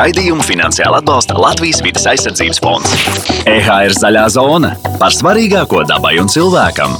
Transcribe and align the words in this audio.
Raidījumu 0.00 0.40
finansiāli 0.48 0.96
atbalsta 0.96 1.34
Latvijas 1.36 1.82
vidas 1.84 2.06
aizsardzības 2.08 2.60
fonds. 2.64 2.94
EHR 3.50 3.92
zaļā 3.92 4.22
zona 4.32 4.70
par 4.96 5.12
svarīgāko 5.12 5.82
dabai 5.90 6.14
un 6.22 6.30
cilvēkam. 6.32 6.94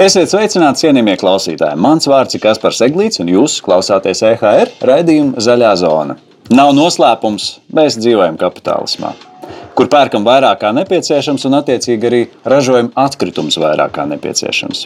Esiet 0.00 0.32
sveicināti, 0.32 0.86
cienījamie 0.86 1.18
klausītāji. 1.20 1.76
Mans 1.84 2.08
vārds 2.08 2.38
ir 2.38 2.46
Kaspars 2.46 2.80
Eglīts, 2.88 3.20
un 3.20 3.28
jūs 3.34 3.60
klausāties 3.66 4.24
EHR 4.32 4.72
raidījuma 4.80 5.44
Zaļā 5.44 5.76
zona. 5.82 6.16
Nav 6.48 6.72
noslēpums, 6.78 7.58
mēs 7.76 8.00
dzīvojam 8.00 8.40
kapitālismā 8.40 9.12
kur 9.78 9.86
pērkam 9.86 10.24
vairāk 10.26 10.64
kā 10.64 10.72
nepieciešams 10.74 11.44
un, 11.46 11.54
attiecīgi, 11.60 12.08
arī 12.08 12.20
ražojam 12.50 12.88
atkritumus 12.98 13.60
vairāk 13.62 13.92
kā 13.94 14.06
nepieciešams. 14.10 14.80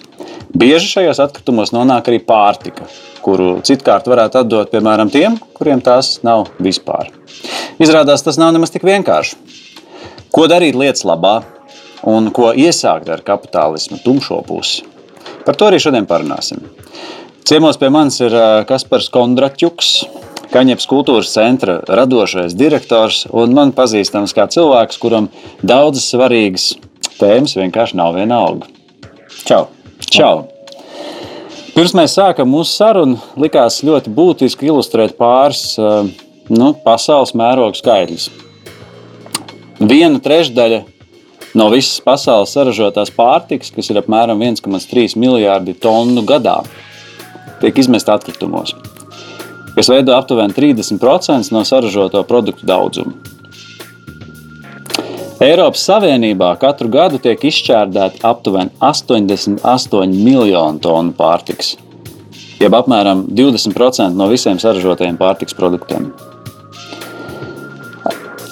Bieži 0.53 0.91
šajos 0.91 1.23
atkritumos 1.25 1.73
nonāk 1.73 2.11
arī 2.11 2.19
pārtika, 2.27 2.85
kuru 3.25 3.55
citkārt 3.65 4.11
varētu 4.13 4.43
atdot 4.43 4.73
piemēram 4.75 5.09
tiem, 5.13 5.39
kuriem 5.57 5.81
tās 5.85 6.19
nav 6.27 6.51
vispār. 6.61 7.09
Izrādās, 7.81 8.25
tas 8.27 8.37
nav 8.41 8.53
nemaz 8.53 8.75
tik 8.75 8.85
vienkārši. 8.85 9.41
Ko 10.33 10.45
darīt 10.49 10.77
lietas 10.77 11.07
labā 11.09 11.39
un 12.09 12.29
ko 12.35 12.53
iesākt 12.53 13.09
ar 13.13 13.25
kapitālismu 13.25 14.03
tumšo 14.05 14.43
pusi? 14.45 14.85
Par 15.47 15.57
to 15.57 15.71
arī 15.71 15.81
šodien 15.81 16.05
parunāsim. 16.09 16.61
Ciemos 17.49 17.81
pie 17.81 17.89
manis 17.91 18.21
ir 18.23 18.37
Kaspars 18.69 19.09
Kondraķuks, 19.13 19.95
Kaņepes 20.53 20.85
kultūras 20.85 21.31
centra 21.33 21.79
radošais 21.89 22.53
direktors 22.53 23.23
un 23.33 23.55
man 23.57 23.71
pazīstams 23.73 24.35
kā 24.37 24.45
cilvēks, 24.53 24.99
kuram 25.01 25.31
daudzas 25.65 26.11
svarīgas 26.13 26.67
tēmas 27.17 27.57
vienkārši 27.57 27.97
nav 27.97 28.19
vienalga. 28.19 28.69
Čau! 29.49 29.63
Čau. 30.13 30.43
Pirms 31.73 31.97
mēs 31.97 32.19
sākam 32.19 32.53
mūsu 32.53 32.75
sarunu, 32.75 33.17
likās 33.41 33.81
ļoti 33.87 34.13
būtiski 34.13 34.69
ilustrēt 34.69 35.17
pāris 35.17 35.65
nu, 36.53 36.73
pasaules 36.85 37.33
mēroga 37.39 37.81
skaitļus. 37.81 38.29
Viena 39.81 40.21
trešdaļa 40.21 40.83
no 41.57 41.73
visas 41.73 41.97
pasaules 42.05 42.53
saražotās 42.53 43.15
pārtikas, 43.17 43.73
kas 43.73 43.89
ir 43.89 44.05
apmēram 44.05 44.45
1,3 44.45 45.17
miljardi 45.17 45.73
tonu 45.81 46.27
gadā, 46.29 46.61
tiek 47.65 47.81
izmesta 47.81 48.21
atkritumos 48.21 48.77
kas 49.77 49.89
veido 49.89 50.17
aptuveni 50.17 50.55
30% 50.57 51.53
no 51.53 51.65
saražoto 51.65 52.23
produktu 52.29 52.67
daudzuma. 52.69 53.15
Eiropas 55.43 55.83
Savienībā 55.89 56.53
katru 56.63 56.87
gadu 56.93 57.19
tiek 57.19 57.41
izšķērdēti 57.49 58.21
aptuveni 58.29 58.71
88 58.79 60.13
miljoni 60.15 60.83
tonu 60.85 61.15
pārtikas, 61.19 61.73
jeb 62.61 62.77
apmēram 62.79 63.25
20% 63.27 64.15
no 64.15 64.29
visiem 64.31 64.61
saražotajiem 64.63 65.19
pārtikas 65.19 65.59
produktiem. 65.59 66.13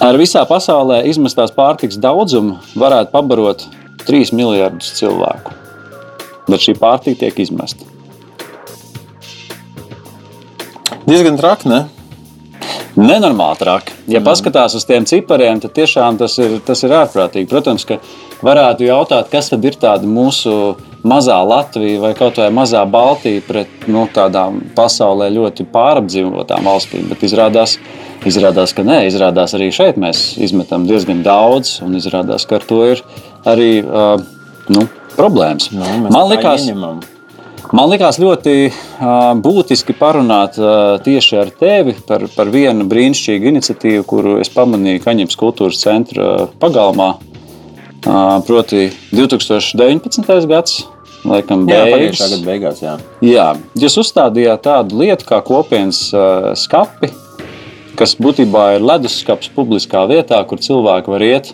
Ar 0.00 0.16
visā 0.18 0.42
pasaulē 0.48 1.02
izmestās 1.06 1.52
pārtikas 1.54 2.00
daudzumu 2.00 2.56
varētu 2.80 3.12
pabarot 3.14 3.66
3 4.08 4.34
miljardus 4.34 4.94
cilvēku, 4.96 5.54
bet 6.48 6.66
šī 6.66 6.74
pārtika 6.80 7.26
tiek 7.26 7.44
izmesta. 7.44 7.89
Diezgan 11.06 11.38
traki, 11.40 11.70
ne? 11.70 11.84
Nenormāli 12.98 13.56
traki. 13.60 13.94
Ja 14.10 14.18
mm. 14.18 14.26
paskatās 14.26 14.74
uz 14.76 14.84
tiem 14.84 15.06
cipariem, 15.08 15.60
tad 15.62 15.72
tiešām 15.76 16.18
tas 16.20 16.36
ir, 16.42 16.58
tas 16.66 16.82
ir 16.84 16.92
ārprātīgi. 16.92 17.48
Protams, 17.48 17.86
ka 17.88 18.00
varētu 18.44 18.84
jautāt, 18.88 19.30
kas 19.32 19.48
tad 19.52 19.64
ir 19.64 19.78
tāda 19.80 20.08
mūsu 20.08 20.74
mazā 21.06 21.38
Latvija 21.46 22.00
vai 22.02 22.10
kaut 22.18 22.40
vai 22.42 22.50
mazā 22.52 22.82
Baltija 22.90 23.44
pret 23.46 23.86
nu, 23.88 24.04
tādām 24.12 24.60
pasaulē 24.76 25.30
ļoti 25.32 25.64
pārapdzīvotām 25.72 26.66
valstīm. 26.68 27.06
Bet 27.12 27.24
izrādās, 27.24 27.78
izrādās, 28.28 28.74
ka 28.76 28.84
nē, 28.86 29.04
izrādās 29.08 29.56
arī 29.56 29.70
šeit 29.74 30.00
mēs 30.00 30.34
izmetam 30.42 30.84
diezgan 30.90 31.22
daudz, 31.26 31.78
un 31.86 31.96
izrādās, 32.00 32.44
ka 32.48 32.58
ar 32.60 32.68
to 32.68 32.82
ir 32.90 33.04
arī 33.48 33.70
uh, 33.86 34.18
nu, 34.68 34.84
problēmas. 35.16 35.70
Nu, 35.72 35.86
Man 36.10 36.28
liekas, 36.34 36.66
ieņemam. 36.66 37.00
Man 37.70 37.86
liekas 37.86 38.16
ļoti 38.18 38.52
uh, 38.66 39.30
būtiski 39.38 39.94
parunāt 39.94 40.56
uh, 40.58 40.96
tieši 41.04 41.36
ar 41.38 41.50
tevi 41.54 41.92
par, 42.06 42.24
par 42.34 42.48
vienu 42.50 42.82
brīnišķīgu 42.90 43.46
iniciatīvu, 43.46 44.06
kuru 44.10 44.32
es 44.42 44.48
pamanīju 44.50 45.02
Kaņepes 45.04 45.38
kultūras 45.38 45.78
centra 45.78 46.48
pagalmā. 46.58 47.12
Uh, 48.00 48.40
proti, 48.48 48.88
2019. 49.14 50.26
gads. 50.50 50.80
Laikam, 51.20 51.62
jā, 51.68 51.82
pagājušā 51.92 52.28
gada 52.32 52.46
beigās. 52.46 52.80
Jā. 52.82 52.94
jā, 53.22 53.44
jūs 53.78 53.98
uzstādījāt 54.02 54.64
tādu 54.64 55.02
lietu 55.02 55.28
kā 55.28 55.38
kopienas 55.44 56.00
uh, 56.16 56.48
skapi, 56.58 57.12
kas 58.00 58.16
būtībā 58.18 58.64
ir 58.78 58.86
leduskapis 58.88 59.52
publiskā 59.54 60.06
vietā, 60.10 60.40
kur 60.48 60.64
cilvēki 60.64 61.12
var 61.12 61.26
iet 61.26 61.52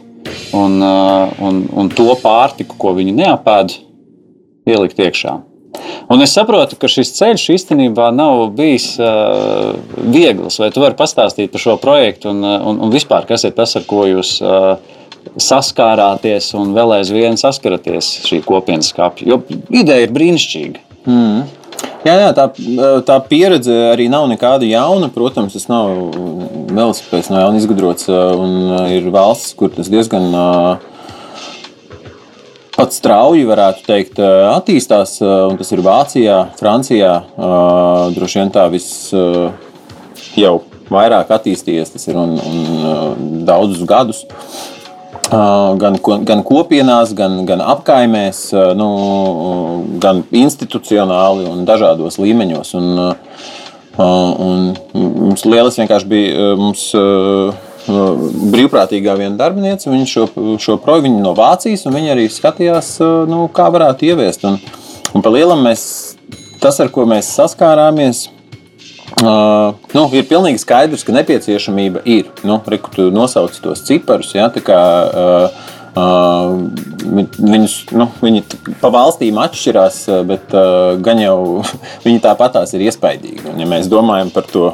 un, 0.54 0.78
uh, 0.80 1.34
un, 1.44 1.60
un 1.76 1.92
to 1.92 2.08
pārtiku, 2.22 2.78
ko 2.80 2.94
viņi 2.96 3.18
neapēd, 3.18 3.76
ielikt 4.70 5.02
iekšā. 5.02 5.36
Un 6.12 6.22
es 6.22 6.34
saprotu, 6.36 6.78
ka 6.78 6.90
šis 6.90 7.10
ceļš 7.16 7.46
īstenībā 7.56 8.10
nav 8.14 8.44
bijis 8.56 8.92
uh, 9.00 9.74
viegls. 9.98 10.60
Vai 10.62 10.70
tu 10.74 10.82
vari 10.84 10.98
pastāstīt 10.98 11.52
par 11.54 11.62
šo 11.62 11.76
projektu 11.82 12.30
un, 12.30 12.44
un, 12.44 12.80
un 12.86 12.94
vispār, 12.94 13.26
kas 13.28 13.46
ir 13.48 13.56
tas, 13.56 13.74
ar 13.78 13.86
ko 13.88 14.04
jūs 14.06 14.36
uh, 14.44 14.76
saskārāties 15.42 16.52
un 16.58 16.74
vēl 16.76 16.98
aizvien 17.00 17.38
saskaraties 17.40 18.12
šī 18.28 18.40
kopienas 18.46 18.92
skāpja? 18.94 19.26
Jo 19.34 19.42
ideja 19.74 20.06
ir 20.06 20.14
brīnišķīga. 20.14 20.84
Mm. 21.06 21.46
Jā, 22.06 22.14
jā, 22.22 22.28
tā, 22.36 22.44
tā 23.06 23.16
pieredze 23.26 23.74
arī 23.90 24.06
nav 24.10 24.28
nekāda 24.30 24.66
jauna. 24.68 25.08
Protams, 25.10 25.56
tas 25.56 25.66
nav 25.66 26.14
velosipēds 26.70 27.32
no 27.32 27.40
jauna 27.42 27.58
izgudrots. 27.58 28.06
Ir 28.94 29.08
valsts, 29.14 29.56
kur 29.58 29.72
tas 29.74 29.90
diezgan 29.90 30.28
uh, 30.30 30.84
pat 32.76 32.94
strauji, 32.94 33.46
varētu 33.48 33.84
teikt, 33.86 34.20
attīstās. 34.20 35.16
Tas 35.20 35.72
ir 35.72 35.82
Vācijā, 35.84 36.38
Francijā. 36.60 37.12
Droši 38.16 38.42
vien 38.42 38.52
tā 38.54 38.66
viss 38.72 39.10
jau 40.36 40.56
vairāk 40.92 41.32
attīstījies, 41.34 41.92
tas 41.94 42.06
ir 42.08 42.18
un, 42.20 42.36
un 42.38 43.44
daudzus 43.48 43.84
gadus. 43.88 44.24
Gan, 45.26 45.96
gan 46.28 46.42
kopienās, 46.46 47.10
gan, 47.18 47.40
gan 47.48 47.62
apkaimēs, 47.64 48.44
nu, 48.78 48.88
gan 50.02 50.22
institucionāli 50.30 51.48
un 51.50 51.64
dažādos 51.66 52.20
līmeņos. 52.22 52.74
Un, 52.78 53.00
un 54.46 54.68
mums 54.94 55.46
lielas 55.48 55.80
vienkārši 55.80 56.12
bija. 56.12 56.52
Mums, 56.60 56.92
brīvprātīgā 57.86 59.16
viena 59.18 59.36
darbinieca. 59.38 59.90
Viņa 59.92 60.06
šo, 60.10 60.28
šo 60.62 60.78
projektu 60.82 61.08
viņa 61.08 61.24
no 61.24 61.34
Vācijas, 61.38 61.86
un 61.86 61.96
viņa 61.96 62.14
arī 62.16 62.28
skatījās, 62.32 62.96
nu, 63.30 63.46
kā 63.54 63.68
varētu 63.74 64.10
ieviest. 64.10 64.46
Un, 64.48 64.58
un 65.14 65.24
pa 65.24 65.32
lielam 65.34 65.62
mēs, 65.66 65.84
tas, 66.62 66.80
ar 66.82 66.90
ko 66.94 67.06
mēs 67.08 67.34
saskārāmies, 67.36 68.26
Uh, 69.16 69.72
nu, 69.96 70.02
ir 70.12 70.26
pilnīgi 70.28 70.60
skaidrs, 70.60 71.00
ka 71.06 71.14
nepieciešamība 71.14 72.02
ir. 72.10 72.26
Nu, 72.44 72.58
Reku, 72.68 72.90
tu 72.92 73.06
nosauc 73.14 73.54
tos 73.64 73.80
ciparus. 73.86 74.34
Ja, 74.36 74.50
kā, 74.50 74.80
uh, 75.08 75.70
uh, 75.96 77.30
viņus, 77.38 77.76
nu, 77.96 78.10
viņi 78.20 78.42
pa 78.82 78.90
valstīm 78.92 79.38
atšķirās, 79.40 80.02
bet 80.28 80.52
uh, 80.52 80.98
gan 81.00 81.22
jau 81.22 81.38
viņi 82.04 82.20
tāpatās 82.26 82.76
ir 82.76 82.84
iespaidīgi. 82.90 83.46
Un, 83.54 83.62
ja 83.62 83.70
mēs 83.70 83.88
domājam 83.88 84.34
par 84.34 84.50
to 84.50 84.68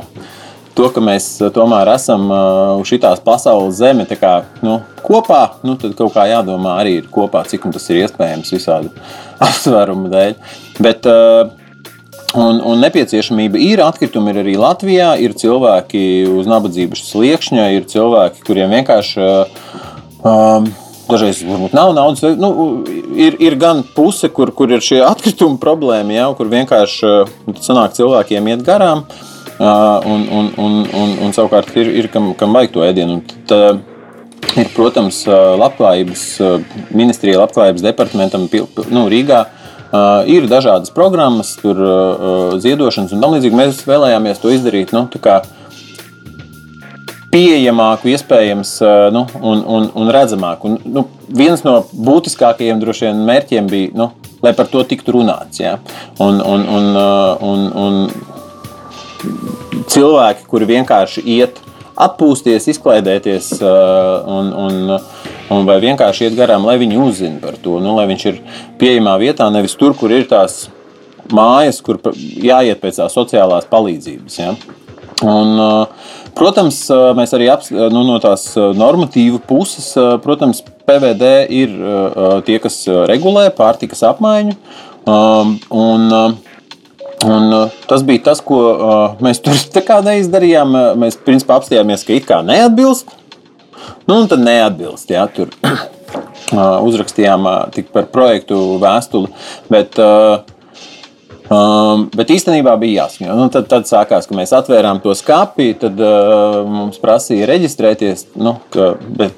to, 0.77 0.88
ka 0.93 1.03
mēs 1.05 1.27
eh, 1.43 1.50
tomēr 1.55 1.93
esam 1.94 2.28
eh, 2.33 2.81
uz 2.81 2.91
šīs 2.91 3.22
pasaules 3.25 3.78
zeme 3.81 4.06
kā, 4.09 4.34
nu, 4.65 4.81
kopā, 5.05 5.43
nu, 5.66 5.77
tad 5.81 5.97
kaut 5.99 6.15
kā 6.16 6.27
jādomā 6.31 6.78
arī 6.83 6.99
ir 7.00 7.09
kopā, 7.12 7.44
cik 7.49 7.69
tas 7.75 7.88
ir 7.91 8.03
iespējams 8.05 8.53
visādi 8.55 8.93
apsvērumu 9.49 10.12
dēļ. 10.12 10.38
Bet, 10.83 11.10
uh, 11.10 11.59
Un, 12.33 12.62
un 12.65 12.78
nepieciešamība 12.81 13.60
ir 13.60 13.83
atkritumi 13.84 14.31
ir 14.33 14.38
arī 14.41 14.53
Latvijā. 14.56 15.10
Ir 15.21 15.34
cilvēki 15.37 16.00
uz 16.33 16.47
nabadzības 16.49 17.03
sliekšņa, 17.10 17.66
ir 17.77 17.84
cilvēki, 17.91 18.41
kuriem 18.47 18.72
vienkārši 18.72 19.27
um, 20.25 20.71
dažreiz 21.10 21.42
varbūt 21.45 21.77
nav 21.77 21.92
naudas. 21.92 22.25
Nu, 22.41 22.48
ir, 23.13 23.36
ir 23.36 23.59
gan 23.60 23.83
puse, 23.84 24.33
kur, 24.33 24.48
kur 24.57 24.72
ir 24.72 24.80
šie 24.80 25.03
atkritumi 25.10 25.60
problēma, 25.60 26.16
jau, 26.16 26.30
kur 26.41 26.48
vienkārši 26.54 27.13
sanāk 27.60 28.01
cilvēkiem 28.01 28.48
iet 28.54 28.65
garām. 28.65 29.04
Uh, 29.04 29.31
un, 29.60 30.27
un, 30.31 30.53
un, 30.57 30.78
un, 30.87 31.16
un 31.27 31.34
savukārt 31.37 31.72
ir, 31.77 31.91
ir 32.03 32.10
kam, 32.13 32.33
kam 32.39 32.54
vajag 32.57 32.75
to 32.75 32.84
ēdienu. 32.87 33.21
Tad, 33.51 33.83
ir, 34.57 34.71
protams, 34.77 35.25
labklājības 35.60 36.25
ministrija, 36.95 37.41
labklājības 37.45 37.84
departamentam 37.84 38.49
nu, 38.93 39.09
Rīgā. 39.13 39.45
Uh, 39.93 40.22
ir 40.25 40.47
dažādas 40.49 40.89
programmas, 40.89 41.51
tur 41.60 41.77
uh, 41.77 42.54
ziedošanas 42.57 43.10
un 43.13 43.21
tam 43.21 43.34
līdzīgi. 43.34 43.59
Mēs 43.59 43.83
vēlējāmies 43.84 44.39
to 44.41 44.49
izdarīt 44.49 44.95
nu, 44.97 45.03
pieejamāku, 47.33 48.09
iespējams, 48.15 48.71
uh, 48.81 49.10
nu, 49.13 49.27
un, 49.37 49.60
un, 49.60 49.91
un 50.01 50.13
redzamāku. 50.16 50.71
Un, 50.71 50.95
nu, 50.97 51.04
viens 51.28 51.60
no 51.66 51.83
būtiskākajiem 51.93 52.81
vien, 52.81 53.21
mērķiem 53.28 53.69
bija, 53.69 53.93
nu, 54.01 54.09
lai 54.41 54.54
par 54.57 54.72
to 54.72 54.81
tiktu 54.89 55.13
runāts. 55.19 55.60
Ja? 55.60 55.75
Un, 56.16 56.41
un, 56.41 56.65
un, 56.65 56.89
un, 57.53 57.69
un, 57.84 58.01
cilvēki, 59.92 60.47
kuri 60.51 60.69
vienkārši 60.77 61.24
iet 61.39 61.60
atpūsties, 62.03 62.69
izklaidēties 62.72 63.54
un, 63.63 64.53
un, 64.65 64.95
un 65.53 65.66
vai 65.69 65.78
vienkārši 65.83 66.28
iet 66.28 66.39
garām, 66.39 66.66
lai 66.69 66.78
viņi 66.80 67.01
uzzina 67.01 67.42
par 67.42 67.59
to, 67.63 67.78
nu, 67.84 67.97
lai 67.98 68.07
viņš 68.10 68.28
ir 68.30 68.41
pieejamā 68.80 69.19
vietā, 69.21 69.48
nevis 69.53 69.77
tur, 69.78 69.95
kur 69.98 70.15
ir 70.15 70.27
tās 70.30 70.66
mājas, 71.33 71.80
kur 71.84 72.01
jāiet 72.16 72.80
pēc 72.83 73.03
tās 73.03 73.16
sociālās 73.16 73.69
palīdzības. 73.71 74.39
Ja? 74.41 74.54
Un, 75.22 75.54
protams, 76.34 76.84
mēs 77.18 77.34
arī 77.36 77.48
aps, 77.53 77.71
nu, 77.71 78.03
no 78.09 78.18
tās 78.22 78.48
normatīvu 78.57 79.42
puses, 79.47 79.92
protams, 80.25 80.65
PVD 80.89 81.34
ir 81.54 81.77
tie, 82.48 82.57
kas 82.63 82.80
regulē 83.10 83.47
pārtikas 83.54 84.03
apmaiņu. 84.09 84.57
Un, 85.07 86.09
Un, 87.22 87.48
uh, 87.54 87.83
tas 87.91 88.03
bija 88.07 88.24
tas, 88.30 88.41
ko 88.45 88.60
uh, 88.72 89.19
mēs 89.22 89.42
tur 89.45 89.59
neizdarījām. 90.09 90.78
Mēs 91.01 91.19
principā 91.22 91.60
apstājāmies, 91.60 92.07
ka 92.07 92.16
it 92.16 92.28
kā 92.28 92.41
neatbilst. 92.47 93.10
Nu, 94.07 94.21
un 94.21 94.30
tad 94.30 94.42
neatbilst. 94.42 95.10
Jā, 95.13 95.27
tur 95.34 95.53
uh, 95.66 96.80
uzrakstījām 96.86 97.47
uh, 97.47 97.84
par 97.95 98.10
projektu 98.15 98.59
vēstuli. 98.83 99.30
Bet, 99.72 100.01
uh, 100.03 100.42
Um, 101.53 102.07
bet 102.15 102.30
īstenībā 102.33 102.72
bija 102.80 103.03
jāsaka, 103.03 103.34
nu, 103.36 103.48
tad, 103.53 103.66
tad 103.68 103.89
sākās, 103.89 104.28
ka 104.28 104.36
mēs 104.39 104.54
atvērām 104.57 105.03
to 105.04 105.13
skati, 105.18 105.72
tad 105.83 105.98
uh, 106.01 106.63
mums 106.65 107.01
prasīja 107.03 107.48
reģistrēties. 107.51 108.28
Nu, 108.41 108.54
ka, 108.72 108.92
bet, 109.18 109.34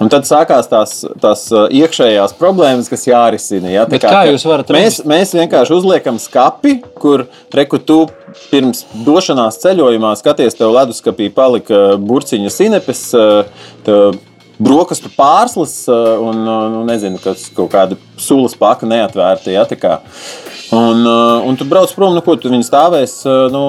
Un 0.00 0.08
tad 0.08 0.24
sākās 0.24 0.68
tās, 0.70 0.94
tās 1.20 1.42
uh, 1.52 1.66
iekšējās 1.76 2.32
problēmas, 2.38 2.88
kas 2.88 3.04
jārisina. 3.04 3.68
Ja? 3.68 3.84
Kā, 3.90 3.98
kā 4.00 4.22
jūs 4.30 4.46
varat 4.48 4.72
mēs, 4.72 5.02
mēs 5.08 5.34
vienkārši 5.36 5.76
uzliekam 5.76 6.16
skati, 6.22 6.78
kur 7.00 7.26
reku 7.52 7.80
tu 7.84 7.98
pirms 8.48 8.86
došanās 9.04 9.60
ceļojumā 9.60 10.14
skaties, 10.16 10.56
tev 10.56 10.72
leduskapī 10.78 11.28
palika 11.34 11.98
burciņa 12.00 12.52
sinepes. 12.54 13.04
Uh, 13.12 14.16
brokastu 14.60 15.08
pārslas 15.12 15.72
uh, 15.88 16.16
un 16.20 16.42
nu, 16.44 16.82
nezinu, 16.88 17.20
kas 17.20 17.46
kaut 17.56 17.70
kāda 17.72 17.96
sulas 18.20 18.56
paka 18.60 18.88
neatvērta. 18.88 19.52
Ja, 19.52 19.64
un, 20.76 21.04
un 21.48 21.56
tu 21.60 21.68
brauc 21.68 21.92
prom, 21.96 22.16
nu 22.16 22.24
ko 22.24 22.36
tu 22.40 22.52
viņi 22.52 22.68
stāvēs. 22.68 23.14
Nu, 23.52 23.64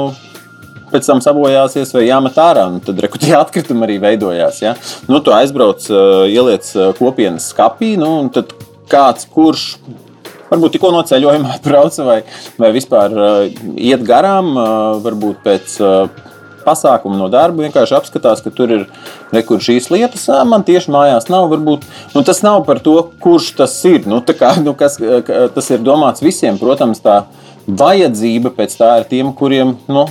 pēc 0.92 1.10
tam 1.10 1.24
sabojāsies 1.24 1.94
vai 1.96 2.06
jāmet 2.08 2.40
ārā. 2.42 2.68
Nu, 2.74 2.82
tad 2.86 3.02
reku, 3.04 3.22
tie 3.22 3.36
atkritumi 3.44 3.88
arī 3.88 3.98
veidojās. 4.04 4.62
Ja? 4.64 4.76
Nu, 5.12 5.22
tu 5.24 5.36
aizbrauc, 5.36 5.88
ieliec 6.30 6.72
kopienas 7.00 7.52
skapī, 7.54 7.96
nu, 8.00 8.14
un 8.26 8.32
tad 8.34 8.56
kāds, 8.92 9.28
kurš 9.32 9.70
varbūt 10.52 10.76
tikko 10.76 10.92
no 10.92 11.04
ceļojuma 11.08 11.54
atbrauca 11.60 12.08
vai, 12.08 12.20
vai 12.60 12.74
vispār 12.76 13.16
iet 13.76 14.04
garām, 14.08 14.54
varbūt 15.06 15.42
pēc 15.46 15.80
pasākumu 16.66 17.18
no 17.20 17.28
darba, 17.32 17.66
vienkārši 17.66 17.96
apskatās, 17.98 18.42
ka 18.44 18.54
tur 18.54 18.74
ir 18.76 18.86
rekur 19.34 19.62
šīs 19.64 19.90
lietas. 19.94 20.28
Man 20.48 20.66
tieši 20.68 20.94
mājās 20.94 21.30
nav. 21.32 21.50
Varbūt, 21.52 21.86
nu, 22.16 22.24
tas 22.28 22.42
nav 22.46 22.64
par 22.68 22.82
to, 22.84 22.98
kurš 23.24 23.52
tas 23.62 23.76
ir. 23.90 24.06
Nu, 24.10 24.22
kā, 24.26 24.54
nu, 24.66 24.76
kas, 24.78 25.00
tas 25.56 25.72
ir 25.74 25.86
domāts 25.86 26.24
visiem. 26.24 26.60
Protams, 26.62 27.04
tā 27.04 27.24
vajadzība 27.68 28.54
pēc 28.58 28.78
tā 28.80 28.94
ir 29.02 29.10
tiem, 29.12 29.34
kuriem 29.38 29.76
nu, 29.92 30.08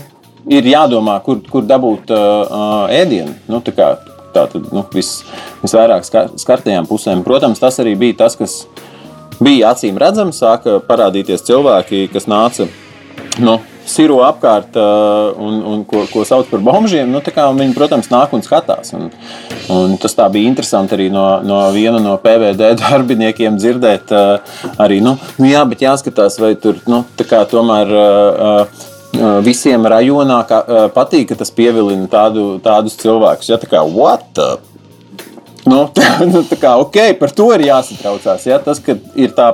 ir 0.49 0.69
jādomā, 0.71 1.19
kur, 1.25 1.41
kur 1.51 1.67
dabūt 1.69 2.13
uh, 2.15 2.87
ēdienu. 2.93 3.35
Nu, 3.51 3.61
tā 3.65 3.75
kā, 3.77 3.91
tā 4.35 4.47
tad 4.51 4.71
nu, 4.75 4.85
vis, 4.95 5.21
visvairāk 5.65 6.07
skartajām 6.41 6.89
pusēm. 6.91 7.25
Protams, 7.27 7.61
tas 7.63 7.81
arī 7.83 7.97
bija 7.99 8.23
tas, 8.25 8.39
kas 8.41 8.63
bija 9.43 9.75
acīm 9.75 9.99
redzams. 10.01 10.41
Sāka 10.41 10.79
parādīties 10.87 11.45
cilvēki, 11.49 12.07
kas 12.15 12.29
nāca 12.31 12.69
nu, 13.41 13.59
siro 13.91 14.21
apkārt 14.25 14.77
uh, 14.79 15.31
un, 15.41 15.61
un 15.67 15.83
ko, 15.89 16.05
ko 16.11 16.25
sauc 16.29 16.51
par 16.51 16.63
bombžiem. 16.65 17.11
Nu, 17.11 17.23
viņi, 17.25 17.75
protams, 17.77 18.11
nāk 18.13 18.35
un 18.37 18.45
skatās. 18.47 18.95
Un, 18.97 19.09
un 19.73 19.97
tas 20.01 20.17
bija 20.33 20.51
interesanti 20.51 20.97
arī 20.97 21.11
no, 21.13 21.25
no 21.47 21.63
viena 21.75 22.03
no 22.03 22.17
PVD 22.23 22.75
darbiniekiem 22.81 23.59
dzirdēt. 23.61 24.15
Uh, 24.15 24.63
arī, 24.83 25.01
nu, 25.05 25.17
nu, 25.39 25.51
jā, 25.51 25.65
bet 25.69 25.85
jāskatās, 25.87 26.39
vai 26.43 26.55
tur 26.61 26.81
nu, 26.91 27.05
tomēr. 27.51 27.99
Uh, 27.99 28.89
visiem 29.45 29.87
rajonā 29.91 30.41
kā, 30.49 30.61
patīk, 30.95 31.29
ka 31.31 31.39
tas 31.41 31.53
pievilina 31.55 32.09
tādu, 32.11 32.59
tādus 32.63 32.99
cilvēkus. 33.01 33.51
Ja, 33.51 33.59
tā 33.61 33.71
kā, 33.71 33.83
what? 33.85 34.27
The? 34.39 34.59
Nu, 35.67 35.87
tā, 35.97 36.13
nu, 36.29 36.45
tā 36.47 36.59
kā, 36.61 36.77
ok, 36.83 37.03
par 37.21 37.35
to 37.35 37.51
ir 37.57 37.67
jāsatraucās. 37.69 38.47
Ja? 38.49 38.61
Tas, 38.65 38.83
ka 38.85 38.99
ir 39.19 39.35
tā 39.37 39.53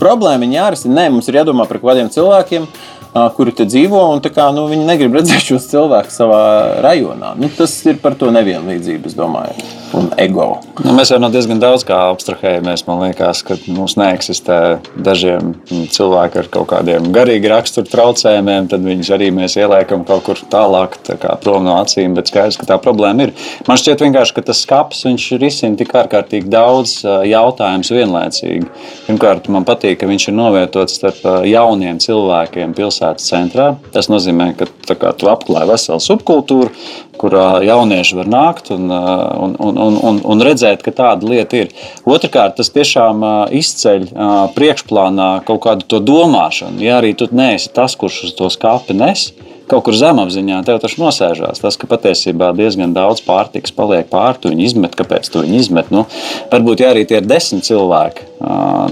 problēma, 0.00 0.46
jārisina. 0.50 1.02
Nē, 1.02 1.08
mums 1.14 1.30
ir 1.30 1.40
jādomā 1.42 1.66
par 1.70 1.82
kādiem 1.82 2.10
cilvēkiem, 2.12 2.66
uh, 2.66 3.03
kuri 3.14 3.52
te 3.54 3.66
dzīvo, 3.68 4.00
un 4.10 4.22
kā, 4.24 4.48
nu, 4.54 4.66
viņi 4.70 4.86
negrib 4.88 5.14
redzēt 5.14 5.44
šos 5.46 5.68
cilvēkus 5.70 6.16
savā 6.18 6.42
rajonā. 6.82 7.34
Nu, 7.38 7.50
tas 7.52 7.74
ir 7.86 8.00
par 8.02 8.16
to 8.18 8.32
nevienlīdzību, 8.34 9.06
es 9.06 9.14
domāju, 9.14 9.54
un 9.94 10.08
ego. 10.18 10.48
Nu, 10.82 10.96
mēs 10.98 11.12
jau 11.12 11.20
no 11.22 11.30
diezgan 11.30 11.60
daudz 11.62 11.84
kā 11.86 12.00
abstrahējamies. 12.10 12.82
Man 12.88 13.04
liekas, 13.04 13.44
ka 13.46 13.56
mums 13.70 13.94
neeksistē 14.00 14.58
dažiem 15.06 15.54
cilvēkiem 15.70 16.42
ar 16.42 16.50
kaut 16.56 16.68
kādiem 16.72 17.06
garīgi 17.14 17.52
rakstura 17.52 17.86
traucējumiem, 17.92 18.66
tad 18.72 18.82
viņus 18.82 19.12
arī 19.14 19.30
mēs 19.36 19.54
ieliekam 19.60 20.02
kaut 20.08 20.26
kur 20.26 20.42
tālāk, 20.50 20.98
tā 21.06 21.14
kā 21.22 21.36
prom 21.44 21.62
no 21.68 21.78
acīm. 21.78 22.18
Bet 22.18 22.32
skaidrs, 22.32 22.58
ka 22.58 22.66
tā 22.72 22.80
problēma 22.82 23.28
ir. 23.28 23.34
Man 23.68 23.78
šķiet 23.78 24.02
ka 24.34 24.42
tas 24.50 24.64
skats 24.66 25.06
risina 25.38 25.78
tik 25.78 25.94
ārkārtīgi 25.94 26.50
daudz 26.50 26.96
jautājumus 27.30 27.94
vienlaicīgi. 27.94 28.66
Pirmkārt, 29.06 29.46
man 29.54 29.66
patīk, 29.68 30.00
ka 30.00 30.10
viņš 30.10 30.28
ir 30.32 30.38
novietots 30.40 30.98
starp 30.98 31.22
jauniem 31.46 32.02
cilvēkiem 32.02 32.74
pilsētā 32.74 33.03
pilsētas 33.04 33.28
centrā. 33.28 33.76
Tas 33.92 34.08
nozīmē, 34.08 34.54
ka 34.56 34.94
kā, 34.94 35.12
tu 35.16 35.28
apklāji 35.28 35.68
veselu 35.70 36.00
subkultūru, 36.00 36.70
kurā 37.18 37.62
jaunieši 37.64 38.16
var 38.16 38.26
nākt 38.26 38.70
un, 38.74 38.90
un, 38.90 39.56
un, 39.58 39.78
un, 39.78 40.20
un, 40.24 40.42
redzēt, 40.42 40.82
ka 40.82 40.90
tāda 40.90 41.26
lieta 41.26 41.64
ir. 41.64 41.72
Otrakārt, 42.04 42.56
tas 42.56 42.70
tiešām 42.70 43.22
izceļ 43.54 44.10
priekšplānā 44.56 45.44
kaut 45.46 45.62
kādu 45.64 45.86
to 45.86 46.00
domāšanu. 46.00 46.82
Ja 46.82 47.00
arī 47.00 47.14
tu 47.14 47.28
neesi 47.30 47.72
tas, 47.72 47.96
kurš 47.96 48.24
uz 48.28 48.34
to 48.36 48.50
skāpi 48.50 48.96
nes, 48.96 49.32
kaut 49.70 49.86
kur 49.86 49.96
zemapziņā 49.96 50.60
tev 50.66 50.80
tas 50.82 50.98
nosēžās. 51.00 51.62
Tas, 51.62 51.78
ka 51.80 51.88
patiesībā 51.88 52.50
diezgan 52.56 52.92
daudz 52.96 53.22
pārtikas 53.24 53.72
paliek 53.74 54.10
pāri, 54.10 54.40
tu 54.40 54.52
viņu 54.52 54.66
izmet, 54.66 54.96
kāpēc 54.98 55.30
tu 55.32 55.44
viņu 55.44 55.60
izmet. 55.62 55.92
Nu, 55.94 56.04
varbūt, 56.52 56.84
ja 56.84 56.92
arī 56.92 57.06
tie 57.08 57.22
ir 57.22 57.28
desmit 57.28 57.64
cilvēki, 57.64 58.28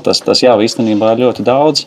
tas, 0.06 0.22
tas 0.24 0.44
jau 0.44 0.56
īstenībā 0.64 1.12
ir 1.12 1.26
ļoti 1.26 1.44
daudz. 1.44 1.84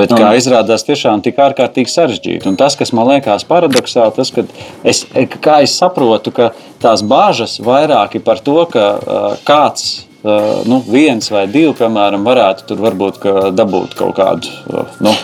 Bet, 0.00 0.14
kā 0.16 0.32
izrādās, 0.38 0.86
tiešām 0.88 1.22
tik 1.24 1.40
ārkārtīgi 1.44 1.92
sarežģīti. 1.92 2.48
Un 2.50 2.58
tas, 2.60 2.76
kas 2.80 2.94
man 2.96 3.10
liekas 3.12 3.46
paradoxāli, 3.48 4.16
tas, 4.16 4.32
ka 4.34 4.46
es, 4.82 5.04
es 5.14 5.74
saprotu, 5.76 6.32
ka 6.34 6.52
tās 6.82 7.04
bāžas 7.06 7.58
vairāk 7.64 8.16
ir 8.16 8.24
par 8.24 8.40
to, 8.44 8.62
ka 8.70 8.86
uh, 8.96 9.34
kāds 9.46 10.06
Uh, 10.20 10.60
nu, 10.68 10.82
viens 10.84 11.30
vai 11.32 11.46
divi, 11.48 11.70
piemēram, 11.78 12.26
varētu 12.28 12.66
tur 12.68 12.80
varbūt 12.84 13.20
ka 13.22 13.30
dabūt 13.56 13.94
kaut 13.96 14.18
kādu 14.18 14.50
uh, 14.68 14.98
nu, 15.00 15.14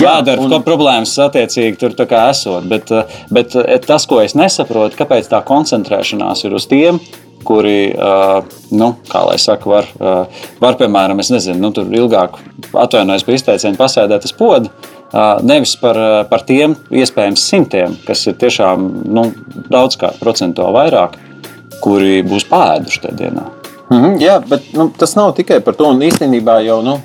jādara, 0.00 0.40
un... 0.40 0.54
problēmas 0.64 1.12
attiecīgi 1.26 1.76
tur 1.76 1.92
esot. 1.92 2.64
Bet, 2.64 2.88
bet 3.28 3.52
tas, 3.84 4.06
ko 4.08 4.22
es 4.24 4.32
nesaprotu, 4.32 4.96
kāpēc 4.96 5.28
tā 5.28 5.42
koncentrēšanās 5.44 6.46
ir 6.48 6.56
uz 6.56 6.64
tiem, 6.72 7.02
kuri, 7.46 7.78
nu, 8.74 8.90
kā 9.10 9.22
lai 9.28 9.38
saka, 9.42 9.70
var, 9.70 9.88
var 10.60 10.78
piemēram, 10.80 11.22
nezinu, 11.22 11.58
nu, 11.62 11.72
tur 11.74 11.90
ilgāk 11.92 12.38
atvainojas 12.74 13.24
par 13.26 13.38
izteicienu, 13.38 13.78
pasēdēt 13.80 14.26
uz 14.28 14.34
podu. 14.36 14.72
Nevis 15.46 15.76
par, 15.80 15.98
par 16.30 16.42
tiem 16.48 16.74
iespējams 16.90 17.44
simtiem, 17.46 17.94
kas 18.06 18.26
ir 18.26 18.36
tiešām 18.40 18.88
nu, 19.06 19.28
daudzkārt 19.70 20.18
procentuāli 20.20 20.76
vairāk, 20.80 21.20
kuri 21.84 22.24
būs 22.26 22.48
pēduši 22.50 23.04
tajā 23.04 23.20
dienā. 23.20 23.46
Mm 23.86 24.02
-hmm, 24.02 24.16
jā, 24.20 24.40
bet 24.48 24.72
nu, 24.74 24.90
tas 24.98 25.14
nav 25.14 25.32
tikai 25.34 25.60
par 25.60 25.74
to. 25.74 25.86
Un 25.94 26.02
īstenībā 26.02 26.58
jau 26.66 26.80
nu, 26.82 26.98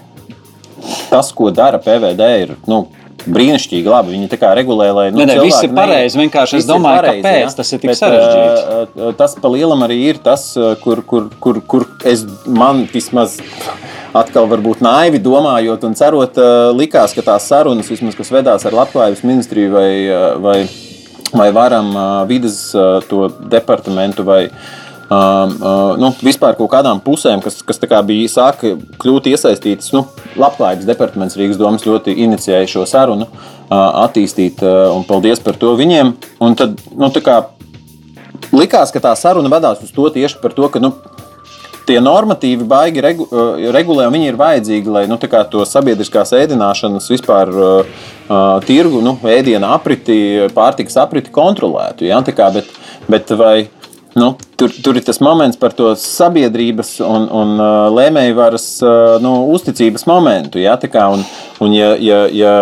tas, 1.09 1.31
ko 1.31 1.51
dara 1.51 1.77
PVD, 1.77 2.29
ir 2.41 2.55
nu, 2.67 2.87
brīnišķīgi 3.25 3.91
labi. 3.91 4.15
Viņi 4.15 4.29
tā 4.31 4.39
kā 4.41 4.51
regulē, 4.57 4.89
lai 4.95 5.05
nu, 5.13 5.21
ne, 5.21 5.27
ne, 5.29 5.37
viss 5.45 5.63
ir 5.65 5.73
pareizi. 5.75 6.19
Vienkārši 6.21 6.59
es 6.61 6.67
domāju, 6.69 7.01
pareizi, 7.01 7.23
kāpēc 7.25 7.45
ja? 7.45 7.53
tas 7.59 7.71
ir 7.71 7.81
tik 7.83 7.91
Bet, 7.91 8.01
sarežģīti. 8.01 9.07
Tas 9.19 9.37
pa 9.41 9.53
lielam 9.53 9.85
arī 9.87 9.99
ir 10.09 10.21
tas, 10.23 10.49
kur, 10.83 11.03
kur, 11.07 11.29
kur, 11.43 11.61
kur 11.73 11.87
es 12.07 12.25
man 12.47 12.85
vismaz. 12.91 13.39
Atkal, 14.11 14.43
varbūt 14.51 14.81
naivi 14.83 15.21
domājot 15.23 15.85
un 15.87 15.93
cerot, 15.95 16.35
likās, 16.75 17.13
ka 17.15 17.23
tās 17.23 17.45
sarunas, 17.47 17.87
vismaz, 17.87 18.17
kas 18.17 18.27
vedās 18.35 18.65
ar 18.67 18.75
Latvijas 18.75 19.21
ministriju 19.23 19.71
vai, 19.71 19.91
vai, 20.43 20.57
vai 21.31 21.47
varam 21.55 21.93
vidas 22.27 22.57
departamentu 23.53 24.27
vai, 24.27 24.41
uh, 24.49 24.80
Um, 25.11 25.17
uh, 25.59 25.97
nu, 25.99 26.07
vispār 26.23 26.55
kaut 26.55 26.69
kādām 26.71 27.01
pusēm, 27.03 27.41
kas, 27.43 27.57
kas 27.67 27.81
bija 28.07 28.29
sāka 28.31 28.77
kļūt 29.01 29.25
iesaistītas. 29.33 29.89
Nu, 29.91 30.05
Labklājības 30.39 30.87
departaments 30.87 31.35
Rīgas 31.35 31.59
domas 31.59 31.83
ļoti 31.83 32.15
inicijēja 32.23 32.69
šo 32.71 32.85
sarunu, 32.87 33.27
uh, 33.27 33.73
attīstīt, 34.05 34.63
uh, 34.63 34.93
un 34.95 35.03
paldies 35.03 35.43
par 35.43 35.59
to 35.59 35.73
viņiem. 35.75 36.13
Un 36.39 36.55
tad, 36.55 36.79
nu, 36.95 37.09
kā, 37.25 37.41
likās, 38.55 38.93
ka 38.95 39.01
tā 39.03 39.11
saruna 39.19 39.51
vadās 39.51 39.83
uz 39.83 39.91
to 39.91 40.07
tieši 40.15 40.39
par 40.39 40.55
to, 40.55 40.69
ka 40.71 40.79
nu, 40.79 40.93
tie 41.89 41.99
normatīvi 41.99 42.69
baigi 42.71 43.03
regu, 43.03 43.27
uh, 43.27 43.67
regulē, 43.75 44.07
un 44.07 44.15
viņi 44.15 44.31
ir 44.31 44.39
vajadzīgi, 44.39 44.95
lai 44.95 45.03
nu, 45.11 45.19
kā 45.19 45.43
to 45.51 45.67
sabiedriskās 45.67 46.31
ēdināšanas 46.39 47.11
vispār 47.11 47.51
uh, 47.51 47.91
uh, 48.31 48.63
tirgu, 48.63 49.03
nu, 49.03 49.17
ēdienu 49.27 49.73
apriti, 49.75 50.47
pārtikas 50.55 50.95
apriti 51.03 51.35
kontrolētu. 51.35 52.07
Ja? 52.07 52.23
Kā, 52.31 52.47
bet, 52.55 52.71
bet 53.11 53.35
vai, 53.35 53.57
nu, 54.19 54.33
tur, 54.59 54.71
tur 54.83 54.99
ir 54.99 55.05
tas 55.07 55.21
moments 55.23 55.59
par 55.59 55.75
to 55.75 55.93
sabiedrības 55.99 56.97
un, 57.05 57.27
un 57.31 57.57
uh, 57.57 57.87
lēmējvaras 57.95 58.69
uh, 58.83 58.93
nu, 59.23 59.35
uzticības 59.55 60.07
momentu. 60.09 60.61
Ja? 60.61 60.77
Kā, 60.81 61.07
un, 61.15 61.25
un 61.63 61.75
ja, 61.75 61.93
ja, 61.99 62.23
ja, 62.31 62.55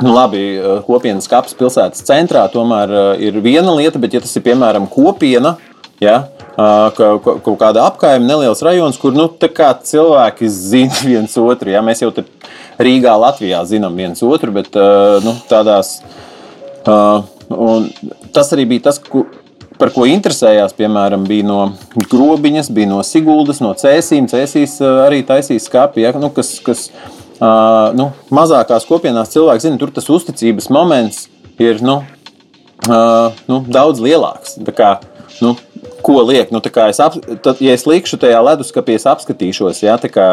Nu, 0.00 0.14
labi, 0.16 0.40
uh, 0.56 0.78
kopienas 0.86 1.26
kaps 1.28 1.52
pilsētas 1.58 2.06
centrā 2.08 2.46
tomēr 2.48 2.92
uh, 2.94 3.08
ir 3.20 3.34
viena 3.44 3.74
lieta, 3.76 4.00
bet, 4.00 4.14
ja 4.16 4.22
tas 4.24 4.32
ir 4.38 4.44
piemēram 4.46 4.86
kopiena, 4.88 5.58
ja, 6.00 6.22
uh, 6.54 6.86
ka, 6.96 7.10
ka, 7.20 7.34
kaut 7.44 7.58
kāda 7.60 7.82
apkaime, 7.84 8.24
neliels 8.24 8.64
rajons, 8.64 8.96
kur 8.96 9.12
nu, 9.12 9.26
cilvēki 9.90 10.48
zina 10.48 11.02
viens 11.10 11.36
otru. 11.36 11.74
Ja, 11.74 11.84
mēs 11.84 12.00
jau 12.00 12.14
Rīgā, 12.80 13.12
Latvijā 13.20 13.60
zinām 13.68 14.00
viens 14.00 14.24
otru, 14.24 14.54
bet 14.56 14.72
nu, 15.20 15.34
tādās. 15.50 15.98
Tas 18.32 18.52
arī 18.56 18.64
bija 18.70 18.86
tas, 18.86 19.02
par 19.80 19.92
ko 19.94 20.06
interesējās, 20.08 20.74
piemēram, 20.76 21.24
bija 21.28 21.46
no 21.48 21.60
grobiņas, 22.10 22.70
bija 22.76 22.90
no 22.90 23.00
Siguldas, 23.06 23.62
no 23.64 23.72
Cēsīm. 23.78 24.28
Cēsīs 24.30 24.78
arī 24.84 25.22
taisīs 25.26 25.68
skāpi, 25.70 26.04
ja, 26.04 26.12
nu, 26.20 26.30
kas, 26.34 26.58
kas 26.64 26.88
uh, 26.92 27.90
nu, 27.96 28.10
mazākās 28.34 28.88
kopienās 28.88 29.32
cilvēki 29.34 29.66
zina, 29.66 29.80
tur 29.80 29.94
tas 29.96 30.10
uzticības 30.12 30.70
moments 30.74 31.24
ir 31.60 31.80
nu, 31.84 32.00
uh, 32.88 33.40
nu, 33.50 33.62
daudz 33.68 34.02
lielāks. 34.04 34.58
Kā, 34.76 34.98
nu, 35.40 35.56
ko 36.04 36.20
liek. 36.24 36.50
Nu, 36.52 36.60
es 36.86 37.00
ap, 37.02 37.16
tad, 37.44 37.60
ja 37.62 37.74
es 37.76 37.86
likšu 37.88 38.18
tajā 38.20 38.40
leduskapī, 38.44 38.96
es 38.98 39.06
apskatīšos, 39.08 39.82
ja, 39.84 39.96
kā, 40.12 40.28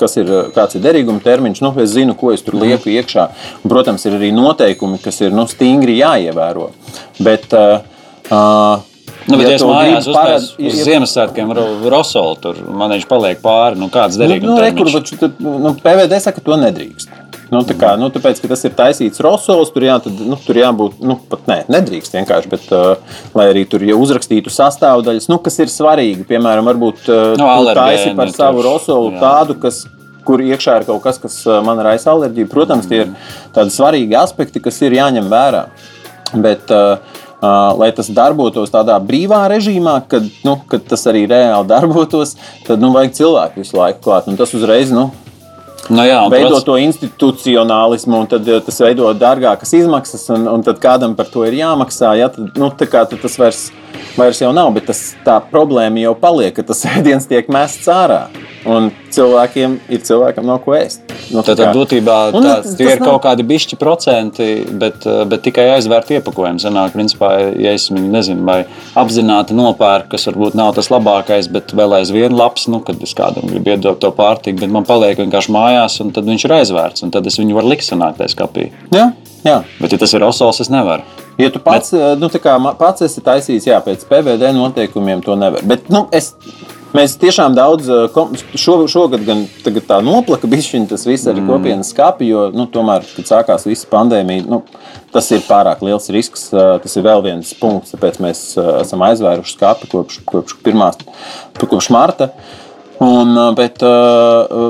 kas 0.00 0.16
ir, 0.20 0.30
ir 0.54 0.84
derīguma 0.84 1.22
termiņš, 1.24 1.62
nu, 1.64 1.72
es 1.84 1.94
zinu, 1.96 2.16
ko 2.18 2.32
es 2.34 2.44
tur 2.44 2.58
lieku 2.60 2.92
iekšā. 2.92 3.26
Un, 3.62 3.72
protams, 3.72 4.04
ir 4.08 4.18
arī 4.18 4.32
noteikumi, 4.36 5.00
kas 5.04 5.20
ir 5.24 5.36
nu, 5.36 5.46
stingri 5.50 5.98
jāievēro. 6.00 6.70
Bet, 7.20 7.52
uh, 7.52 7.93
Nu, 9.24 9.38
bet, 9.40 9.46
ja 9.48 9.56
es 9.56 9.64
mājās 9.64 10.06
uztaisīju 10.10 10.68
uz, 10.68 10.80
Ziemassvētkiem 10.84 11.52
rosolu, 11.92 12.36
tur 12.42 12.58
man 12.76 12.92
viņš 12.92 13.06
paliek 13.08 13.40
pāri. 13.44 13.78
Nu, 13.80 13.88
kāds 13.92 14.18
derīgums? 14.20 14.50
Nu, 14.50 14.58
nu, 14.58 14.64
rekur, 14.64 14.90
bet, 14.92 15.38
nu, 15.40 15.72
PVD 15.80 16.18
saka, 16.20 16.40
ka 16.40 16.50
to 16.50 16.58
nedrīkst. 16.60 17.14
Nu, 17.52 17.62
kā, 17.78 17.94
nu, 18.00 18.10
tāpēc, 18.12 18.40
ka 18.42 18.50
tas 18.50 18.64
ir 18.66 18.74
taisīts 18.76 19.22
rosols, 19.24 19.70
tur, 19.72 19.86
jā, 19.86 19.96
tad, 20.04 20.20
nu, 20.26 20.36
tur 20.44 20.58
jābūt, 20.58 21.00
nu, 21.06 21.16
pat 21.30 21.48
nē, 21.48 21.58
nedrīkst 21.72 22.16
vienkārši, 22.18 22.50
bet, 22.52 22.68
uh, 22.74 23.18
lai 23.36 23.48
arī 23.52 23.64
tur 23.70 23.84
ja 23.86 23.96
uzrakstītu 24.00 24.52
sastāvdaļas, 24.52 25.28
nu, 25.32 25.38
kas 25.44 25.60
ir 25.62 25.72
svarīgi. 25.72 26.26
Piemēram, 26.28 26.68
varbūt 26.72 27.08
uh, 27.08 27.24
no, 27.40 27.50
taisi 27.76 28.12
par 28.18 28.32
savu 28.34 28.64
rosolu 28.66 29.14
jā. 29.14 29.24
tādu, 29.24 29.58
kas, 29.62 29.84
kur 30.26 30.40
iekšā 30.44 30.80
ir 30.80 30.88
kaut 30.88 31.04
kas, 31.04 31.20
kas 31.22 31.40
man 31.64 31.80
raisa 31.84 32.12
alerģiju. 32.12 32.50
Protams, 32.52 32.88
tie 32.90 33.04
ir 33.04 33.12
tādi 33.56 33.72
svarīgi 33.72 34.16
aspekti, 34.18 34.64
kas 34.64 34.80
ir 34.84 34.96
jāņem 34.98 35.28
vērā. 35.32 35.68
Bet, 36.34 36.72
uh, 36.72 36.96
Uh, 37.04 37.23
lai 37.80 37.90
tas 37.96 38.10
darbotos 38.14 38.72
tādā 38.74 38.96
brīvā 39.02 39.44
režīmā, 39.52 39.98
kad, 40.10 40.26
nu, 40.46 40.56
kad 40.70 40.86
tas 40.88 41.06
arī 41.10 41.26
reāli 41.30 41.70
darbotos, 41.74 42.36
tad 42.68 42.82
nu, 42.82 42.92
vajag 42.94 43.18
cilvēku 43.20 43.62
visu 43.64 43.78
laiku 43.80 44.02
klāt. 44.08 44.30
Un 44.30 44.40
tas 44.40 44.54
uzreiz 44.56 44.94
nu, 44.94 45.10
Nu 45.92 46.04
jā, 46.06 46.22
veido 46.32 46.48
protams. 46.48 46.64
to 46.64 46.74
institucionālismu, 46.80 48.22
un 48.22 48.28
tad, 48.28 48.46
tas 48.64 48.78
veido 48.80 49.10
dārgākas 49.20 49.74
izmaksas, 49.76 50.22
un, 50.32 50.46
un 50.48 50.64
tad 50.64 50.78
kādam 50.80 51.12
par 51.18 51.28
to 51.28 51.44
ir 51.44 51.58
jāmaksā. 51.58 52.14
Ja, 52.16 52.30
tad, 52.32 52.54
nu, 52.56 52.70
kā, 52.72 53.04
tad 53.10 53.20
tas 53.20 53.36
vairs, 53.40 53.60
vairs 54.16 54.40
jau 54.40 54.52
nav, 54.56 54.72
bet 54.76 54.88
tas, 54.88 55.02
tā 55.26 55.36
problēma 55.50 56.00
jau 56.06 56.14
paliek, 56.16 56.54
ka 56.56 56.64
tas 56.64 56.86
ēdiens 56.94 57.28
tiek 57.28 57.50
mests 57.52 57.90
ārā. 57.92 58.22
Un 58.64 58.86
cilvēkiem 59.12 59.74
ir 59.92 60.00
cilvēkam 60.06 60.46
nav 60.48 60.62
ko 60.64 60.72
ēst. 60.76 61.02
Nu, 61.34 61.42
tad, 61.44 61.58
tad 61.60 61.76
būtībā 61.76 62.16
tā, 62.32 62.54
tie 62.78 62.86
ir 62.94 63.02
nav... 63.02 63.10
kaut 63.10 63.24
kādi 63.26 63.44
bišķi 63.48 63.76
procenti, 63.80 64.46
bet, 64.80 65.04
bet 65.28 65.42
tikai 65.44 65.66
aizvērt 65.74 66.14
iepakojumu. 66.16 66.62
Sanāk, 66.62 66.94
principā, 66.96 67.30
ja 67.60 67.74
es 67.76 67.90
nezinu, 67.92 68.44
vai 68.48 68.62
apzināti 69.00 69.56
nopērku, 69.56 70.14
kas 70.14 70.24
varbūt 70.30 70.56
nav 70.56 70.72
tas 70.78 70.88
labākais, 70.92 71.50
bet 71.52 71.74
vēl 71.76 71.98
aizvien 72.00 72.36
labs, 72.36 72.64
nu, 72.72 72.80
kad 72.84 73.00
es 73.04 73.12
kādam 73.16 73.50
gribu 73.50 73.74
iedot 73.74 74.00
to 74.00 74.12
pārtiku, 74.16 74.62
bet 74.62 74.72
man 74.72 74.88
paliek 74.88 75.20
vienkārši 75.20 75.52
mājās, 75.54 75.98
un 76.04 76.14
tad 76.16 76.28
viņš 76.28 76.46
ir 76.48 76.56
aizvērts, 76.60 77.04
un 77.04 77.12
tad 77.14 77.28
es 77.28 77.36
viņu 77.40 77.58
varu 77.58 77.74
likt 77.74 77.84
sanākt 77.84 78.22
tajā 78.22 78.32
skapī. 78.32 78.70
Jā, 78.94 79.10
jā. 79.44 79.58
Bet, 79.80 79.92
ja 79.92 80.00
tas 80.00 80.16
ir 80.16 80.24
osols, 80.24 80.62
es 80.64 80.72
nevaru. 80.72 81.04
Ja 81.40 81.50
tu 81.52 81.60
pats, 81.60 81.92
bet... 81.92 82.22
nu, 82.22 82.30
kā, 82.40 82.56
pats 82.78 83.04
esi 83.04 83.20
taisījis, 83.24 83.68
jā, 83.68 83.80
pēc 83.84 84.06
PVD 84.08 84.54
noteikumiem 84.56 85.20
to 85.24 85.36
nevar. 85.36 85.66
Bet, 85.66 85.90
nu, 85.92 86.06
es 86.14 86.32
Mēs 86.94 87.16
tiešām 87.18 87.56
daudz, 87.56 87.88
eh, 87.90 88.18
šo, 88.54 88.76
šogad 88.86 89.24
gan 89.26 89.40
tā 89.66 89.96
noplaka 90.04 90.46
bišķiņa, 90.46 90.86
tas 90.92 91.06
viss 91.08 91.26
arī 91.26 91.40
mm. 91.42 91.48
kopienas 91.50 91.88
skāpi, 91.90 92.28
jo 92.30 92.44
nu, 92.54 92.68
tomēr, 92.70 93.02
kad 93.16 93.26
sākās 93.26 93.66
visa 93.66 93.88
pandēmija, 93.90 94.44
nu, 94.46 94.60
tas 95.10 95.26
ir 95.34 95.42
pārāk 95.42 95.82
liels 95.82 96.06
risks. 96.14 96.52
Eh, 96.54 96.76
tas 96.84 96.94
ir 96.94 97.02
vēl 97.02 97.24
viens 97.24 97.50
punkts, 97.58 97.96
tāpēc 97.96 98.20
mēs 98.22 98.42
eh, 98.54 98.68
esam 98.84 99.02
aizvēruši 99.08 99.56
skāpi 99.56 99.90
kopš, 99.90 100.20
kopš, 100.28 100.54
pirmās, 100.62 101.00
kopš 101.58 101.90
marta. 101.94 102.30
Un, 103.02 103.34
bet, 103.58 103.82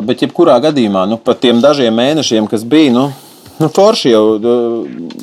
bet, 0.08 0.22
jebkurā 0.24 0.54
gadījumā, 0.64 1.02
nu, 1.06 1.18
pat 1.20 1.42
tiem 1.42 1.58
dažiem 1.60 1.92
mēnešiem, 1.94 2.48
kas 2.50 2.64
bija, 2.64 2.94
nu, 2.96 3.10
Nu, 3.54 3.68
forši 3.70 4.10
jau 4.10 4.22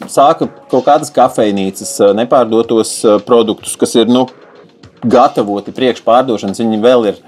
sāka 0.07 0.45
kaut 0.71 0.85
kādas 0.85 1.09
kafejnīcas, 1.11 1.89
nepārdotos 2.15 2.93
produktus, 3.27 3.73
kas 3.75 3.91
ir 3.99 4.07
nu, 4.07 4.21
gatavoti 5.03 5.73
priekšpārdošanas, 5.75 6.61
viņi 6.61 6.81
vēl 6.81 7.07
ir 7.11 7.21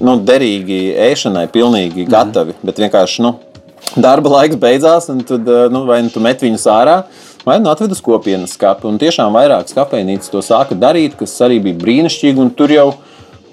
nu, 0.00 0.16
derīgi 0.22 0.92
ēšanai, 1.10 1.48
pilnīgi 1.52 2.04
mhm. 2.04 2.12
gatavi. 2.12 2.56
Mm. 2.56 2.68
Bet 2.68 2.80
vienkārši 2.84 3.26
nu, 3.26 3.34
darba 3.96 4.36
laiks 4.38 4.60
beidzās, 4.60 5.10
un 5.12 5.22
tad 5.26 5.48
eh, 5.48 5.68
nu, 5.72 5.84
vai 5.88 6.02
nu 6.06 6.12
tu 6.12 6.22
met 6.24 6.42
viņus 6.42 6.68
ārā. 6.72 7.02
Vai 7.42 7.56
nu 7.58 7.72
atved 7.72 7.90
uz 7.90 7.98
kopienas 7.98 8.52
skatu. 8.54 8.86
Un 8.86 9.00
tiešām 9.02 9.34
vairākas 9.34 9.74
kafejnīcas 9.74 10.30
to 10.30 10.38
sāka 10.46 10.76
darīt, 10.78 11.16
kas 11.18 11.34
arī 11.42 11.56
bija 11.64 11.80
brīnišķīgi. 11.80 12.44
Tur 12.54 12.70
jau 12.70 12.84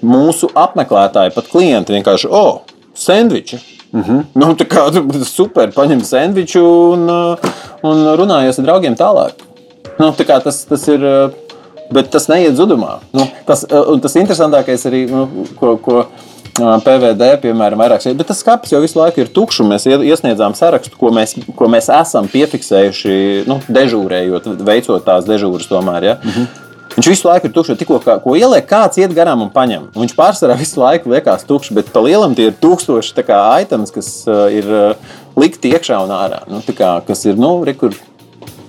mūsu 0.06 0.46
apmeklētāji, 0.54 1.34
pat 1.34 1.48
klienti 1.50 1.96
vienkārši, 1.96 2.30
o, 2.30 2.44
oh, 2.44 2.84
sandviči. 2.94 3.58
Mm 3.90 4.02
-hmm. 4.06 4.20
nu, 4.38 4.52
tā 4.54 4.68
kā 4.70 4.86
super, 5.38 5.72
paņem 5.74 6.04
sandviču 6.06 6.62
un, 6.92 7.08
eh, 7.10 7.50
un 7.82 8.06
runājies 8.22 8.58
ar 8.58 8.64
draugiem 8.64 8.94
tālāk. 8.94 9.42
Nu, 9.98 10.12
tā 10.16 10.38
tas, 10.42 10.64
tas 10.64 10.88
ir 10.88 11.04
bet 11.92 12.10
tas 12.10 12.28
neiet 12.30 12.58
zudumā. 12.58 12.98
Nu, 13.16 13.26
tas, 13.46 13.64
eh, 13.64 13.94
tas 14.02 14.16
interesantākais 14.20 14.86
arī, 14.90 15.04
nu, 15.10 15.46
ko, 15.60 15.76
ko 15.82 16.04
PVD, 16.60 17.36
piemēram, 17.40 17.80
vairāk 17.80 18.02
šeit, 18.04 18.16
bet 18.18 18.28
tas 18.28 18.40
skats 18.42 18.72
jau 18.72 18.80
visu 18.82 18.98
laiku 18.98 19.22
ir 19.22 19.30
tukšs. 19.32 19.62
Mēs 19.68 19.86
iesniedzām 19.86 20.56
sarakstu, 20.58 20.96
ko 21.00 21.12
mēs, 21.14 21.36
ko 21.56 21.68
mēs 21.70 21.88
esam 22.00 22.28
piefiksējuši, 22.28 23.46
nu, 23.48 23.60
dežūrējot, 23.68 24.50
veicot 24.66 25.06
tās 25.06 25.28
dežūras 25.28 25.70
tomēr. 25.70 26.10
Ja? 26.10 26.18
Mm 26.22 26.30
-hmm. 26.30 26.66
Viņš 26.96 27.08
visu 27.08 27.28
laiku 27.28 27.46
ir 27.46 27.52
tukšs. 27.54 27.78
Tikko 27.78 28.00
kā, 28.02 28.16
ko 28.22 28.34
ieliek, 28.36 28.66
kāds 28.68 28.98
iet 28.98 29.14
garām 29.14 29.42
un 29.42 29.50
paņem. 29.54 29.86
Un 29.94 30.02
viņš 30.04 30.14
pārsvarā 30.18 30.56
visu 30.58 30.80
laiku 30.80 31.12
liekas 31.12 31.46
tukšs, 31.46 31.72
bet 31.76 31.92
pa 31.94 32.00
lielam 32.00 32.34
tie 32.34 32.50
ir 32.50 32.56
tūkstoši 32.60 33.14
items, 33.62 33.90
kas 33.94 34.08
uh, 34.26 34.50
ir 34.52 34.66
uh, 34.66 34.94
likti 35.36 35.70
iekšā 35.70 36.02
un 36.04 36.10
ārā. 36.10 36.42
Nu, 36.50 36.60
kā, 36.66 37.00
kas 37.06 37.24
ir 37.24 37.36
nu, 37.36 37.64
re, 37.64 37.74
kur, 37.74 37.94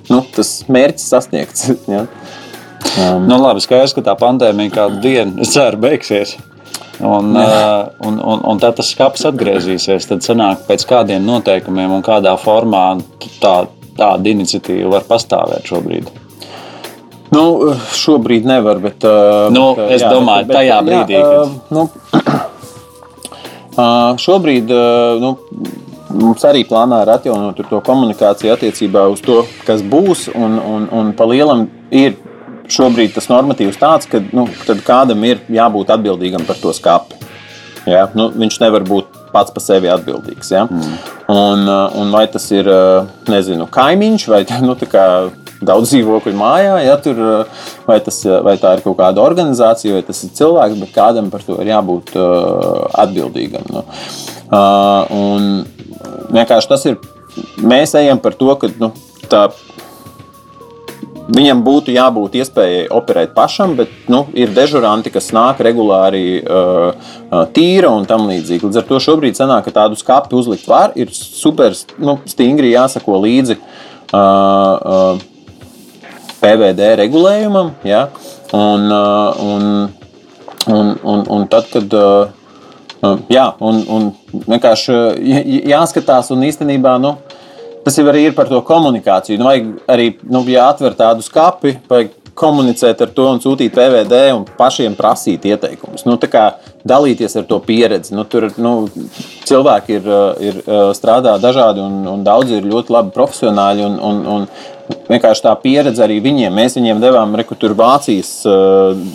nu, 0.09 0.21
tas 0.35 0.63
mērķis 0.69 1.09
sasniegts. 1.09 1.71
ja? 1.95 2.05
Um, 2.81 3.27
nu, 3.27 3.37
labi, 3.39 3.61
skaidrs, 3.63 3.93
ka 3.95 4.03
tā 4.05 4.15
pandēmija 4.19 4.73
kādu 4.73 5.01
dienu, 5.03 5.41
es 5.43 5.53
ceru, 5.53 5.79
beigsies. 5.81 6.35
Un, 7.01 7.31
uh, 7.37 7.87
un, 8.05 8.19
un, 8.19 8.41
un 8.45 8.59
tad 8.61 8.75
tas 8.77 8.91
skats 8.93 9.25
atgriezīsies. 9.29 10.05
Tad 10.09 10.25
sanāk, 10.25 10.65
pēc 10.67 10.85
kādiem 10.89 11.23
noteikumiem 11.25 11.93
un 11.95 12.03
kādā 12.05 12.35
formā 12.41 12.85
tā, 13.41 13.55
tāda 13.97 14.33
iniciatīva 14.33 14.97
var 14.97 15.07
pastāvēt 15.09 15.71
šobrīd. 15.71 16.11
Nu, 17.31 17.45
šobrīd 17.95 18.45
nevar, 18.45 18.81
bet. 18.83 19.05
Uh, 19.07 19.47
nu, 19.55 19.71
bet 19.77 19.95
es 19.95 20.03
jā, 20.03 20.11
domāju, 20.11 20.49
bet, 20.49 20.57
tajā 20.59 20.79
bet, 20.81 20.91
brīdī. 20.91 21.15
Jā, 21.15 21.27
kad... 21.29 21.37
uh, 21.39 21.77
nu, 21.77 21.85
uh, 23.81 24.19
šobrīd 24.21 24.73
uh, 24.75 25.21
nu, 25.23 25.31
mums 26.21 26.43
arī 26.47 26.65
plānā 26.67 27.01
ir 27.05 27.13
atjaunot 27.15 27.61
to 27.69 27.79
komunikāciju 27.87 28.53
attiecībā 28.57 29.07
uz 29.13 29.23
to, 29.25 29.41
kas 29.65 29.81
būs. 29.81 30.27
Un, 30.35 30.59
un, 30.59 30.89
un 30.91 31.13
pa 31.17 31.29
lielam 31.31 31.65
ir 31.89 32.19
šobrīd 32.71 33.15
tas 33.15 33.29
normatīvs 33.31 33.79
tāds, 33.81 34.09
ka 34.09 34.21
nu, 34.31 34.47
kādam 34.87 35.25
ir 35.27 35.43
jābūt 35.51 35.91
atbildīgam 35.95 36.45
par 36.47 36.59
to 36.61 36.73
skāpi. 36.75 37.19
Ja? 37.89 38.05
Nu, 38.17 38.29
viņš 38.33 38.59
nevar 38.61 38.85
būt 38.87 39.19
pats 39.31 39.53
par 39.53 39.63
sevi 39.63 39.89
atbildīgs. 39.91 40.51
Ja? 40.53 40.65
Mm. 40.69 40.95
Un, 41.31 41.67
uh, 41.67 41.99
un 42.01 42.11
vai 42.13 42.25
tas 42.31 42.45
ir 42.53 42.67
uh, 42.69 43.07
nezinu, 43.31 43.67
kaimiņš 43.71 44.27
vai 44.31 44.41
nu, 44.67 44.75
daudz 45.61 45.91
dzīvokļu 45.91 46.33
mājā, 46.37 46.75
ja? 46.85 46.97
Tur, 47.01 47.21
uh, 47.21 47.67
vai, 47.87 47.99
tas, 48.03 48.21
vai 48.45 48.57
tā 48.61 48.75
ir 48.77 48.83
kaut 48.85 48.97
kāda 48.99 49.23
organizācija, 49.23 49.99
vai 49.99 50.05
tas 50.07 50.23
ir 50.25 50.33
cilvēks, 50.37 50.79
bet 50.81 50.95
kādam 50.95 51.31
par 51.33 51.45
to 51.45 51.59
ir 51.61 51.71
jābūt 51.73 52.15
atbildīgam. 53.01 53.67
Nu. 53.71 53.85
Uh, 54.51 55.61
vienkārši 56.33 56.71
tas 56.71 56.87
ir. 56.89 56.99
Mēs 57.63 57.93
ejam 57.95 58.19
par 58.19 58.35
to, 58.35 58.49
ka 58.59 58.67
nu, 58.81 58.89
tā 59.31 59.45
Viņam 61.29 61.61
būtu 61.63 61.93
jābūt 61.93 62.35
iespējai 62.41 62.87
operēt 62.91 63.35
pašam, 63.35 63.75
bet 63.77 63.91
nu, 64.11 64.23
ir 64.33 64.51
dežuranti, 64.55 65.11
kas 65.13 65.29
nāk 65.35 65.61
regulāri 65.63 66.41
uh, 66.41 66.97
uh, 67.29 67.43
tīra 67.53 67.91
un 67.93 68.07
tam 68.09 68.25
līdzīgi. 68.29 68.65
Līdz 68.65 68.81
ar 68.81 68.87
to 68.89 68.99
šobrīd 69.03 69.37
sanāk, 69.37 69.67
ka 69.67 69.75
tādu 69.75 69.99
skāpi 69.99 70.35
uzlikt 70.35 70.67
var, 70.67 70.95
ir 70.97 71.13
super 71.15 71.77
nu, 72.01 72.17
stingri 72.29 72.73
jāsako 72.73 73.21
līdzi 73.21 73.59
uh, 73.59 74.17
uh, 74.17 75.23
PVD 76.41 76.91
regulējumam. 77.03 77.73
Ja? 77.87 78.07
Un, 78.57 78.89
uh, 78.89 79.45
un, 79.45 79.65
un, 80.73 80.93
un, 81.03 81.25
un 81.37 81.49
tad, 81.51 81.71
kad. 81.73 81.97
Uh, 81.97 82.37
Jā, 83.33 83.47
un, 83.65 83.79
un 83.89 84.03
vienkārši 84.45 84.93
jāskatās, 85.71 86.27
un 86.35 86.43
īstenībā 86.45 86.99
nu, 87.01 87.15
tas 87.85 87.97
jau 87.97 88.07
arī 88.11 88.27
ir 88.27 88.37
par 88.37 88.49
to 88.51 88.61
komunikāciju. 88.65 89.39
Nu, 89.41 89.49
vajag 89.49 89.69
arī, 89.91 90.07
nu, 90.29 90.43
ja 90.51 90.69
atver 90.71 90.97
tādu 90.97 91.25
skapi, 91.25 91.77
vajag 91.91 92.17
komunicēt 92.41 93.01
ar 93.03 93.11
to 93.15 93.27
un 93.27 93.41
sūtīt 93.43 93.73
PVD 93.75 94.21
un 94.35 94.45
pašiem 94.57 94.95
prasīt 94.97 95.45
ieteikumus. 95.49 96.05
Nu, 96.07 96.17
dalīties 96.87 97.35
ar 97.37 97.47
to 97.49 97.59
pieredzi. 97.65 98.15
Nu, 98.17 98.25
tur 98.29 98.47
nu, 98.61 98.73
cilvēki 99.49 99.97
ir, 99.99 100.11
ir 100.41 100.61
strādā 100.97 101.35
dažādi 101.41 101.83
un, 101.83 102.01
un 102.09 102.23
daudzi 102.25 102.59
ir 102.59 102.69
ļoti 102.71 102.95
labi 102.95 103.13
profesionāļi. 103.17 103.87
Un, 103.89 103.99
un, 103.99 104.21
un 104.35 104.47
vienkārši 105.11 105.45
tā 105.45 105.53
pieredze 105.61 106.03
arī 106.03 106.19
viņiem. 106.23 106.55
Mēs 106.55 106.75
viņiem 106.79 107.03
devām 107.03 107.35
rekutur 107.39 107.75
Vācijas, 107.77 108.31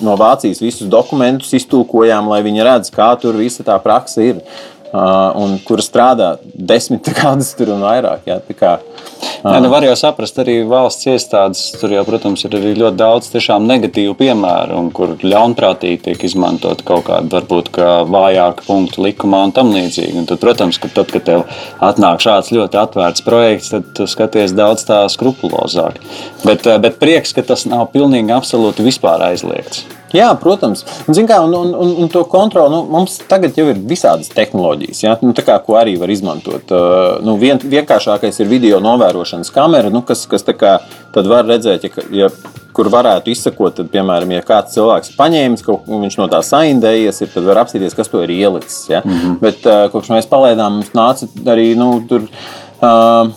no 0.05 0.17
Vācijas 0.21 0.63
visus 0.63 0.89
dokumentus, 0.93 1.53
iztulkojām, 1.59 2.31
lai 2.33 2.43
viņi 2.47 2.65
redz, 2.67 2.93
kā 2.95 3.11
tur 3.21 3.39
visa 3.41 3.67
tā 3.67 3.77
praksa 3.83 4.25
ir. 4.25 4.41
Uh, 4.87 5.33
un 5.43 5.57
kur 5.67 5.81
strādā 5.83 6.37
desmit 6.43 7.09
gadus 7.19 7.51
tur 7.59 7.73
un 7.75 7.83
vairāk. 7.83 8.23
Jā, 8.29 8.39
kā, 8.55 8.77
uh. 8.79 9.17
Jā, 9.43 9.59
nu 9.63 9.71
var 9.73 9.83
jau 9.83 9.97
saprast, 9.99 10.39
arī 10.39 10.61
valsts 10.69 11.09
iestādes 11.11 11.63
tur 11.81 11.91
jau, 11.95 12.05
protams, 12.07 12.45
ir 12.47 12.55
arī 12.55 12.73
ļoti 12.79 12.99
daudz 13.01 13.33
tiešām 13.33 13.67
negatīvu 13.67 14.15
piemēru, 14.19 14.79
un 14.79 14.93
kur 14.95 15.17
ļaunprātīgi 15.23 16.01
tiek 16.07 16.25
izmantot 16.29 16.85
kaut 16.87 17.09
kāda 17.11 17.41
varbūt 17.41 17.73
kā 17.75 17.91
vājāka 18.07 18.67
punkta 18.69 19.03
likumā 19.09 19.43
un 19.49 19.57
tam 19.59 19.75
līdzīgi. 19.75 20.15
Un 20.23 20.31
tad, 20.31 20.41
protams, 20.43 20.79
ka 20.83 20.93
tad, 20.95 21.11
kad 21.11 21.27
tev 21.27 21.45
atnāk 21.83 22.23
šāds 22.23 22.53
ļoti 22.55 22.81
atvērts 22.85 23.27
projekts, 23.27 23.75
tad 23.75 23.91
tu 23.99 24.07
skaties 24.11 24.55
daudz 24.57 24.87
tā 24.87 25.03
skrupulozāk. 25.13 25.99
Bet, 26.47 26.67
bet 26.83 27.03
prieks, 27.03 27.35
ka 27.35 27.43
tas 27.47 27.67
nav 27.67 27.89
pilnīgi 27.95 28.35
absolūti 28.39 28.87
vispār 28.87 29.33
aizliegts. 29.33 29.85
Jā, 30.17 30.29
protams. 30.41 30.85
Un, 31.07 31.19
kā, 31.29 31.41
un, 31.45 31.55
un, 31.55 31.73
un, 31.75 31.95
un 32.03 32.13
to 32.13 32.25
kontroli 32.31 32.73
nu, 32.73 32.83
mums 32.91 33.19
tagad 33.29 33.57
jau 33.59 33.69
ir 33.71 33.81
visādas 33.89 34.31
tehnoloģijas, 34.33 35.03
ja? 35.05 35.17
nu, 35.23 35.35
kā, 35.37 35.59
ko 35.65 35.79
arī 35.81 35.97
var 36.01 36.13
izmantot. 36.13 36.73
Uh, 36.73 37.17
nu, 37.27 37.37
vien, 37.41 37.61
vienkāršākais 37.61 38.41
ir 38.43 38.51
video 38.51 38.81
novērošanas 38.85 39.53
kamera, 39.55 39.93
nu, 39.93 40.05
kas, 40.07 40.25
kas 40.31 40.47
kā, 40.57 40.79
var 41.17 41.49
redzēt, 41.49 41.87
ja, 41.89 42.07
ja, 42.25 42.31
kur 42.77 42.91
varētu 42.93 43.33
izsekot, 43.33 43.79
tad, 43.79 43.89
piemēram, 43.93 44.35
ja 44.37 44.45
kāds 44.45 44.77
cilvēks 44.77 45.15
paņēmis 45.17 45.65
kaut 45.65 45.87
ko, 45.87 46.03
viņš 46.03 46.19
no 46.21 46.29
tā 46.33 46.43
saindējies, 46.45 47.23
ir, 47.25 47.33
tad 47.33 47.49
var 47.49 47.63
apstīties, 47.63 47.97
kas 47.97 48.13
to 48.13 48.21
ir 48.25 48.35
ielicis. 48.35 48.83
Ja? 48.93 49.01
Mm 49.05 49.17
-hmm. 49.17 49.41
Bet 49.41 49.67
uh, 49.67 49.87
kopš 49.93 50.13
mēs 50.13 50.29
palaidām, 50.29 50.81
mums 50.81 50.93
nāca 50.93 51.29
arī 51.55 51.75
nu, 51.77 52.03
tur. 52.09 52.29
Uh, 52.77 53.33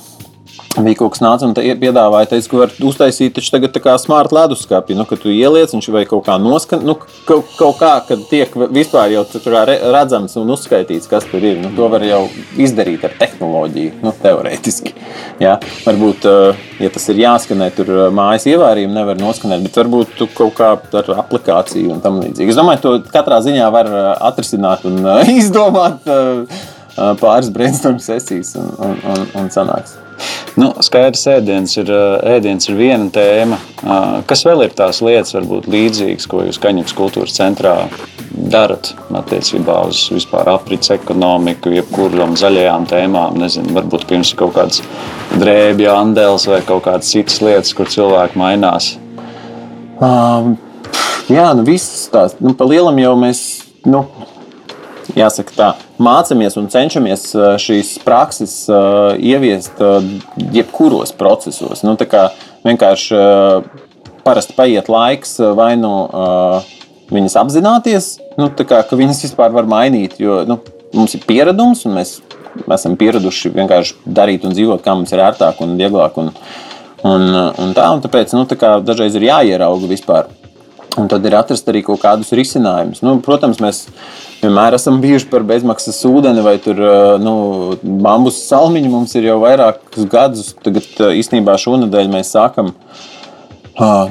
bija 0.86 1.00
kaut 1.01 1.15
kas 1.15 1.24
nāca 1.24 1.48
un 1.48 1.55
piedāvāja, 1.55 2.29
teica, 2.33 2.50
ka 2.51 2.62
var 2.63 2.74
uztaisīt 2.91 3.36
taču 3.36 3.53
tagad 3.53 3.74
tā 3.75 3.81
kā 3.83 3.95
smart 4.01 4.33
leduskapi, 4.36 4.98
nu, 4.98 5.05
ka 5.09 5.17
tu 5.19 5.31
ieliec, 5.33 5.74
viņš 5.74 5.89
vai 5.93 6.05
kaut 6.09 6.25
kā 6.27 6.38
noskan, 6.41 6.83
nu, 6.86 6.95
kaut, 7.27 7.50
kaut 7.57 7.79
kā, 7.81 7.91
kad 8.07 8.24
tiek 8.29 8.53
vispār 8.74 9.13
jau 9.13 9.25
redzams 9.93 10.36
un 10.39 10.53
uzskaitīts, 10.55 11.09
kas 11.09 11.27
tur 11.29 11.43
ir. 11.43 11.59
Nu, 11.62 11.71
to 11.75 11.89
var 11.91 12.03
jau 12.05 12.21
izdarīt 12.59 13.05
ar 13.07 13.15
tehnoloģiju, 13.19 14.00
nu, 14.03 14.13
teorētiski. 14.24 14.95
Ja? 15.43 15.57
Varbūt, 15.86 16.27
eh, 16.29 16.65
ja 16.86 16.91
tas 16.93 17.07
ir 17.12 17.21
jāskanē, 17.24 17.69
tur 17.75 17.93
eh, 17.93 18.01
mājas 18.15 18.48
ievārījumi 18.50 18.95
nevar 18.95 19.21
noskanēt, 19.21 19.63
bet 19.67 19.79
varbūt 19.83 20.17
tu 20.19 20.29
kaut 20.36 20.57
kā 20.59 20.74
ar 20.75 21.13
aplikāciju 21.24 21.95
un 21.95 22.03
tam 22.03 22.19
līdzīgi. 22.24 22.53
Es 22.53 22.59
domāju, 22.59 22.83
to 22.83 22.98
katrā 23.13 23.39
ziņā 23.45 23.69
var 23.74 23.89
eh, 23.89 24.12
atrisināt 24.31 24.86
un 24.89 25.01
izdomāt 25.39 26.05
pāris 27.19 27.50
brainstorm 27.53 28.00
sesijas 28.03 28.55
un, 28.59 28.71
un, 28.83 29.01
un, 29.13 29.27
un 29.39 29.51
sanāks. 29.53 29.95
Nu, 30.60 30.72
skaidrs, 30.84 31.26
ēdiens 31.32 31.76
ir, 31.80 31.90
ēdiens 32.28 32.70
ir 32.70 32.78
viena 32.78 33.10
tēma. 33.14 33.60
Kas 34.28 34.44
vēl 34.48 34.66
ir 34.66 34.74
tās 34.76 35.00
lietas, 35.06 35.36
varbūt 35.38 35.70
līdzīgas, 35.72 36.28
ko 36.30 36.44
jūs 36.48 36.60
Kaņepes 36.62 36.96
kultūras 36.98 37.38
centrā 37.38 37.76
darat 38.30 38.92
attiecībā 39.16 39.78
uz 39.88 40.02
vispār 40.14 40.50
aprits 40.51 40.92
ekonomiku, 40.96 41.74
jebkurām 41.77 42.36
zaļajām 42.40 42.88
tēmām? 42.90 43.40
Nezinu, 43.40 43.75
varbūt 43.77 44.12
jums 44.16 44.34
ir 44.34 44.42
kaut 44.42 44.55
kāds 44.58 44.82
drēbju 45.40 45.92
andēls 45.94 46.50
vai 46.51 46.64
kaut 46.68 46.86
kādas 46.90 47.12
citas 47.14 47.40
lietas, 47.46 47.75
kur 47.77 47.92
cilvēki 47.92 48.40
mainās. 48.40 48.96
Um, 50.00 50.55
jā, 51.32 51.51
nu 51.55 51.68
visas 51.68 52.08
tās, 52.12 52.36
nu, 52.44 52.55
pa 52.58 52.68
lielam 52.68 53.00
jau 53.01 53.16
mēs. 53.20 53.46
Nu, 53.88 54.03
jāsaka, 55.16 55.55
tā, 55.55 55.70
mācāmies 56.00 56.57
un 56.59 56.70
cenšamies 56.72 57.25
šīs 57.62 57.94
prakses 58.05 58.55
ieviest 59.20 59.81
jebkuros 60.55 61.14
procesos. 61.20 61.83
Nu, 61.83 61.98
vienkārši 62.66 63.22
parasti 64.25 64.55
paiet 64.57 64.90
laiks, 64.92 65.38
vai 65.57 65.74
nu 65.79 65.94
viņas 67.14 67.38
apzināties, 67.42 68.09
nu, 68.40 68.50
kā, 68.57 68.81
ka 68.85 68.98
viņas 69.00 69.24
vispār 69.27 69.53
var 69.55 69.70
mainīt. 69.70 70.18
Jo 70.22 70.42
nu, 70.48 70.59
mums 70.96 71.16
ir 71.18 71.25
pieredums, 71.27 71.85
un 71.88 71.98
mēs, 72.00 72.18
mēs 72.66 72.81
esam 72.81 72.98
pieraduši 73.00 73.53
vienkārši 73.55 73.98
darīt 74.05 74.46
un 74.48 74.55
dzīvot, 74.55 74.83
kā 74.85 74.96
mums 74.98 75.14
ir 75.16 75.24
ērtāk 75.25 75.62
un 75.66 75.77
vieglāk. 75.79 76.20
Un, 76.22 76.31
un, 77.07 77.29
un 77.50 77.74
tā, 77.77 77.90
un 77.96 78.03
tāpēc 78.05 78.35
nu, 78.38 78.46
tā 78.50 78.59
kā, 78.59 78.75
dažreiz 78.85 79.18
ir 79.18 79.29
jāierauga 79.29 79.90
vispār. 79.90 80.29
Un 80.98 81.06
tad 81.12 81.25
ir 81.28 81.36
atrast 81.38 81.68
arī 81.70 81.84
kaut 81.86 82.02
kādus 82.02 82.34
risinājumus. 82.34 83.04
Nu, 83.06 83.20
protams, 83.24 83.60
mēs 83.62 83.84
vienmēr 84.42 84.74
esam 84.80 84.98
bijuši 85.04 85.30
par 85.30 85.46
bezmaksas 85.48 86.02
ūdeni 86.10 86.42
vai 86.44 86.56
tur, 86.64 86.82
nu, 87.22 87.36
bambusu 87.84 88.42
salmiņu. 88.42 88.90
Mums 88.96 89.14
ir 89.20 89.30
jau 89.30 89.38
vairākus 89.44 90.10
gadus. 90.10 90.56
Tagad 90.66 90.90
īstenībā 91.14 91.60
šonadēļ 91.62 92.10
mēs 92.16 92.34
sākam. 92.34 92.74
Uh, 92.74 93.19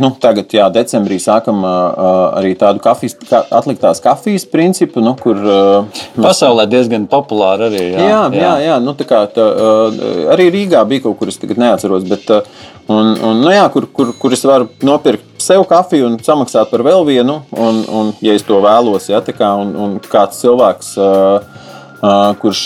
nu, 0.01 0.11
tagad, 0.21 0.49
jā, 0.55 0.65
decembrī 0.73 1.19
sākam 1.21 1.61
uh, 1.67 2.37
arī 2.39 2.55
tādu 2.57 2.81
kafijas, 2.81 3.17
ka, 3.29 3.43
atliktās 3.59 4.01
kafijas 4.01 4.47
principu, 4.49 5.03
nu, 5.05 5.13
kur. 5.19 5.37
Uh, 5.37 6.01
Pasaulē 6.17 6.65
diezgan 6.71 7.05
populāri 7.11 7.67
arī. 7.67 7.83
Jā, 7.93 7.99
jā, 8.01 8.21
jā. 8.33 8.41
jā, 8.41 8.53
jā 8.65 8.79
nu, 8.85 8.95
kā, 8.97 9.23
tā, 9.35 9.45
uh, 9.45 9.99
arī 10.33 10.49
Rīgā 10.55 10.85
bija 10.89 11.05
kaut 11.05 11.19
kur, 11.21 11.33
es 11.33 11.41
tagad 11.41 11.61
neatceros. 11.61 12.07
Bet, 12.09 12.31
uh, 12.33 12.65
un, 12.89 13.13
un, 13.17 13.43
nu, 13.43 13.51
jā, 13.53 13.67
kur, 13.75 13.89
kur, 13.93 14.15
kur 14.21 14.37
es 14.37 14.47
varu 14.49 14.71
nopirkt 14.87 15.27
sev 15.43 15.67
kafiju 15.69 16.09
un 16.09 16.17
samaksāt 16.25 16.73
par 16.73 16.87
vēl 16.87 17.05
vienu, 17.09 17.41
un, 17.53 17.83
un 17.93 18.15
ja 18.25 18.39
es 18.39 18.47
to 18.49 18.63
vēlos, 18.65 19.11
ja, 19.13 19.21
kā, 19.21 19.53
un, 19.61 19.75
un 19.77 19.99
kāds 20.09 20.41
cilvēks, 20.41 20.95
uh, 21.03 21.69
uh, 22.01 22.17
kurš 22.41 22.65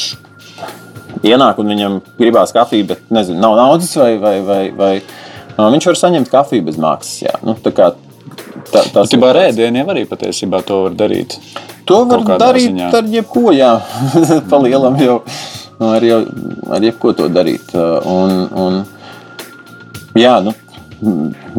ienāk 1.26 1.58
un 1.58 1.74
viņam 1.74 1.98
gribās 2.20 2.54
kafiju, 2.54 2.92
bet 2.94 3.12
nezinu, 3.12 3.42
nav 3.42 3.58
naudas, 3.58 3.90
vai, 3.98 4.14
vai, 4.22 4.38
vai, 4.46 4.62
vai 4.76 4.94
uh, 5.00 5.18
viņš 5.58 5.90
var 5.90 5.98
saņemt 6.00 6.30
kafiju 6.32 6.66
bez 6.68 6.78
maksas. 6.80 7.22
Jā. 7.26 7.34
Nu, 7.44 7.56
kā, 7.60 7.92
tā, 8.72 8.84
tas 8.94 9.12
ir 9.12 9.26
arī 9.28 9.48
ēdieniem, 9.50 9.90
arī 9.92 10.06
patiesībā 10.08 10.62
to 10.66 10.84
var 10.86 10.96
darīt. 10.96 11.36
To 11.88 12.04
var 12.08 12.24
darīt 12.40 12.70
ziņā. 12.70 12.88
ar 12.94 13.10
jebko, 13.10 13.50
jā, 13.56 13.72
pa 14.50 14.60
lielam 14.62 14.96
jau 15.02 15.18
ar, 15.82 16.06
jau, 16.06 16.20
ar 16.72 16.86
jebko 16.86 17.14
to 17.18 17.28
darīt. 17.32 17.74
Un, 17.74 18.34
un, 18.64 18.80
jā, 20.18 20.38
nu, 20.44 20.54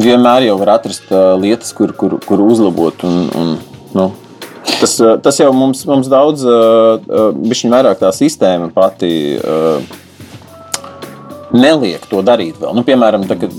vienmēr 0.00 0.48
jau 0.48 0.58
var 0.62 0.76
atrast 0.78 1.10
lietas, 1.40 1.74
kur, 1.76 1.94
kur, 1.98 2.18
kur 2.24 2.44
uzlabot. 2.44 3.04
Un, 3.06 3.28
un, 3.36 3.52
nu, 3.94 4.08
tas, 4.80 4.96
tas 5.22 5.42
jau 5.42 5.52
mums, 5.56 5.84
mums 5.88 6.08
daudz, 6.10 6.46
uh, 6.48 7.36
vairāk 7.76 8.00
tā 8.00 8.14
sistēma 8.16 8.72
pati. 8.74 9.12
Uh, 9.38 10.00
Neliek 11.54 12.06
to 12.10 12.22
darīt 12.26 12.58
vēl. 12.58 12.72
Nu, 12.74 12.82
piemēram, 12.86 13.28
tad, 13.30 13.44
kad 13.44 13.52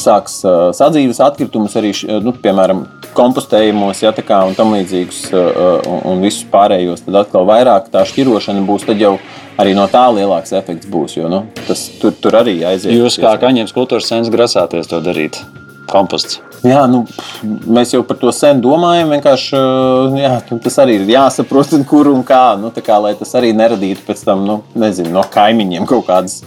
sāks 0.00 0.36
uh, 0.46 0.68
sadzīves 0.76 1.20
atkritumus, 1.24 1.74
arī 1.80 1.90
nu, 2.22 2.34
piemēram, 2.38 2.84
kompostējumos, 3.14 4.02
ja, 4.04 4.12
kā, 4.14 4.40
un 4.46 4.54
tam 4.58 4.74
līdzīgus, 4.74 5.20
uh, 5.32 5.82
un, 5.90 6.00
un 6.12 6.22
visus 6.24 6.46
pārējos, 6.50 7.04
tad 7.06 7.24
atkal 7.24 7.48
vairāk 7.50 7.90
tā 7.92 8.04
šķirošana 8.08 8.62
būs. 8.68 8.86
Tad 8.88 9.02
jau 9.02 9.16
arī 9.60 9.74
no 9.74 9.88
tā 9.90 10.06
lielāks 10.14 10.54
efekts 10.54 10.90
būs. 10.90 11.18
Jo, 11.18 11.30
nu, 11.32 11.44
tas 11.66 11.88
tur, 12.00 12.14
tur 12.14 12.40
arī 12.42 12.60
aiziet. 12.66 12.94
Jūs 12.94 13.18
kā 13.22 13.34
kaņģis 13.42 13.74
kultūras 13.74 14.10
centrs 14.10 14.34
grasāties 14.34 14.90
to 14.90 15.02
darīt? 15.04 15.42
Komposts. 15.84 16.38
Jā, 16.64 16.86
nu, 16.88 17.02
mēs 17.44 17.90
jau 17.92 18.00
par 18.08 18.16
to 18.16 18.30
sen 18.32 18.62
domājam. 18.64 19.10
Vienkārši 19.12 19.58
jā, 20.16 20.30
nu, 20.48 20.56
tas 20.64 20.78
arī 20.80 20.94
ir 20.96 21.10
jāsaprot, 21.12 21.74
kur 21.90 22.08
un 22.08 22.22
kā. 22.26 22.54
Nu, 22.56 22.70
kā 22.72 22.96
lai 23.04 23.12
tas 23.18 23.34
arī 23.36 23.52
neradītu 23.56 24.06
pēc 24.06 24.22
tam 24.24 24.46
nu, 24.48 24.62
nezinu, 24.80 25.12
no 25.12 25.26
kaimiņiem 25.34 25.84
kaut 25.90 26.08
kādas 26.08 26.40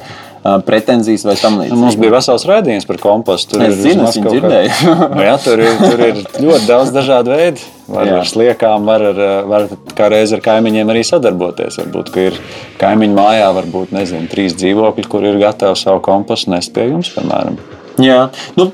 pretenzijas 0.68 1.26
vai 1.28 1.36
tam 1.40 1.58
līdzīgi. 1.62 1.80
Mums 1.80 1.98
bija 2.00 2.14
vesels 2.14 2.46
raidījums 2.48 2.88
par 2.88 3.00
kompostu. 3.02 3.56
Tur 3.56 3.66
es 3.68 3.80
zinu, 3.82 4.06
es 4.08 4.18
dzirdēju. 4.18 4.94
Nu, 5.18 5.24
jā, 5.24 5.34
tur, 5.42 5.62
ir, 5.64 5.80
tur 5.82 6.04
ir 6.04 6.20
ļoti 6.44 6.68
daudz 6.68 6.92
dažādu 6.96 7.34
veidu. 7.34 7.64
Var 7.88 8.10
jā. 8.10 8.18
ar 8.20 8.28
sliekām, 8.28 8.88
var, 8.88 9.04
ar, 9.14 9.22
var 9.48 9.68
kā 9.98 10.10
reiz 10.12 10.34
ar 10.36 10.44
kaimiņiem 10.44 10.92
arī 10.92 11.04
sadarboties. 11.08 11.80
Varbūt, 11.82 12.12
ka 12.14 12.26
ir 12.30 12.40
kaimiņu 12.82 13.18
mājā, 13.18 13.48
varbūt 13.58 13.94
nezinu, 13.96 14.28
trīs 14.32 14.58
dzīvokļi, 14.60 15.08
kur 15.12 15.26
ir 15.28 15.40
gatavi 15.42 15.80
savu 15.80 16.04
kompostu 16.06 16.52
nest 16.54 16.74
pie 16.76 16.90
jums, 16.90 17.12
piemēram. 17.16 17.60
Jā, 18.04 18.28
nu, 18.60 18.70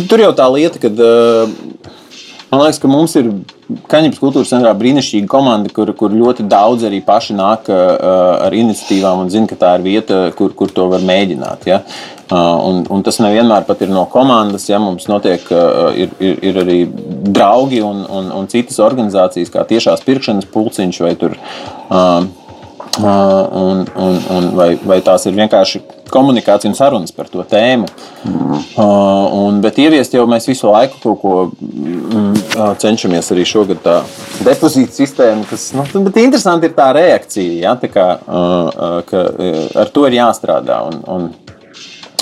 tur 0.00 0.24
jau 0.24 0.32
tā 0.34 0.48
lieta, 0.50 0.80
ka 0.82 0.90
man 2.50 2.64
liekas, 2.64 2.80
ka 2.82 2.90
mums 2.90 3.14
ir 3.20 3.30
Kaņepes 3.66 4.20
kultūras 4.22 4.52
centrā 4.52 4.70
brīnišķīga 4.78 5.26
komanda, 5.30 5.70
kur, 5.74 5.90
kur 5.98 6.12
ļoti 6.14 6.44
daudz 6.46 6.84
arī 6.86 7.00
paši 7.02 7.34
nāk 7.34 7.66
ā, 7.66 7.78
ar 8.46 8.54
iniciatīvām 8.54 9.24
un 9.24 9.32
zina, 9.32 9.50
ka 9.50 9.58
tā 9.58 9.72
ir 9.78 9.86
vieta, 9.86 10.20
kur, 10.38 10.54
kur 10.54 10.70
to 10.70 10.86
var 10.92 11.02
mēģināt. 11.06 11.66
Ja? 11.66 11.80
Ā, 12.30 12.44
Un, 12.66 12.80
un 12.90 13.02
tas 13.06 13.20
nevienmēr 13.22 13.66
pat 13.68 13.82
ir 13.86 13.90
no 13.94 14.04
komandas. 14.10 14.64
Ja 14.70 14.80
mums 14.82 15.06
notiek, 15.10 15.44
ā, 15.50 15.90
ir, 15.98 16.14
ir, 16.22 16.40
ir 16.46 16.62
arī 16.62 16.78
draugi 17.26 17.82
un, 17.86 18.02
un, 18.06 18.32
un 18.34 18.48
citas 18.50 18.78
organizācijas, 18.82 19.52
kā 19.54 19.66
tiešās 19.66 20.02
pirkšanas 20.06 20.50
pulciņš 20.54 21.02
vai 21.06 21.14
tur. 21.18 21.38
ā, 21.90 22.02
Un, 22.96 23.84
un, 23.96 24.18
un 24.32 24.46
vai, 24.56 24.70
vai 24.80 24.96
tās 25.04 25.26
ir 25.28 25.34
vienkārši 25.36 25.82
komunikācija 26.08 26.70
un 26.70 26.76
sarunas 26.78 27.12
par 27.12 27.28
to 27.28 27.42
tēmu. 27.44 27.88
Mm. 28.24 28.62
Un, 29.36 29.58
bet 29.64 29.76
ieviest 29.82 30.14
jau 30.16 30.24
mēs 30.30 30.48
visu 30.48 30.70
laiku 30.70 31.02
kaut 31.02 31.20
ko 31.20 31.34
mm, 31.52 32.38
cenšamies 32.80 33.28
arī 33.34 33.44
šogad 33.48 33.82
tā 33.84 33.98
depozīta 34.46 34.96
sistēma, 34.96 35.44
kas, 35.50 35.68
nu, 35.76 35.84
interesanti 36.08 36.70
ir 36.70 36.76
tā 36.78 36.88
reakcija, 36.96 37.58
ja, 37.66 37.74
tā 37.80 37.92
kā, 37.92 38.06
ka 39.10 39.24
ar 39.82 39.92
to 39.92 40.06
ir 40.08 40.16
jāstrādā 40.16 40.80
un, 40.88 41.00
un, 41.12 41.30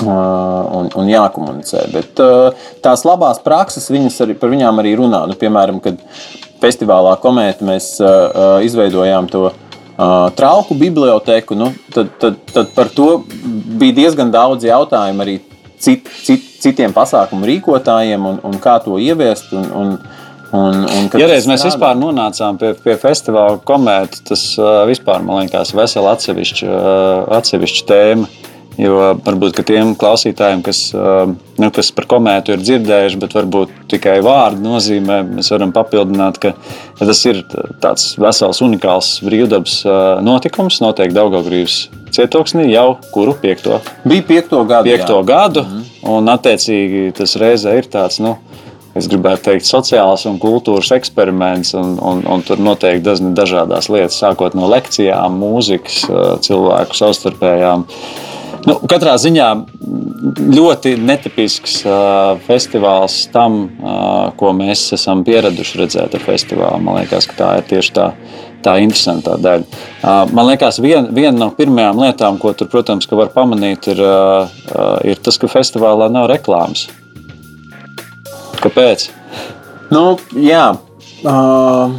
un, 0.03 0.89
un 0.91 1.11
jākomunicē. 1.11 1.87
Bet 1.95 2.25
tās 2.83 3.07
labās 3.07 3.39
prakses, 3.45 3.87
viņas 3.93 4.25
arī, 4.27 4.35
par 4.39 4.51
viņām 4.51 4.83
arī 4.83 4.97
runā. 4.99 5.23
Nu, 5.29 5.39
piemēram, 5.39 5.79
kad 5.83 6.03
festivālā 6.63 7.15
komēta 7.23 7.67
mēs 7.67 7.93
izveidojām 8.65 9.31
to 9.31 9.51
Uh, 9.95 10.27
trauku 10.35 10.75
biblioteku, 10.75 11.55
nu, 11.55 11.69
tad, 11.93 12.09
tad, 12.19 12.39
tad 12.51 12.71
par 12.75 12.89
to 12.91 13.23
bija 13.79 13.95
diezgan 13.95 14.27
daudz 14.33 14.65
jautājumu 14.67 15.23
arī 15.23 15.37
cit, 15.79 16.09
cit, 16.25 16.43
citiem 16.59 16.91
pasākumu 16.95 17.47
rīkotājiem, 17.47 18.25
un, 18.27 18.41
un 18.43 18.57
kā 18.59 18.75
to 18.83 18.99
ieviest. 18.99 19.53
Un, 19.55 19.69
un, 19.71 19.93
un, 20.51 20.81
un, 20.83 21.07
Ja 21.15 21.29
reiz 21.31 21.47
mēs 21.47 21.63
vispār 21.69 21.95
nonācām 21.99 22.59
pie, 22.59 22.73
pie 22.83 22.97
festivāla 22.99 23.61
komēta, 23.63 24.19
tas 24.31 24.43
uh, 24.59 24.81
vispār 24.89 25.23
man 25.23 25.45
liekas 25.45 25.71
vesela 25.77 26.17
atsevišķa, 26.17 26.67
uh, 26.67 27.37
atsevišķa 27.39 27.87
tēma. 27.93 28.29
Jo 28.75 29.13
varbūt 29.23 29.61
tiem 29.63 29.93
klausītājiem, 29.95 30.61
kas, 30.65 30.79
uh, 30.97 31.29
nu, 31.61 31.69
kas 31.75 31.93
par 31.95 32.09
komētu 32.11 32.55
ir 32.55 32.63
dzirdējuši, 32.63 33.19
bet 33.21 33.35
varbūt 33.37 33.71
tikai 33.93 34.17
vārdu 34.25 34.65
nozīmē, 34.65 35.21
mēs 35.37 35.51
varam 35.53 35.71
papildināt, 35.75 36.41
ka 36.43 36.51
ja 36.51 37.07
tas 37.07 37.21
ir 37.29 37.39
tāds 37.83 38.09
vesels, 38.19 38.59
unikāls 38.65 39.13
brīvdabas 39.23 39.77
uh, 39.87 40.01
notikums. 40.25 40.81
Notiek 40.83 41.15
Daugaugrības 41.15 41.85
cietoksnī 42.15 42.67
jau 42.73 42.97
kuru 43.15 43.37
piekto, 43.39 43.79
bija 44.03 44.27
piekto 44.27 44.65
gadu. 44.67 44.91
piekto 44.91 45.21
jā. 45.21 45.27
gadu, 45.31 45.65
un 46.11 46.35
attiecīgi 46.35 47.09
tas 47.15 47.39
reizē 47.39 47.79
ir 47.79 47.87
tāds. 47.91 48.19
Nu, 48.23 48.35
Es 48.95 49.09
gribētu 49.11 49.49
teikt, 49.49 49.65
sociāls 49.67 50.21
un 50.29 50.37
kultūras 50.39 50.93
eksperiments, 50.95 51.73
un, 51.75 51.97
un, 51.99 52.21
un 52.31 52.43
tur 52.47 52.61
notiek 52.63 53.01
dažādas 53.03 53.89
lietas, 53.91 54.21
sākot 54.21 54.55
no 54.55 54.69
lekcijām, 54.71 55.35
mūzikas, 55.35 56.05
ā, 56.07 56.21
cilvēku 56.45 56.95
savstarpējām. 56.95 57.83
Nu, 58.65 58.79
katrā 58.89 59.13
ziņā 59.21 59.47
ļoti 60.55 60.95
netipisks 60.97 61.83
uh, 61.85 62.39
festivāls 62.47 63.19
tam, 63.33 63.59
uh, 63.77 64.31
ko 64.39 64.53
mēs 64.57 64.87
esam 64.97 65.21
pieraduši 65.27 65.81
redzēt 65.83 66.17
ar 66.17 66.25
festivālu. 66.25 66.81
Man 66.81 66.97
liekas, 67.01 67.27
ka 67.29 67.37
tā 67.37 67.49
ir 67.59 67.67
tieši 67.69 67.93
tā, 67.93 68.07
tā 68.65 68.77
interesantā 68.81 69.35
daļa. 69.41 69.83
Uh, 70.01 70.23
man 70.33 70.49
liekas, 70.49 70.81
vien, 70.81 71.11
viena 71.13 71.35
no 71.37 71.51
pirmajām 71.53 72.01
lietām, 72.01 72.39
ko 72.41 72.55
tur, 72.57 72.71
protams, 72.71 73.09
var 73.11 73.29
pamanīt, 73.35 73.91
ir, 73.93 74.01
uh, 74.01 74.97
ir 75.05 75.21
tas, 75.21 75.37
ka 75.41 75.51
festivālā 75.51 76.09
nav 76.13 76.25
reklāmas. 76.33 76.87
Kāpēc? 78.63 79.11
Nu, 79.93 80.15
jā. 80.41 80.71
Uh, 81.21 81.93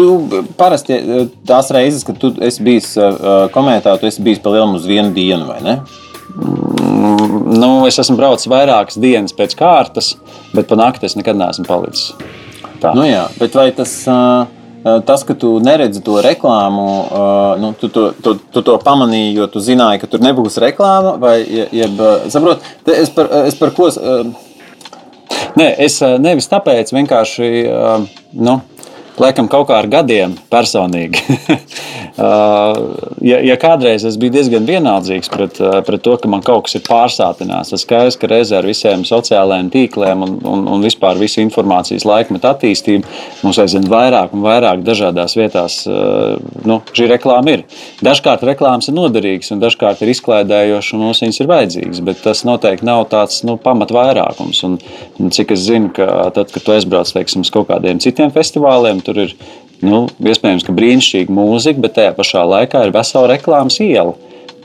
tu 0.00 0.08
parasti 0.58 0.96
uh, 0.96 1.26
tās 1.48 1.68
reizes, 1.76 2.06
kad 2.08 2.16
tu 2.22 2.32
esi 2.48 2.64
bijis 2.64 2.94
uh, 2.96 3.46
komentā, 3.54 3.92
tu 4.00 4.08
esi 4.08 4.24
bijis 4.24 4.40
pa 4.40 4.54
lielam 4.56 4.72
uz 4.80 4.88
vienu 4.88 5.12
dienu, 5.16 5.44
vai 5.52 5.60
ne? 5.68 5.76
Nu, 7.60 7.70
es 7.88 7.98
esmu 8.00 8.16
braucis 8.16 8.48
vairākas 8.50 8.96
dienas 9.02 9.34
pēc 9.36 9.56
kārtas, 9.58 10.12
bet 10.54 10.68
pa 10.70 10.76
nakti 10.78 11.08
es 11.08 11.16
nekad 11.18 11.36
neesmu 11.38 11.66
palicis. 11.68 12.12
Tā. 12.80 12.92
Nu, 12.96 13.02
jā, 13.04 13.24
bet 13.36 13.56
vai 13.58 13.66
tas, 13.76 13.90
tas, 15.08 15.24
ka 15.28 15.34
tu 15.36 15.50
neredzi 15.60 16.00
to 16.06 16.20
reklāmu, 16.24 16.86
nu, 17.60 17.72
tu, 17.80 17.90
to, 17.92 18.06
tu, 18.24 18.36
tu 18.54 18.62
to 18.64 18.76
pamanīji, 18.84 19.34
jo 19.36 19.48
tu 19.52 19.60
zināji, 19.64 20.00
ka 20.04 20.08
tur 20.14 20.22
nebūs 20.24 20.56
reklāma, 20.62 21.16
vai 21.20 21.34
je- 21.42 21.66
jeb, 21.82 22.00
saprot, 22.32 22.62
es 22.94 23.12
par, 23.16 23.28
es 23.50 23.58
par 23.60 23.74
ko. 23.76 23.90
Nē, 25.58 25.66
es 25.82 25.98
nevis 26.22 26.48
tāpēc, 26.48 26.94
vienkārši 26.94 27.50
nu, 28.38 28.60
laikam 29.20 29.48
kaut 29.50 29.68
kā 29.68 29.78
ar 29.80 29.88
gadiem 29.90 30.34
personīgi. 30.52 31.20
Ā, 32.20 32.30
ja, 33.30 33.40
ja 33.44 33.56
kādreiz 33.60 34.04
es 34.08 34.18
biju 34.20 34.34
diezgan 34.34 34.66
vienaldzīgs 34.68 35.30
pret, 35.32 35.60
ā, 35.60 35.80
pret 35.86 36.02
to, 36.04 36.16
ka 36.20 36.30
man 36.32 36.44
kaut 36.46 36.66
kas 36.66 36.78
ir 36.78 36.84
pārsātināts, 36.86 37.72
tas 37.74 37.84
skaidrs, 37.84 38.18
ka 38.20 38.30
reizē 38.30 38.58
ar 38.60 38.68
visiem 38.68 39.04
sociālajiem 39.08 39.70
tīkliem 39.74 40.24
un, 40.26 40.36
un, 40.46 40.66
un 40.74 40.84
vispār 40.84 41.20
visu 41.20 41.42
informācijas 41.44 42.06
laikmetu 42.08 42.50
attīstību 42.50 43.44
mums 43.44 43.60
aizvien 43.62 43.88
vairāk 43.90 44.34
un 44.36 44.44
vairāk 44.44 44.84
dažādās 44.86 45.36
vietās 45.38 45.82
ā, 45.88 46.00
nu, 46.68 46.80
šī 46.96 47.10
reklāma 47.14 47.56
ir. 47.56 47.64
Dažkārt 48.04 48.44
reklāmas 48.46 48.90
ir 48.90 48.96
noderīgas 48.96 49.52
un 49.54 49.62
dažkārt 49.62 50.02
ir 50.04 50.12
izklaidējošas 50.14 50.96
un 50.96 51.04
mums 51.04 51.22
viņas 51.24 51.40
ir 51.42 51.50
vajadzīgas, 51.50 52.02
bet 52.06 52.22
tas 52.24 52.44
noteikti 52.48 52.86
nav 52.88 53.06
tāds 53.12 53.42
nu, 53.46 53.56
pamatvairākums. 53.60 54.62
Un, 54.66 54.78
un 55.20 55.32
cik 55.34 55.54
es 55.56 55.64
zinu, 55.66 55.90
ka 55.96 56.30
tad, 56.36 56.52
kad 56.54 56.64
tu 56.64 56.74
aizbrauc 56.74 57.10
teiksim, 57.14 57.44
uz 57.44 57.52
kaut 57.52 57.68
kādiem 57.70 58.00
citiem 58.02 58.32
festivāliem, 58.34 59.02
tur 59.10 59.22
ir 59.26 59.36
nu, 59.84 60.06
iespējams 60.22 60.68
brīnišķīga 60.70 61.34
mūzika, 61.34 61.82
bet 61.84 61.98
tajā 61.98 62.16
pašā 62.16 62.46
laikā 62.54 62.86
ir 62.86 62.94
vesela 62.96 63.32
reklāmas 63.34 63.80
iela. 63.84 64.16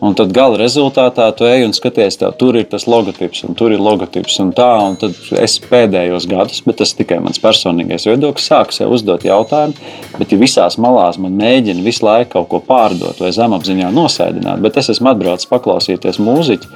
Un 0.04 0.12
tad 0.18 0.34
gala 0.36 0.58
rezultātā 0.60 1.30
tu 1.38 1.46
ej 1.48 1.64
un 1.64 1.74
skaties, 1.74 2.18
tev 2.20 2.34
tur 2.40 2.58
ir 2.60 2.66
tas 2.68 2.84
logotips, 2.90 3.46
un 3.48 3.56
tur 3.56 3.72
ir 3.72 3.80
logotips, 3.80 4.36
un 4.44 4.52
tā. 4.56 4.68
Un 4.84 4.98
tad 5.00 5.16
es 5.40 5.56
pēdējos 5.64 6.28
gados, 6.30 6.60
bet 6.68 6.82
tas 6.82 6.92
tikai 6.98 7.22
mans 7.24 7.40
personīgais 7.42 8.08
viedoklis, 8.10 8.50
sāku 8.52 8.76
sev 8.76 8.92
uzdot 8.96 9.24
jautājumu, 9.26 9.78
bet 10.20 10.36
ja 10.36 10.42
visās 10.42 10.76
malās 10.82 11.20
man 11.22 11.38
mēģina 11.40 11.86
visu 11.86 12.04
laiku 12.06 12.34
kaut 12.36 12.50
ko 12.52 12.62
pārdot 12.68 13.24
vai 13.24 13.32
zemapziņā 13.36 13.94
nosēdināt, 13.96 14.60
bet 14.66 14.82
es 14.82 14.92
esmu 14.98 15.14
atbraucis 15.14 15.50
paklausīties 15.54 16.20
mūziķi, 16.20 16.74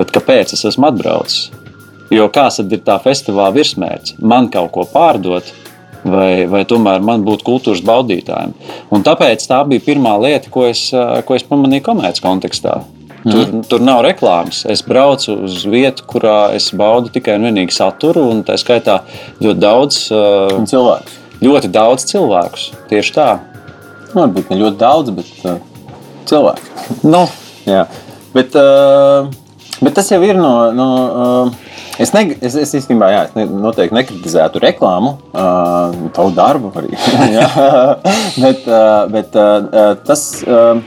tad 0.00 0.14
kāpēc 0.16 0.56
es 0.56 0.64
esmu 0.72 0.88
atbraucis? 0.88 1.50
Jo 2.12 2.30
kāds 2.32 2.62
ir 2.62 2.80
tā 2.84 2.96
festivāla 3.02 3.52
virsmērķis? 3.58 4.16
Man 4.24 4.48
kaut 4.52 4.72
ko 4.72 4.88
pārdot, 4.88 5.52
vai, 6.04 6.46
vai 6.50 6.64
tomēr 6.68 7.04
man 7.04 7.24
būt 7.26 7.44
kultūras 7.46 7.82
baudītājiem. 7.86 8.54
Un 8.94 9.04
tāpēc 9.06 9.44
tā 9.50 9.62
bija 9.68 9.84
pirmā 9.84 10.14
lieta, 10.22 10.52
ko 10.52 10.66
es, 10.68 10.86
ko 10.92 11.36
es 11.36 11.46
pamanīju 11.48 11.86
komerces 11.88 12.24
kontekstā. 12.24 12.82
Tur, 13.24 13.52
tur 13.70 13.80
nav 13.80 14.02
reklāmas. 14.04 14.66
Es 14.68 14.82
braucu 14.84 15.32
uz 15.46 15.62
vietu, 15.64 16.04
kurā 16.08 16.52
es 16.52 16.66
baudu 16.76 17.08
tikai 17.14 17.38
un 17.38 17.46
vienīgi 17.48 17.72
saturu, 17.72 18.26
un 18.34 18.42
tā 18.44 18.58
skaitā 18.60 18.98
ļoti 19.40 19.62
daudz, 19.62 20.00
ā, 20.12 20.24
cilvēks. 20.68 21.14
ļoti 21.40 21.70
daudz 21.72 22.04
cilvēkus. 22.10 22.66
Tieši 22.90 23.16
tā. 23.16 23.30
Varbūt 24.12 24.52
ne 24.52 24.60
ļoti 24.60 24.78
daudz, 24.82 25.14
bet 25.16 25.48
uh, 25.48 25.56
cilvēks. 26.28 27.00
Nu, 27.08 27.24
Jā. 27.64 27.86
Bet, 28.34 28.56
uh, 28.58 29.30
bet 29.80 29.94
tas 29.96 30.10
jau 30.12 30.20
ir 30.26 30.36
no. 30.36 30.52
no 30.76 30.88
uh, 31.04 31.70
Es, 31.94 32.10
ne, 32.10 32.24
es, 32.42 32.56
es 32.58 32.72
īstenībā 32.74 33.08
jā, 33.12 33.20
es 33.28 33.36
ne, 33.38 33.44
noteikti 33.46 33.94
nekritizētu 33.94 34.62
reklāmu, 34.64 35.12
uh, 35.30 35.94
tavu 36.16 36.32
darbu 36.34 36.72
arī. 36.80 36.90
bet 38.44 38.66
uh, 38.66 39.04
bet 39.12 39.38
uh, 39.38 39.92
tas 40.02 40.24
uh, 40.42 40.80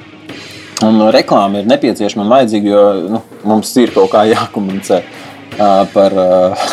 un 0.84 1.06
reklāma 1.16 1.62
ir 1.62 1.70
nepieciešama 1.72 2.26
un 2.26 2.34
vajadzīga, 2.36 2.74
jo 2.74 2.84
nu, 3.16 3.22
mums 3.48 3.72
ir 3.80 3.94
kaut 3.96 4.12
kā 4.12 4.26
jākomunicē 4.28 5.00
uh, 5.00 5.86
par, 5.94 6.18
uh, 6.20 6.68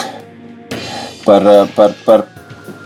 par, 1.25 1.49
uh, 1.53 1.63
par, 1.77 1.95
par 2.05 2.27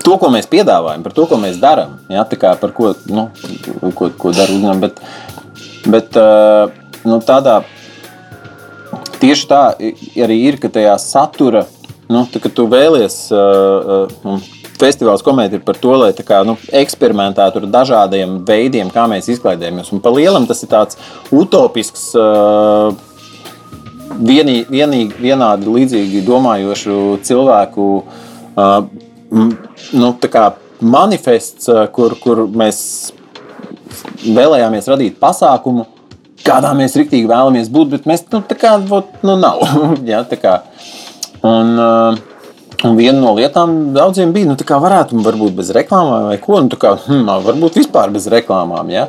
to, 0.05 0.19
ko 0.21 0.31
mēs 0.35 0.51
piedāvājam, 0.53 1.07
par 1.07 1.17
to, 1.17 1.27
ko 1.31 1.41
mēs 1.41 1.57
darām. 1.63 1.97
Jā, 2.13 2.29
tā 2.29 2.39
kā 2.41 2.53
par 2.61 2.77
ko, 2.77 2.93
nu, 3.09 3.31
ko, 3.97 4.13
ko 4.21 4.37
dara 4.37 4.53
uzņēmumi. 4.53 4.85
Bet, 4.85 5.03
bet 5.97 6.21
uh, 6.21 6.69
nu, 7.09 7.23
tādā 7.25 7.63
tieši 9.21 9.49
tā 9.51 9.63
arī 10.25 10.39
ir, 10.49 10.59
ka 10.63 10.71
tajā 10.73 10.95
satura, 11.03 11.65
nu, 12.09 12.25
tā, 12.31 12.41
kad 12.43 12.55
tu 12.57 12.67
vēlies, 12.71 13.17
uh, 13.35 14.07
uh, 14.09 14.47
festivāls 14.79 15.25
komēdija 15.27 15.61
ir 15.61 15.67
par 15.67 15.79
to, 15.81 15.95
lai 15.99 16.13
kā, 16.17 16.41
nu, 16.47 16.57
eksperimentētu 16.81 17.63
ar 17.63 17.69
dažādiem 17.79 18.39
veidiem, 18.49 18.93
kā 18.95 19.09
mēs 19.11 19.31
izklaidējamies. 19.35 19.93
Un 19.95 20.03
pa 20.05 20.13
lielam 20.15 20.49
tas 20.49 20.63
ir 20.65 20.73
tāds 20.73 21.01
utopisks. 21.35 22.11
Uh, 22.17 23.05
Vienī, 24.09 24.63
vienī, 24.65 25.03
vienādi 25.21 25.69
līdzīgi 25.69 26.23
domājošu 26.25 27.19
cilvēku 27.29 27.85
uh, 28.01 28.87
m, 29.29 29.51
nu, 30.01 30.09
kā 30.33 30.47
manifests, 30.81 31.69
uh, 31.69 31.85
kur, 31.93 32.17
kur 32.19 32.41
mēs 32.49 32.81
vēlējāmies 34.25 34.89
radīt 34.91 35.21
pasākumu, 35.21 35.85
kādā 36.47 36.73
mēs 36.79 36.97
riktīgi 36.99 37.29
vēlamies 37.31 37.71
būt, 37.73 37.93
bet 37.97 38.09
mēs 38.09 38.27
nu, 38.33 38.43
tā 38.47 38.57
kā 38.59 38.77
vot, 38.89 39.11
nu, 39.27 39.37
nav. 39.41 39.63
ja, 40.13 40.25
tā 40.29 40.39
kā. 40.41 40.61
un, 41.47 41.75
uh, 41.79 42.39
un 42.87 42.95
viena 42.99 43.19
no 43.19 43.33
lietām 43.35 43.93
daudziem 43.95 44.33
bija, 44.35 44.47
nu, 44.51 44.55
tā 44.59 44.67
kā 44.69 44.79
varētu 44.83 45.19
varbūt 45.25 45.57
bez 45.59 45.73
reklāmām 45.75 46.29
vai 46.31 46.39
ko, 46.43 46.61
nu, 46.63 46.71
tā 46.73 46.79
kā, 46.81 46.95
hmm, 47.09 47.31
varbūt 47.47 47.81
vispār 47.81 48.13
bez 48.15 48.29
reklāmām. 48.31 48.91
Ja? 48.95 49.09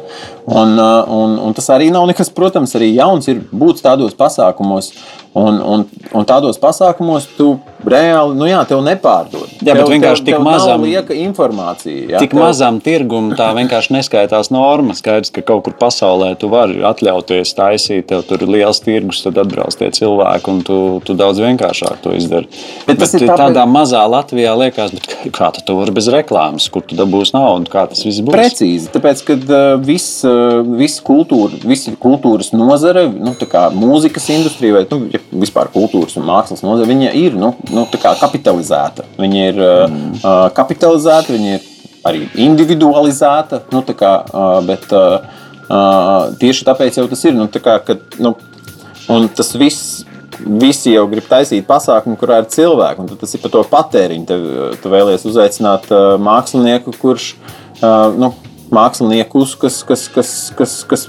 Un, 0.49 0.73
uh, 0.79 1.05
un, 1.05 1.37
un 1.45 1.57
tas 1.57 1.69
arī 1.75 1.91
nav 1.93 2.07
nekas, 2.09 2.31
protams, 2.33 2.73
arī 2.79 2.91
jauns 2.95 3.29
ir 3.29 3.43
būt 3.51 3.83
tādos 3.85 4.17
pasākumos. 4.17 4.93
Un, 5.37 5.59
un, 5.61 5.85
un 6.17 6.25
tādos 6.25 6.57
pasākumos 6.57 7.27
tu 7.37 7.51
reāli, 7.85 8.35
nu 8.35 8.45
jā, 8.49 8.59
tev 8.67 8.81
nepārdod. 8.83 9.47
Jā, 9.61 9.73
bet 9.75 9.85
tev, 9.85 9.91
vienkārši 9.93 10.23
tev, 10.23 10.25
tik 10.25 10.35
tev 10.35 10.43
mazam- 10.45 10.83
lieka 10.83 11.13
informācija. 11.15 12.09
Jā, 12.09 12.19
Tik 12.19 12.31
tev- 12.33 12.39
mazam 12.43 12.79
tirgumam 12.81 13.35
tā 13.37 13.49
vienkārši 13.55 13.93
neskaitās 13.95 14.51
norma. 14.51 14.93
Skaidrs, 14.93 15.31
ka 15.31 15.41
kaut 15.41 15.63
kur 15.63 15.73
pasaulē 15.73 16.37
tu 16.37 16.49
vari 16.49 16.79
atļauties 16.83 17.53
taisīt, 17.55 18.07
tev 18.07 18.23
tur 18.27 18.41
ir 18.43 18.47
liels 18.47 18.79
tirgus, 18.83 19.23
tad 19.23 19.37
atbrauc 19.37 19.75
tie 19.77 19.89
cilvēki, 19.89 20.47
un 20.47 20.61
tu, 20.63 21.01
tu 21.05 21.13
daudz 21.13 21.39
vienkāršāk 21.39 22.01
to 22.03 22.11
izdari. 22.17 22.47
Bet 22.87 22.99
tas 22.99 23.13
ir 23.13 23.21
tāpēc- 23.27 23.37
tādā 23.55 23.65
mazā 23.69 24.03
Latvijā 24.09 24.55
liekas, 24.57 24.91
bet 24.91 25.31
kā- 25.31 25.53
tu 25.65 25.75
vari 25.75 25.91
bez 25.91 26.07
reklāmas, 26.07 26.69
kur 26.71 26.81
tu 26.81 26.95
dabūsi 26.95 27.33
naudu, 27.33 27.69
kā 27.69 27.87
tas 27.89 28.03
viss 28.03 28.19
būs. 28.21 28.33
Precīzi, 28.33 28.89
tāpēc, 28.93 29.23
ka 29.25 29.33
uh, 29.33 29.77
viss 29.77 30.23
uh, 30.25 30.61
vis 30.63 30.99
kultūra, 31.01 31.59
visi 31.63 31.91
kultūras 31.99 32.51
nozare, 32.53 33.07
nu, 33.11 33.33
tā 33.39 33.45
kā 33.49 33.71
mūzikas 33.73 34.29
industrija 34.29 34.73
vai 34.73 34.85
nu, 34.91 35.09
vispār 35.33 35.67
kultūras 35.73 36.15
un 36.17 36.23
mākslas 36.23 36.63
nozare, 36.63 36.87
viņa 36.87 37.13
ir 37.15 37.33
nu, 37.33 37.53
nu, 37.73 37.85
tā 37.89 37.99
kā 38.01 38.13
kapitalizēta. 38.19 39.05
Viņa 39.19 39.43
ir 39.51 39.61
uh, 39.63 39.97
uh, 40.19 40.45
kapitalizēta, 40.55 41.35
viņa 41.35 41.55
ir 41.55 41.67
arī 42.09 42.25
individualizēta. 42.45 43.63
Nu, 43.73 43.83
kā, 43.87 44.13
uh, 44.25 44.59
bet, 44.65 44.87
uh, 44.95 45.25
uh, 45.67 46.29
tieši 46.41 46.67
tāpēc 46.67 46.99
jau 47.01 47.07
tas 47.11 47.25
ir. 47.27 47.35
Nu, 47.37 47.49
tā 47.51 47.61
kā, 47.63 47.79
ka, 47.85 47.97
nu, 48.21 48.35
tas 49.35 49.55
viss. 49.59 50.05
Visi 50.39 50.93
jau 50.93 51.01
grib 51.11 51.25
taisīt 51.27 51.65
pasākumu, 51.67 52.15
kurā 52.15 52.37
ir 52.39 52.45
cilvēki. 52.53 53.09
Tas 53.19 53.33
ir 53.35 53.41
par 53.43 53.51
to 53.51 53.63
patēriņu. 53.67 54.27
Tev, 54.29 54.45
tu 54.79 54.91
vēlies 54.93 55.25
uzaicināt 55.27 55.89
uh, 55.91 56.13
mākslinieku, 56.21 56.93
kurš 57.01 57.33
uh, 57.81 58.15
nu, 58.15 58.31
māksliniekus, 58.71 59.57
kas, 59.59 59.81
kas, 59.83 60.05
kas, 60.13 60.31
kas, 60.55 60.75
kas, 60.87 61.05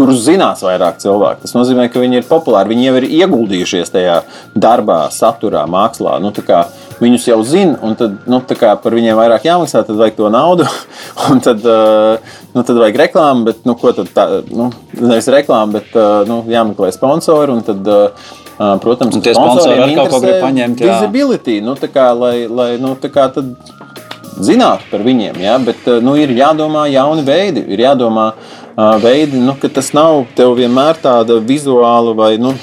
kurus 0.00 0.24
zinās 0.24 0.64
vairāk 0.64 1.00
cilvēku. 1.02 1.44
Tas 1.44 1.52
nozīmē, 1.52 1.90
ka 1.92 2.00
viņi 2.00 2.22
ir 2.22 2.28
populāri. 2.28 2.72
Viņi 2.72 2.86
jau 2.86 2.94
ir 3.02 3.08
ieguldījušies 3.20 3.92
tajā 3.92 4.22
darbā, 4.56 5.02
saturā, 5.12 5.66
mākslā. 5.68 6.16
Nu, 6.24 6.32
kā 6.32 6.64
Viņus 7.00 7.26
jau 7.30 7.38
zina, 7.48 7.78
un 7.80 7.94
tad, 7.96 8.18
nu, 8.28 8.42
kā 8.44 8.74
par 8.76 8.92
viņiem 8.92 9.16
vairāk 9.16 9.46
jāmaksā, 9.48 9.80
tad 9.88 9.96
vajag 9.96 10.18
to 10.18 10.28
naudu. 10.32 10.66
Un 11.30 11.40
tad, 11.40 11.64
uh, 11.64 12.36
nu, 12.52 12.60
tad 12.60 12.76
vajag 12.76 12.98
reklāmu, 13.00 13.46
bet 13.48 13.64
nu, 13.64 13.72
ko 13.80 13.94
tad 13.96 14.10
tā, 14.12 14.26
nu, 14.52 14.68
nevis 14.98 15.30
reklāmu, 15.32 15.78
bet 15.78 15.96
uh, 15.96 16.28
nu, 16.28 16.42
jāmeklē 16.52 16.92
sponsori. 16.96 17.56
Tad, 17.66 17.92
Uh, 18.60 18.74
protams, 18.76 19.14
Un 19.16 19.22
tie 19.24 19.32
sponsori 19.32 19.78
arī 19.80 19.94
kaut 19.96 20.10
ko 20.12 20.18
grib 20.20 20.42
paņemt, 20.42 20.82
jā. 20.84 20.98
Visibility, 20.98 21.54
nu, 21.64 21.72
tā 21.80 21.88
kā, 21.88 22.10
lai, 22.12 22.42
lai 22.44 22.74
nu, 22.76 22.90
tā 23.00 23.08
kā 23.08 23.24
tad 23.32 23.54
zinātu 24.36 24.84
par 24.90 25.00
viņiem. 25.00 25.38
Ja? 25.40 25.54
Bet 25.64 25.88
nu, 26.04 26.12
ir 26.20 26.28
jādomā 26.36 26.82
jauni 26.92 27.24
veidi, 27.24 27.62
ir 27.72 27.80
jādomā 27.86 28.26
uh, 28.34 28.59
veidi, 29.02 29.40
nu, 29.40 29.56
ka 29.60 29.68
tas 29.72 29.92
nav 29.96 30.24
tev 30.38 30.54
vienmēr 30.58 31.00
tāda 31.02 31.40
vizuāla 31.44 32.14
vai 32.16 32.34
nu, 32.40 32.54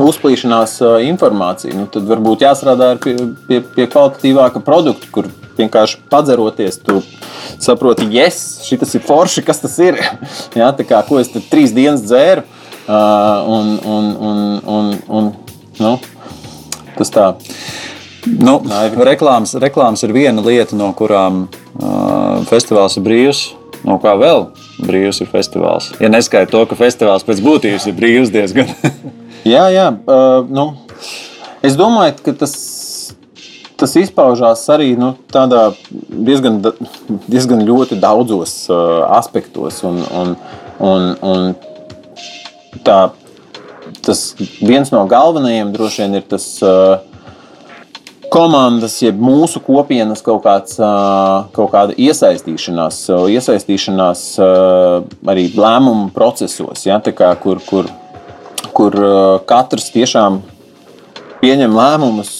uzplīšanās 0.00 0.78
informācija. 1.06 1.74
Nu, 1.76 1.86
tad 1.90 2.08
varbūt 2.08 2.44
jāstrādā 2.46 2.94
pie, 3.02 3.14
pie, 3.48 3.60
pie 3.76 3.86
kvalitatīvāka 3.90 4.62
produkta, 4.64 5.10
kur 5.14 5.28
vienkārši 5.58 6.00
padzeroties, 6.10 6.80
tu 6.82 7.00
saproti, 7.62 8.08
yes, 8.14 8.64
šis 8.66 8.96
ir 8.98 9.04
forši, 9.06 9.44
kas 9.46 9.62
tas 9.62 9.78
ir. 9.82 10.00
ja? 10.58 10.72
Tā 10.74 10.86
kā, 10.88 11.02
ko 11.06 11.20
es 11.22 11.30
tad 11.34 11.46
trīs 11.52 11.74
dienas 11.76 12.04
dzēru. 12.06 12.46
Uh, 12.84 13.40
un, 13.48 13.68
un, 13.88 14.08
un, 14.20 14.40
un, 14.68 14.88
un, 15.08 15.28
nu, 15.80 15.92
tas 16.98 17.12
tā. 17.14 17.30
Nu, 18.28 18.58
reklāmas, 19.08 19.54
reklāmas 19.60 20.04
ir 20.04 20.12
viena 20.12 20.44
lieta, 20.44 20.76
no 20.76 20.90
kurām 20.96 21.46
uh, 21.46 22.42
festivāls 22.50 22.98
ir 23.00 23.06
brīvs. 23.06 23.46
No 23.84 23.98
kā 24.00 24.14
vēl 24.16 24.46
brīvs 24.80 25.20
ir 25.20 25.28
festivāls? 25.28 25.90
Ja 26.00 26.08
neskaidro 26.12 26.62
to, 26.62 26.62
ka 26.70 26.78
festivāls 26.78 27.26
pēc 27.26 27.42
būtības 27.44 27.84
ir 27.90 27.96
brīvs 27.98 28.32
diezgan. 28.32 28.72
Jā, 29.44 29.66
jā. 29.68 29.90
Uh, 30.08 30.46
nu, 30.48 30.62
es 31.60 31.74
domāju, 31.76 32.14
ka 32.24 32.32
tas, 32.40 32.54
tas 33.76 33.92
izpaužās 34.00 34.62
arī 34.72 34.94
nu, 34.96 35.10
diezgan, 35.28 36.62
diezgan 37.28 37.60
ļoti 37.68 37.98
daudzos 38.00 38.54
uh, 38.72 39.02
aspektos. 39.18 39.82
Un, 39.84 40.00
un, 40.16 40.32
un, 40.80 41.10
un 41.20 42.80
tā, 42.88 43.12
tas 44.00 44.24
viens 44.64 44.88
no 44.96 45.04
galvenajiem 45.12 45.76
droši 45.76 46.06
vien 46.06 46.22
ir 46.22 46.24
tas. 46.32 46.48
Uh, 46.64 47.13
komandas, 48.34 48.96
jeb 49.02 49.20
mūsu 49.22 49.62
kopienas 49.62 50.22
kaut, 50.24 50.42
kāds, 50.44 50.78
kaut 51.54 51.70
kāda 51.72 51.94
iesaistīšanās, 52.00 53.04
iesaistīšanās 53.30 54.24
arī 55.30 55.46
lēmumu 55.54 56.10
procesos, 56.14 56.82
ja, 56.88 56.98
kā, 56.98 57.30
kur, 57.42 57.62
kur, 57.68 57.90
kur 58.74 58.98
katrs 59.46 59.88
tiešām 59.94 60.42
pieņem 61.44 61.74
lēmumus 61.76 62.34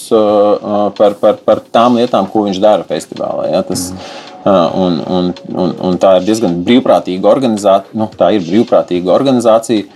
par, 0.98 1.16
par, 1.20 1.40
par 1.46 1.62
tām 1.74 1.98
lietām, 2.00 2.28
ko 2.32 2.46
viņš 2.48 2.60
dara 2.62 2.86
festivālā. 2.88 3.50
Ja, 3.52 3.62
tas, 3.66 3.90
un, 4.44 4.98
un, 5.04 5.30
un, 5.52 5.74
un 5.88 6.00
tā 6.00 6.16
ir 6.18 6.26
diezgan 6.28 6.62
brīvprātīga 6.66 7.28
organizācija. 7.30 7.96
Nu, 8.00 8.08
tā 8.18 8.32
ir 8.36 8.46
brīvprātīga 8.46 9.12
organizācija. 9.14 9.86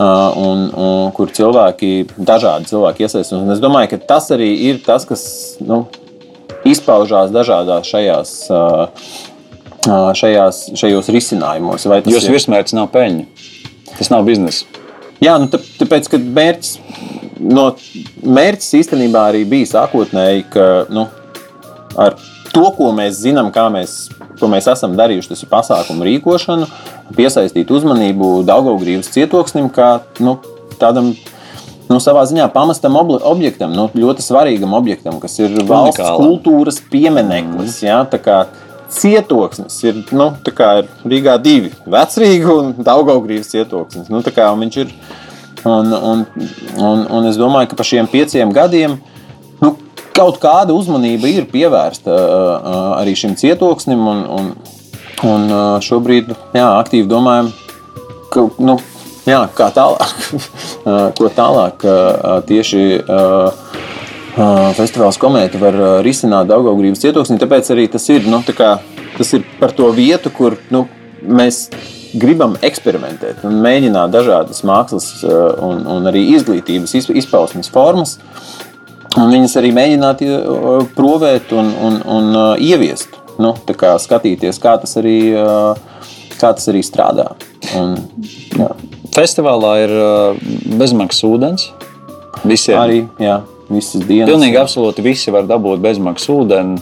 Uh, 0.00 0.30
un, 0.40 0.60
un 0.80 1.10
kur 1.12 1.28
cilvēki, 1.36 1.88
dažādi 2.24 2.70
cilvēki 2.70 3.04
iesaistās. 3.04 3.42
Es 3.52 3.58
domāju, 3.60 3.90
ka 3.92 3.98
tas 4.14 4.30
arī 4.32 4.46
ir 4.70 4.78
tas, 4.80 5.04
kas 5.04 5.24
nu, 5.60 5.82
izpaužās 6.64 7.28
dažādās 7.34 7.90
šajās, 7.90 8.30
uh, 8.48 8.86
uh, 9.84 10.08
šajās, 10.16 10.62
šajos 10.80 11.10
risinājumos. 11.12 11.84
Jūsu 11.84 12.30
ir- 12.30 12.36
virsmērķis 12.38 12.78
nav 12.78 12.88
peļņa. 12.94 13.26
Tas 13.98 14.08
nav 14.14 14.24
biznesa. 14.24 14.64
Jā, 15.20 15.34
nu, 15.42 15.50
tā- 15.52 15.60
tāpēc, 15.82 16.08
ka 16.08 16.22
mērķis, 16.40 16.72
no, 17.44 17.66
mērķis 18.24 18.72
īstenībā 18.80 19.26
arī 19.34 19.44
bija 19.52 19.68
sākotnēji, 19.74 20.46
ka 20.54 20.70
nu, 20.88 21.04
ar 22.00 22.16
to, 22.54 22.66
ko 22.76 22.90
mēs 22.96 23.20
zinām, 23.22 23.50
kā 23.54 23.66
mēs, 23.72 24.08
mēs 24.40 24.68
esam 24.70 24.96
darījuši, 24.98 25.32
tas 25.32 25.44
ir 25.44 25.50
pasākumu 25.50 26.06
rīkošana, 26.08 26.68
piesaistīt 27.16 27.70
uzmanību 27.74 28.40
Daugaugrības 28.48 29.10
cietoksnim, 29.14 29.70
kā 29.74 30.00
nu, 30.22 30.38
tādam 30.80 31.12
nu, 31.90 31.98
savā 32.02 32.24
ziņā 32.30 32.48
pamestam 32.54 32.98
objektam, 33.00 33.74
nu, 33.76 33.88
ļoti 33.94 34.24
svarīgam 34.24 34.74
objektam, 34.78 35.20
kas 35.22 35.38
ir 35.42 35.54
valsts 35.60 36.00
Unikālam. 36.00 36.26
kultūras 36.26 36.80
piemineklis. 36.90 37.80
Ja, 37.84 38.02
tā 38.08 38.20
kā 38.22 38.40
cietoksnis 38.90 39.78
ir, 39.86 40.02
nu, 40.16 40.30
kā 40.56 40.70
ir 40.82 40.90
Rīgā 41.06 41.36
divi- 41.42 41.72
vecrīga 41.96 42.56
un 42.56 42.74
Daugaugrības 42.78 43.52
cietoksnis. 43.54 44.10
Nu, 44.10 44.22
tā 44.26 44.34
kā 44.34 44.48
viņš 44.54 44.80
ir, 44.84 44.92
un, 45.64 45.92
un, 45.94 46.26
un, 46.78 47.06
un 47.06 47.30
es 47.30 47.38
domāju, 47.38 47.70
ka 47.70 47.78
pa 47.78 47.86
šiem 47.86 48.10
pieciem 48.10 48.52
gadiem 48.54 48.98
nu, 48.98 49.19
kaut 50.20 50.36
kāda 50.42 50.76
uzmanība 50.76 51.32
ir 51.32 51.48
pievērsta 51.50 52.12
uh, 52.12 52.20
uh, 52.20 52.84
arī 53.00 53.16
šim 53.16 53.34
cietoksnim. 53.40 54.04
Un, 54.12 54.22
un, 54.36 54.52
un 55.26 55.50
uh, 55.50 55.66
šobrīd 55.84 56.30
jā, 56.56 56.68
aktīvi 56.76 57.08
domājam, 57.10 57.50
ka, 58.32 58.46
nu, 58.60 58.76
jā, 59.28 59.44
kā 59.56 59.72
tālāk, 59.76 60.16
Uh, 60.80 61.10
ko 61.12 61.28
tālāk 61.28 61.82
uh, 61.84 62.38
tieši. 62.48 62.78
Uh, 63.04 63.50
uh, 64.32 64.70
Festivāls 64.78 65.18
komēta 65.20 65.60
var 65.60 65.76
uh, 65.76 65.88
risināt 66.00 66.48
Daugaugrības 66.48 67.02
cietoksnī, 67.02 67.36
tāpēc 67.42 67.68
arī 67.74 67.84
tas 67.92 68.06
ir, 68.08 68.24
nu, 68.32 68.40
tā 68.46 68.54
kā, 68.56 68.70
tas 69.18 69.34
ir 69.36 69.44
par 69.60 69.74
to 69.76 69.90
vietu, 69.92 70.32
kur 70.32 70.56
nu, 70.72 70.86
mēs 71.20 71.66
gribam 72.16 72.56
eksperimentēt 72.64 73.44
un 73.46 73.60
mēģināt 73.62 74.14
dažādas 74.14 74.64
mākslas 74.66 75.10
uh, 75.20 75.52
un, 75.68 75.84
un 75.84 76.08
arī 76.08 76.24
izglītības 76.32 76.96
iz- 76.96 77.12
izpausmes 77.22 77.68
formas. 77.70 78.16
Un 79.18 79.32
viņas 79.32 79.56
arī 79.58 79.72
mēģināt 79.74 80.22
uh, 80.26 80.84
provēt 80.94 81.50
un, 81.56 81.72
un, 81.82 81.98
un 82.06 82.30
uh, 82.36 82.62
ieviest. 82.62 83.16
Nu, 83.40 83.54
kā 83.78 83.94
skatīties, 83.98 84.60
kā 84.62 84.76
tas 84.78 84.94
arī, 85.00 85.16
uh, 85.34 85.74
kā 86.36 86.52
tas 86.54 86.68
arī 86.70 86.84
strādā. 86.86 87.32
Un, 87.78 87.96
jā, 88.54 88.70
Festivālā 89.16 89.72
ir 89.82 89.94
uh, 89.96 90.44
bezmaksas 90.78 91.26
ūdens. 91.26 91.70
Visiem. 92.46 92.78
arī 92.78 93.00
jā, 93.20 93.40
visas 93.68 94.04
dienas. 94.06 94.30
Pilnīgi 94.30 94.56
absolūti 94.60 95.04
visi 95.04 95.34
var 95.34 95.48
dabūt 95.50 95.82
bezmaksas 95.82 96.30
ūdeni. 96.32 96.78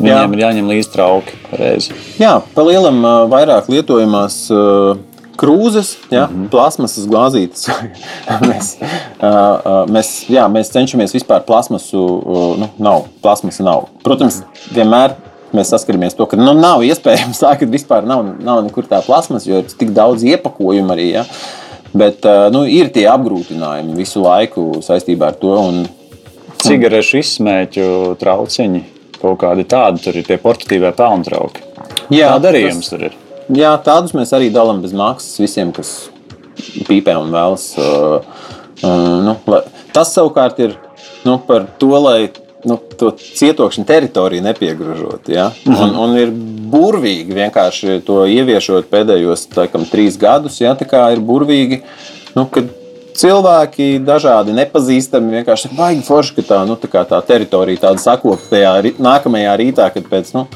Viņiem 0.00 0.16
Jā. 0.16 0.28
ir 0.32 0.40
jāņem 0.40 0.70
līdzi 0.72 0.90
trauki. 0.94 1.36
Pareizi. 1.50 1.92
Jā, 2.16 2.38
pa 2.54 2.64
lielam 2.64 3.02
vairāk 3.28 3.68
lietojamās 3.68 4.46
ā, 4.48 4.94
krūzes, 5.40 5.94
jā, 6.12 6.26
mm 6.26 6.34
-hmm. 6.34 6.48
plasmasas 6.52 7.06
glāzītes. 7.08 7.70
mēs, 8.50 8.74
ā, 9.20 9.86
mēs, 9.88 10.12
jā, 10.28 10.44
mēs 10.52 10.72
cenšamies 10.74 11.16
vispār 11.16 11.44
plasmasu, 11.48 12.04
ā, 12.20 12.44
nu, 12.60 12.70
nav, 12.78 13.08
plasmasa 13.22 13.64
nav. 13.64 13.88
Protams, 14.04 14.42
vienmēr 14.74 15.16
mēs 15.56 15.72
saskaramies 15.72 16.14
to, 16.14 16.26
ka 16.26 16.36
nu, 16.36 16.52
nav 16.54 16.84
iespējams 16.86 17.40
tā, 17.42 17.54
ka 17.58 17.66
vispār 17.66 18.06
nav, 18.06 18.24
nav 18.38 18.62
nekur 18.66 18.86
tā 18.90 19.00
plasmas, 19.06 19.46
jo 19.48 19.62
ir 19.62 19.72
tik 19.78 19.94
daudz 19.96 20.24
iepakojumu 20.24 20.94
arī. 20.94 21.08
Ja? 21.18 21.24
Bet 21.92 22.26
nu, 22.54 22.62
ir 22.70 22.92
tie 22.94 23.08
apgrūtinājumi 23.10 23.96
visu 23.98 24.22
laiku 24.22 24.68
saistībā 24.86 25.32
ar 25.32 25.40
to. 25.40 25.56
Un, 25.58 25.88
Cigarešu 26.60 27.22
izsmēķu 27.22 27.84
trauciņi, 28.20 28.82
kaut 29.16 29.40
kādi 29.40 29.64
tādi, 29.64 30.02
tur 30.04 30.20
ir 30.20 30.26
tie 30.28 30.36
portatīvie 30.36 30.92
pelntrauki. 30.92 31.64
Jā, 32.12 32.34
Tāda 32.36 32.52
arī 32.52 32.66
jums 32.66 32.84
tas- 32.84 32.92
tur 32.92 33.06
ir. 33.08 33.19
Jā, 33.56 33.72
tādus 33.82 34.14
mēs 34.14 34.30
arī 34.36 34.50
dalām 34.54 34.82
bez 34.84 34.92
maksas 34.96 35.40
visiem, 35.42 35.72
kas 35.74 36.10
pīpē 36.86 37.16
un 37.18 37.32
vēlas. 37.34 37.72
Uh, 37.80 38.20
uh, 38.84 39.16
nu, 39.26 39.34
lai, 39.50 39.64
tas 39.94 40.12
savukārt 40.14 40.60
ir 40.62 40.76
nu, 41.26 41.38
par 41.46 41.66
to, 41.80 41.90
lai 41.98 42.30
nu, 42.68 42.76
to 43.00 43.12
cietokšņa 43.16 43.86
teritoriju 43.88 44.44
nepiegrožot. 44.44 45.30
Ja? 45.32 45.50
Un, 45.68 45.96
un 46.04 46.16
ir 46.20 46.34
burvīgi 46.70 47.34
vienkārši 47.36 48.00
to 48.06 48.22
ieviešot 48.30 48.90
pēdējos 48.92 49.48
laikam, 49.56 49.86
trīs 49.90 50.20
gadus. 50.20 50.60
Ja? 50.62 50.76
Tā 50.78 50.88
kā 50.88 51.06
ir 51.14 51.24
burvīgi, 51.24 51.82
nu, 52.36 52.46
kad 52.52 52.70
cilvēki 53.16 54.00
dažādi 54.04 54.54
nepazīstami 54.56 55.40
vienkārši 55.40 55.70
baigi 55.76 56.04
forši, 56.06 56.36
ka 56.38 56.46
tā, 56.50 56.60
nu, 56.68 56.76
tā, 56.80 56.90
kā 56.92 57.04
tā 57.08 57.20
teritorija 57.26 57.86
tāda 57.86 58.02
sakopta 58.02 58.54
tajā 58.54 58.72
ri- 58.84 58.94
nākamajā 59.02 59.56
rītā, 59.60 59.88
kad 59.94 60.08
pēc 60.10 60.34
nu, 60.36 60.46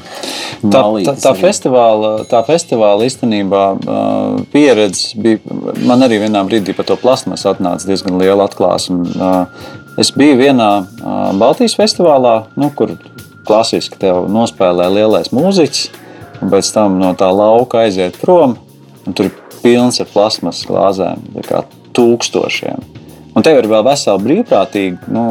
Tā, 0.65 0.81
tā, 1.05 1.13
tā, 1.21 1.33
festivāla, 1.37 2.11
tā 2.29 2.39
festivāla 2.47 3.05
īstenībā 3.05 3.63
uh, 3.75 4.39
pieredze 4.53 5.19
bija. 5.21 5.41
Man 5.85 6.05
arī 6.05 6.21
vienā 6.23 6.41
brīdī 6.47 6.73
par 6.77 6.87
to 6.89 6.97
plasmasu 6.97 7.51
atnāca 7.51 7.85
diezgan 7.85 8.17
liela 8.21 8.47
atklāsme. 8.47 9.03
Uh, 9.13 9.67
es 10.01 10.09
biju 10.15 10.39
vienā 10.39 10.69
uh, 10.81 11.29
Baltijas 11.37 11.77
festivālā, 11.77 12.47
nu, 12.57 12.71
kur 12.73 12.95
klasiski 13.45 13.99
tev 14.01 14.25
nospēlē 14.31 14.89
lielais 14.95 15.29
mūziķis, 15.35 15.85
un 16.41 16.53
pēc 16.55 16.73
tam 16.73 16.99
no 17.03 17.13
tā 17.19 17.29
lauka 17.35 17.85
aiziet 17.85 18.17
prom. 18.21 18.57
Tur 19.13 19.29
ir 19.29 19.35
pilns 19.61 20.01
ar 20.01 20.09
plasmas 20.09 20.65
glāzēm, 20.65 21.21
tūkstošiem. 21.95 22.85
Un 23.35 23.43
tev 23.43 23.59
ir 23.59 23.67
vēl 23.67 23.83
vesela 23.83 24.21
brīvprātīga 24.21 25.11
nu, 25.11 25.25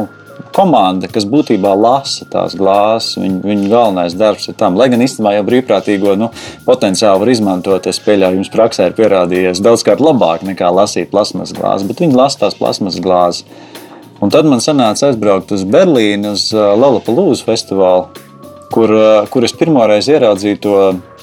komanda, 0.55 1.09
kas 1.11 1.25
būtībā 1.27 1.71
lasa 1.77 2.27
tās 2.31 2.55
glāzes. 2.57 3.17
Viņa, 3.19 3.39
viņa 3.45 3.69
galvenais 3.71 4.15
darbs 4.17 4.49
ir 4.49 4.57
tam. 4.59 4.77
Lai 4.79 4.87
gan 4.91 5.03
īstenībā 5.03 5.35
jau 5.37 5.45
brīvprātīgo 5.47 6.15
nu, 6.19 6.29
potenciāli 6.67 7.23
var 7.23 7.31
izmantot, 7.33 7.89
es 7.91 8.01
pieļauju, 8.05 8.39
jums 8.39 8.51
praksē 8.53 8.89
ir 8.89 8.97
pierādījies 8.97 9.63
daudzkārt 9.65 10.03
labāk 10.03 10.45
nekā 10.47 10.71
lasīt 10.73 11.11
plasmas 11.11 11.53
glāzes, 11.55 11.87
bet 11.89 12.03
viņi 12.03 12.19
lasa 12.19 12.45
tās 12.45 12.59
plasmas 12.59 12.99
glāzes. 13.03 13.45
Un 14.23 14.31
tad 14.31 14.47
man 14.47 14.61
sanāca 14.63 15.09
aizbraukt 15.09 15.51
uz 15.51 15.65
Berlīnu, 15.67 16.37
uz 16.37 16.47
uh, 16.55 16.71
Lollapalooza 16.79 17.43
festivālu, 17.49 18.07
kur, 18.71 18.91
uh, 18.95 19.27
kur 19.31 19.43
es 19.43 19.53
pirmoreiz 19.59 20.07
ieraudzīju 20.07 20.61
to, 20.63 20.77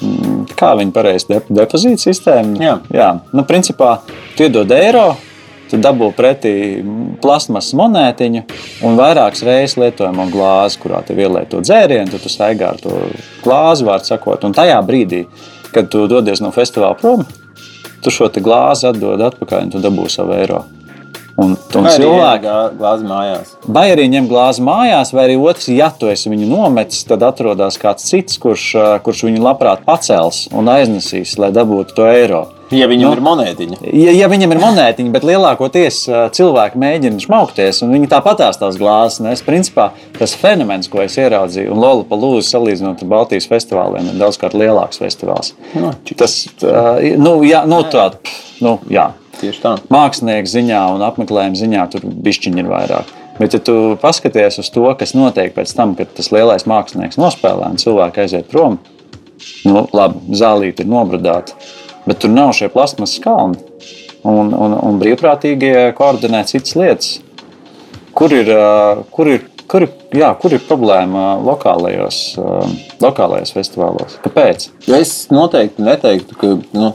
mm, 0.04 0.42
kā 0.58 0.74
viņi 0.78 0.92
pareizi 0.92 1.30
dep 1.30 1.48
depozītu 1.48 2.04
sistēmu. 2.04 2.60
Jā. 2.60 2.76
Jā. 2.92 3.10
Nu, 3.32 3.46
principā, 3.48 3.96
tu 4.36 4.44
iedod 4.44 4.76
eiro, 4.76 5.14
tu 5.72 5.80
dabū 5.82 6.10
pretī 6.16 6.52
plasmas 7.24 7.70
monētiņu 7.78 8.42
un 8.86 8.98
vairākas 9.00 9.44
reizes 9.48 9.78
lietojamo 9.80 10.28
glāzi, 10.32 10.78
kurā 10.82 11.00
tu 11.06 11.16
ielieto 11.16 11.62
dzērienu, 11.64 12.12
tad 12.12 12.24
tu 12.26 12.32
staigā 12.32 12.74
ar 12.74 12.82
to 12.82 12.98
glāzi, 13.44 13.86
vārdu 13.88 14.12
sakot. 14.12 14.44
Un 14.44 14.54
tajā 14.56 14.76
brīdī, 14.86 15.24
kad 15.72 15.88
tu 15.92 16.04
dodies 16.10 16.44
no 16.44 16.52
festivāla 16.54 16.98
prom, 17.00 17.24
tu 18.04 18.12
šo 18.12 18.28
te 18.34 18.42
glāzi 18.44 18.90
atdod 18.90 19.20
atpakaļ 19.30 19.66
un 19.66 19.74
tu 19.74 19.82
dabū 19.82 20.06
savu 20.12 20.36
eiro. 20.36 20.62
Un, 21.40 21.54
un 21.56 21.86
Vai 21.86 21.94
arī 21.94 22.02
cilvēki, 22.04 22.44
ēna 22.44 22.72
glāzi 22.76 23.06
mājās. 23.08 23.52
vai 23.64 23.84
arī 23.94 24.04
ņem 24.12 24.26
glāzi 24.28 24.64
mājās, 24.66 25.12
vai 25.16 25.22
arī 25.24 25.38
otrs, 25.40 25.70
ja 25.72 25.88
tu 25.96 26.10
esi 26.12 26.28
viņu 26.28 26.44
nometis, 26.50 27.06
tad 27.08 27.24
atrodas 27.24 27.78
kāds 27.80 28.04
cits, 28.04 28.36
kurš, 28.42 28.66
kurš 29.06 29.22
viņu 29.30 29.40
labprāt 29.40 29.80
pacels 29.86 30.42
un 30.52 30.68
aiznesīs, 30.68 31.38
lai 31.40 31.48
dabūtu 31.56 31.96
to 31.96 32.04
eiro. 32.10 32.42
Ja 32.72 32.88
viņam 32.88 33.10
Nu. 33.10 33.12
ir 33.16 33.22
monētiņa. 33.24 33.78
Ja, 33.92 34.12
ja 34.16 34.28
viņam 34.32 34.54
ir 34.54 34.60
monētiņa, 34.62 35.12
bet 35.12 35.26
lielākoties 35.28 36.02
cilvēki 36.36 36.80
mēģina 36.80 37.20
šmaukties, 37.20 37.82
un 37.84 37.92
viņi 37.92 38.08
tāpatās 38.12 38.58
tās 38.60 38.78
glāzes 38.80 39.20
nes. 39.24 39.42
Principā 39.44 39.90
tas 40.18 40.34
fenomens, 40.38 40.88
ko 40.88 41.02
es 41.04 41.16
ieraudzīju, 41.20 41.72
un 41.74 41.82
Lola 41.82 42.04
Palūza 42.08 42.46
salīdzinot 42.56 43.02
ar 43.04 43.10
Baltijas 43.12 43.48
festivāliem, 43.50 44.08
ir 44.12 44.20
daudzkārt 44.22 44.56
lielāks 44.56 45.02
festivāls. 45.02 45.52
Nu, 45.74 45.92
Tas, 46.16 46.46
ā, 46.62 47.16
nu, 47.20 47.42
jā, 47.44 47.64
nu, 47.68 47.82
tā, 47.92 48.10
nu, 48.64 48.78
jā. 48.92 49.10
Tieši 49.40 49.60
tā. 49.64 49.72
Mākslinieku 49.90 50.48
ziņā 50.52 50.80
un 50.94 51.02
apmeklējuma 51.02 51.58
ziņā 51.58 51.86
tur 51.90 52.04
bišķiņi 52.04 52.62
ir 52.62 52.68
vairāk. 52.70 53.08
Bet, 53.40 53.56
ja 53.56 53.60
tu 53.64 53.96
paskaties 53.98 54.60
uz 54.60 54.68
to, 54.70 54.84
kas 55.00 55.14
notiek 55.16 55.54
pēc 55.56 55.72
tam, 55.74 55.94
kad 55.98 56.12
tas 56.14 56.28
lielais 56.30 56.66
mākslinieks 56.68 57.18
nospēlē 57.18 57.72
un 57.72 57.80
cilvēki 57.80 58.22
aiziet 58.26 58.50
prom, 58.52 58.76
nu, 59.66 59.86
labi, 59.96 60.20
zālīte 60.36 60.84
ir 60.84 60.90
nobradāta, 60.92 61.56
bet 62.06 62.18
tur 62.22 62.32
nav 62.32 62.52
šie 62.56 62.68
plasmas 62.72 63.18
kalni. 63.22 63.58
Un, 64.22 64.52
un, 64.54 64.74
un 64.78 64.98
brīvprātīgie 65.02 65.88
koordinē 65.98 66.44
citas 66.46 66.76
lietas. 66.78 67.16
Kur 68.14 68.30
ir, 68.36 68.46
kur 69.10 69.26
ir, 69.32 69.40
kur 69.66 69.82
ir, 69.86 69.90
jā, 70.14 70.28
kur 70.38 70.52
ir 70.54 70.60
problēma 70.68 71.40
lokālajos, 71.42 72.18
lokālajos 73.02 73.54
festivālos? 73.56 74.18
Kāpēc? 74.22 74.68
Es 75.00 75.14
noteikti 75.32 75.82
neteiktu, 75.82 76.38
ka 76.38 76.52
nu, 76.76 76.92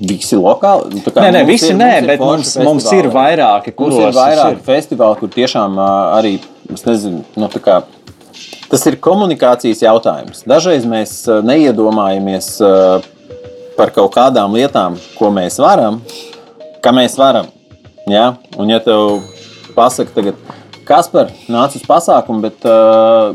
visi 0.00 0.40
lokāli. 0.40 1.04
kā 1.04 1.28
Nē, 1.28 1.30
nē, 1.36 1.44
visi 1.46 1.70
ir- 1.70 1.78
nē, 1.78 1.90
mums 1.92 2.02
ir 2.02 2.10
bet 2.10 2.24
mums, 2.26 2.56
mums 2.64 2.92
ir 2.96 3.10
vairāki, 3.14 3.74
kuros 3.76 4.00
ir 4.00 4.18
vairāki 4.18 4.64
festivāli, 4.66 5.20
kur 5.20 5.28
tiešām 5.28 5.78
arī 6.18 6.40
es 6.72 6.82
nezinu, 6.88 7.22
nu, 7.36 7.50
tā 7.52 7.60
kā, 7.62 7.82
tas 8.72 8.86
ir 8.90 8.96
komunikācijas 8.96 9.84
jautājums. 9.84 10.42
Dažreiz 10.48 10.88
mēs 10.88 11.20
neiedomājamies 11.44 12.48
par 13.76 13.90
kaut 13.94 14.14
kādām 14.14 14.54
lietām, 14.54 14.98
ko 15.18 15.30
mēs 15.34 15.58
varam, 15.62 16.00
ka 16.82 16.92
mēs 16.94 17.18
varam. 17.18 17.50
Ja? 18.10 18.34
Un, 18.58 18.70
ja 18.70 18.80
tev 18.84 19.22
pasaka, 19.74 20.12
tagad, 20.14 20.38
kas 20.88 21.08
par 21.12 21.32
nāc 21.50 21.76
uz 21.78 21.84
pasākumu, 21.88 22.44
bet 22.44 22.66
uh, 22.68 23.34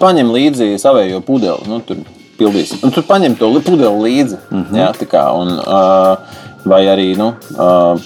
paņem 0.00 0.32
līdzi 0.34 0.74
savējo 0.80 1.20
pudeli. 1.24 1.68
Nu, 1.70 1.80
tur 1.84 2.00
pildīsim. 2.38 2.82
Un 2.84 2.94
tur 2.94 3.06
paņem 3.06 3.36
to 3.38 3.50
li- 3.52 3.62
pudeli 3.64 4.08
līdzi. 4.08 4.40
Mm 4.50 4.64
-hmm. 4.64 4.80
jā, 4.80 4.90
tā 4.98 5.06
kā, 5.10 5.24
un, 5.38 5.58
uh, 5.58 6.16
vai 6.64 6.84
arī. 6.86 7.16
Nu, 7.16 7.34
uh, 7.58 8.00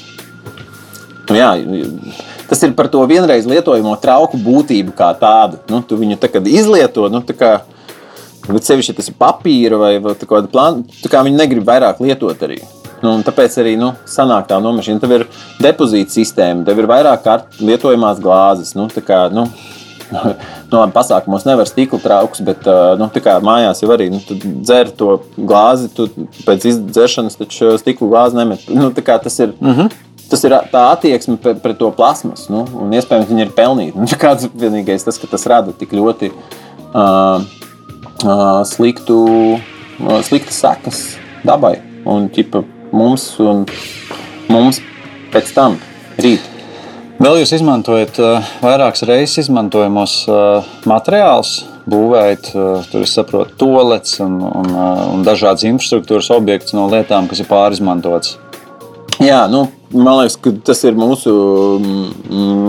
jā, 1.36 1.50
tas 2.48 2.62
ir 2.62 2.74
par 2.74 2.88
to 2.88 3.06
vienreiz 3.06 3.46
lietojamo 3.46 3.96
trauku 3.96 4.36
būtību 4.36 4.92
kā 4.92 5.14
tādu. 5.18 5.58
Nu, 5.68 5.82
tu 5.82 5.96
viņu 5.96 6.16
tā, 6.16 6.28
izlieto. 6.46 7.08
Nu, 7.08 7.20
tā 7.20 7.34
kā, 7.36 7.60
Bet 8.48 8.64
sevišķi, 8.64 8.96
tas 8.96 9.10
ir 9.10 9.16
papīra 9.20 9.78
vai, 9.80 9.92
vai 10.02 10.14
kāda 10.16 10.48
plāna, 10.50 10.84
tā 11.02 11.10
kā 11.12 11.20
viņi 11.26 11.36
negrib 11.36 11.66
vairāk 11.68 12.00
lietot 12.00 12.44
arī. 12.46 12.62
Nu, 13.04 13.12
tāpēc 13.22 13.54
arī 13.62 13.76
nu, 13.78 13.92
sanāk 14.10 14.48
tā 14.50 14.58
nomašīna. 14.62 15.00
Tev 15.02 15.14
ir 15.14 15.26
depozīta 15.62 16.16
sistēma, 16.16 16.64
tev 16.66 16.80
ir 16.80 16.88
vairāk 16.90 17.22
kārt 17.26 17.60
lietojamās 17.62 18.18
glāzes. 18.22 18.72
Nu, 18.78 18.88
tā 18.90 19.04
kā, 19.06 19.20
nu, 19.34 19.44
nu, 20.70 20.80
labi, 20.80 20.94
pasākumos 20.96 21.46
nevar 21.46 21.68
stikla 21.70 22.00
trauks, 22.02 22.42
bet 22.44 22.66
ā, 22.66 22.96
nu, 22.98 23.10
mājās 23.46 23.84
jau 23.84 23.92
arī 23.94 24.08
nu, 24.14 24.22
dzer 24.32 24.90
to 24.98 25.20
glāzi. 25.36 25.92
Tu 25.94 26.08
pēc 26.48 26.68
izdzeršanas 26.72 27.38
taču 27.38 27.76
stikla 27.78 28.12
glāzi 28.14 28.40
nemet. 28.40 28.68
Nu, 28.72 28.90
tas 28.96 29.38
ir. 29.38 29.54
Mm 29.60 29.74
-hmm. 29.74 29.96
Tas 30.28 30.44
ir 30.44 30.50
tā 30.50 30.92
attieksme 30.92 31.36
pret, 31.36 31.62
pret 31.62 31.78
to 31.78 31.90
plasmas, 31.90 32.48
nu, 32.48 32.66
un 32.80 32.90
iespējams 32.92 33.28
viņi 33.28 33.40
ir 33.40 33.52
pelnīti. 33.56 33.96
Nu, 34.00 34.06
kāds 34.06 34.48
vienīgais 34.54 35.04
tas, 35.04 35.18
ka 35.18 35.26
tas 35.26 35.46
rada 35.46 35.72
tik 35.72 35.92
ļoti 35.92 36.28
uh, 36.28 36.58
uh, 36.94 37.42
sliktu, 38.68 39.18
sliktas 40.26 40.60
sekas 40.62 41.02
dabai 41.46 41.78
un 42.08 42.28
ķipa, 42.32 42.62
mums, 42.92 43.30
un 43.42 43.64
mums 44.50 44.80
pēc 45.32 45.52
tam 45.56 45.78
rīt. 46.18 46.44
Vēl 47.18 47.40
jūs 47.40 47.56
izmantojat 47.56 48.18
vairākas 48.62 49.02
reizes 49.08 49.42
izmantojamos 49.42 50.20
materiālus, 50.86 51.56
būvējat, 51.90 52.52
tur 52.92 53.06
es 53.06 53.14
saprotu, 53.16 53.56
tolets 53.58 54.20
un, 54.22 54.38
un, 54.46 54.74
un 55.16 55.24
dažādas 55.26 55.66
infrastruktūras 55.66 56.30
objektus 56.36 56.76
no 56.78 56.86
lietām, 56.92 57.26
kas 57.30 57.42
ir 57.42 57.50
pārizmantotas. 57.50 58.36
Jā, 59.18 59.48
nu, 59.50 59.64
man 59.90 60.20
liekas, 60.20 60.36
ka 60.38 60.52
tas 60.68 60.84
ir 60.86 60.94
mūsu 60.98 61.32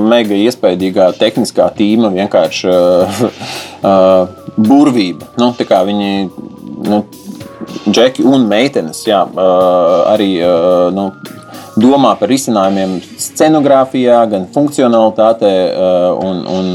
mega 0.10 0.34
iespaidīgā 0.34 1.12
tehniskā 1.20 1.68
tīma 1.78 2.10
vienkārši 2.16 2.72
uh, 2.74 3.20
uh, 3.92 4.39
burvība. 4.68 5.30
Nu, 5.40 5.52
viņi, 5.56 6.14
nu, 6.90 7.04
džeki 7.90 8.26
un 8.28 8.48
meitenes, 8.50 9.04
jā, 9.08 9.22
arī 10.10 10.32
nu, 10.96 11.10
domā 11.80 12.16
par 12.20 12.32
risinājumiem 12.32 12.98
scenogrāfijā, 13.20 14.22
gan 14.32 14.48
funkcionalitātē, 14.54 15.54
un, 16.26 16.42
un 16.60 16.72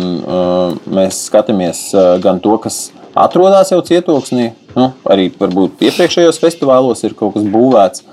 mēs 0.97 1.27
skatāmies 1.29 1.87
gan 2.25 2.41
to, 2.45 2.57
kas 2.63 2.87
atrodas 3.15 3.73
jau 3.73 3.83
cietoksnī, 3.85 4.51
nu, 4.75 4.91
arī 5.11 5.29
varbūt 5.39 5.85
iepriekšējos 5.87 6.41
festivālos 6.43 7.05
ir 7.07 7.17
kaut 7.19 7.37
kas 7.37 7.47
būvēts. 7.47 8.07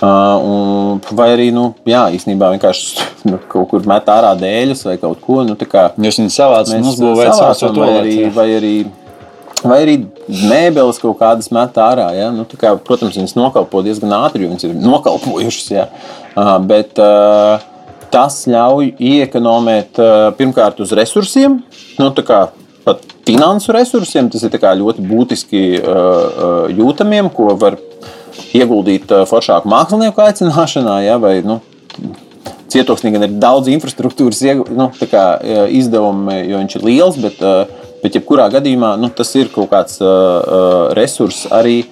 Uh, 0.00 0.08
un, 0.40 1.00
vai 1.12 1.26
arī, 1.34 1.50
nu, 1.52 1.74
jā, 1.84 2.06
īstenībā 2.16 2.48
vienkārši 2.54 3.04
nu, 3.28 3.36
kaut 3.52 3.68
kur 3.72 3.84
met 3.88 4.08
ārā 4.08 4.32
dēļus 4.40 4.86
vai 4.88 4.96
kaut 5.02 5.20
ko. 5.24 5.42
Nu, 5.44 5.58
kā 5.60 5.90
Jūs 6.00 6.22
viņus 6.22 6.38
savācat 6.40 6.88
uzbūvējat 6.92 7.36
savācam, 7.36 7.60
savu 7.66 7.84
vai 7.84 7.92
arī, 7.98 8.16
vai 8.32 8.48
arī 8.56 8.74
Vai 9.60 9.82
arī 9.84 9.94
mēbeles 10.48 10.96
kaut 11.02 11.18
kādas 11.20 11.50
met 11.52 11.74
ārā. 11.76 12.06
Ja? 12.16 12.30
Nu, 12.32 12.46
kā, 12.48 12.72
protams, 12.80 13.18
viņas 13.18 13.36
nokalpo 13.36 13.82
diezgan 13.84 14.14
ātri, 14.16 14.46
jo 14.46 14.54
viņas 14.54 14.68
ir 14.70 14.78
nokalpojušas. 14.80 15.66
Ja? 15.74 15.84
Uh, 16.32 16.54
bet 16.64 16.96
uh, 17.02 17.60
tas 18.12 18.38
ļauj 18.48 18.94
iekonomēt 18.96 20.00
uh, 20.00 20.30
pirmkārt 20.38 20.80
uz 20.80 20.94
resursiem. 20.96 21.60
Nu, 22.00 22.08
kā, 22.24 22.46
pat 22.86 23.04
finansu 23.28 23.76
resursiem 23.76 24.32
tas 24.32 24.46
ir 24.48 24.56
ļoti 24.80 25.04
būtiski 25.04 25.64
uh, 25.76 26.72
jūtamiem, 26.72 27.28
ko 27.34 27.52
var 27.60 27.76
ieguldīt 28.56 29.12
foršāku 29.30 29.70
mākslinieku 29.70 30.24
aicināšanā. 30.24 31.00
Ja? 31.06 31.18
Vai, 31.22 31.40
nu, 31.46 31.60
Cietoksnī 32.70 33.10
gan 33.10 33.26
ir 33.26 33.32
daudz 33.42 33.66
infrastruktūras 33.72 34.40
nu, 34.70 34.90
kā, 35.10 35.24
izdevumi, 35.74 36.36
jo 36.46 36.60
viņš 36.62 36.76
ir 36.78 36.84
liels, 36.86 37.16
bet 37.18 37.40
Bet, 38.00 38.16
jebkurā 38.16 38.46
gadījumā, 38.52 38.94
nu, 39.00 39.10
tas 39.12 39.30
ir 39.36 39.50
kaut 39.52 39.68
kāds 39.72 39.98
uh, 40.00 40.88
resurss 40.96 41.44
arī, 41.52 41.82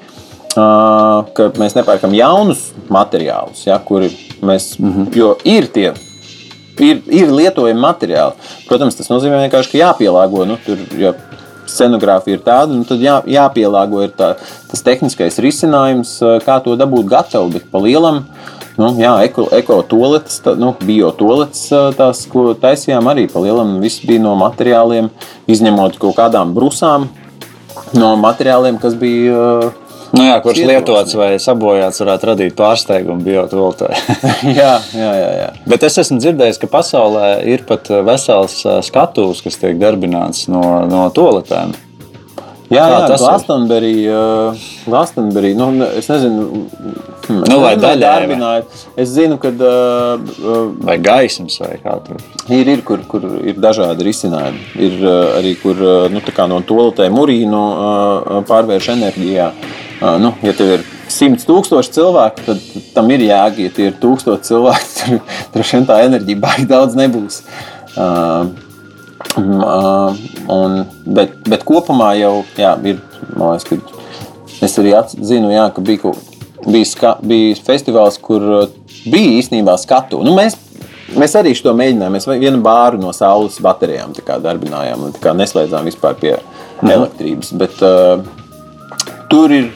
uh, 0.57 1.26
ka 1.36 1.51
mēs 1.61 1.76
nepērkam 1.76 2.14
jaunus 2.16 2.70
materiālus, 2.93 3.66
ja, 3.66 3.76
kuri 3.84 4.09
mēs, 4.41 4.78
mm 4.78 4.93
-hmm. 4.95 5.16
jo 5.16 5.34
ir 5.45 5.68
tie. 5.74 5.93
Ir, 6.78 7.03
ir 7.11 7.32
lietojami 7.34 7.80
materiāli. 7.80 8.39
Protams, 8.68 8.97
tas 8.97 9.11
nozīmē 9.11 9.51
ka 9.51 9.62
jāpielāgo. 9.74 10.47
Nu, 10.47 10.57
tur, 10.64 10.78
ja 10.97 11.12
scenogrāfija 11.68 12.38
ir 12.38 12.44
tāda, 12.46 12.74
nu, 12.74 12.86
tad 12.88 13.02
jā, 13.04 13.18
jāpielāgo 13.28 14.06
tā, 14.16 14.34
tas 14.70 14.84
tehniskais 14.86 15.40
risinājums, 15.44 16.18
uh, 16.24 16.38
kā 16.44 16.60
to 16.64 16.76
dabūt 16.80 17.10
gatavu. 17.10 17.52
Bet 17.56 17.68
pa 17.72 17.82
lielam 17.84 18.24
uh, 18.24 18.56
Nu, 18.78 18.92
jā, 18.94 19.10
ekotoaletes, 19.58 20.36
eko 20.44 20.52
nu, 20.54 20.68
biotoaletes, 20.86 21.64
tās, 21.98 22.20
ko 22.30 22.52
taisījām, 22.54 23.08
arī 23.10 23.24
pa 23.26 23.42
lielam 23.42 23.80
viss 23.82 24.04
bija 24.06 24.22
no 24.22 24.36
materiāliem, 24.38 25.08
izņemot 25.50 25.98
kaut 25.98 26.14
kādām 26.20 26.52
brusām, 26.54 27.08
no 27.98 28.14
materiāliem, 28.22 28.78
kas 28.78 28.94
bija. 28.98 29.72
Nu 30.18 30.26
jā, 30.26 30.38
kurš 30.42 30.62
lietots 30.66 31.14
vai 31.18 31.32
sabojāts, 31.42 32.02
varētu 32.02 32.30
radīt 32.32 32.56
pārsteigumu 32.58 33.22
biotoletē. 33.22 33.90
jā, 34.60 34.72
jā, 34.96 35.10
jā, 35.22 35.28
jā. 35.38 35.50
Bet 35.70 35.86
es 35.86 35.98
esmu 36.02 36.18
dzirdējis, 36.22 36.58
ka 36.62 36.70
pasaulē 36.72 37.28
ir 37.46 37.66
pat 37.68 37.90
vesels 38.06 38.60
skatuves, 38.88 39.44
kas 39.44 39.60
tiek 39.60 39.78
darbināts 39.78 40.48
no, 40.50 40.64
no 40.90 41.06
toaletēm. 41.14 41.76
Jā, 42.68 42.82
jā 42.84 42.96
tas 43.08 43.22
Glastonbury, 43.22 43.92
uh, 44.12 44.64
Glastonbury 44.84 45.54
nu, 45.56 45.70
es 45.96 46.10
nezinu, 46.10 46.66
hmm, 47.24 47.38
nu, 47.48 47.56
vai 47.62 47.70
daļai. 47.80 48.58
Es 49.00 49.14
zinu, 49.14 49.38
ka. 49.40 49.54
Uh, 49.56 50.74
vai 50.84 50.98
gaismas 51.00 51.56
vai 51.62 51.78
kā 51.80 51.96
tur. 52.04 52.20
Ir, 52.52 52.68
ir, 52.68 52.84
kur, 52.84 53.06
kur 53.08 53.24
ir 53.40 53.56
dažādi 53.62 54.04
risinājumi. 54.10 54.64
Ir 54.84 55.00
uh, 55.00 55.16
arī, 55.38 55.54
kur 55.62 55.80
uh, 55.80 56.12
nu, 56.12 56.20
no 56.52 56.60
toaletēm 56.68 57.16
urīnu 57.24 57.66
uh, 57.72 58.40
pārvērš 58.50 58.92
enerģijā. 58.98 59.48
Uh, 59.48 59.88
nu, 60.22 60.32
ja 60.46 60.55
tev 60.55 60.76
ir 60.76 60.86
simts 61.11 61.46
tūkstoši 61.49 61.94
cilvēku, 61.96 62.44
tad 62.46 62.86
tam 62.94 63.11
ir 63.14 63.24
jēga. 63.26 63.66
Ja 63.66 63.74
tie 63.74 63.90
ir 63.90 63.99
tūkstoši 64.03 64.49
cilvēki, 64.53 64.94
tad 65.01 65.53
droši 65.57 65.78
vien 65.78 65.90
tā 65.90 66.01
enerģija 66.07 66.42
baigi 66.46 66.70
daudz 66.70 66.99
nebūs. 66.99 67.42
Uh, 67.99 68.66
Uh, 69.38 70.14
un, 70.51 70.84
bet, 71.07 71.34
bet 71.46 71.64
kopumā 71.66 72.12
jau 72.18 72.42
jā, 72.59 72.72
ir. 72.86 73.01
Liekas, 73.38 73.66
es 74.62 74.76
arī 74.80 74.94
zinu, 75.26 75.51
jā, 75.53 75.66
ka 75.74 75.82
bija, 75.84 76.12
bija, 76.64 76.86
ska, 76.86 77.12
bija 77.22 77.57
festivāls, 77.66 78.18
kur 78.22 78.42
uh, 78.42 78.94
bija 79.11 79.34
īstenībā 79.40 79.74
skatu. 79.78 80.22
Nu, 80.26 80.36
mēs, 80.38 80.57
mēs 81.18 81.34
arī 81.38 81.55
to 81.59 81.74
mēģinājām. 81.74 82.14
Mēs 82.14 82.28
vienu 82.30 82.62
bāru 82.62 83.01
no 83.03 83.12
saules 83.14 83.59
baterijām 83.62 84.14
darbinājām 84.46 85.09
un 85.09 85.18
neslēdzām 85.42 85.90
vispār 85.90 86.18
pie 86.18 86.36
mhm. 86.38 86.94
elektrības. 86.94 87.53
Bet, 87.59 87.82
uh, 87.82 88.22
tur 89.30 89.55
ir 89.55 89.70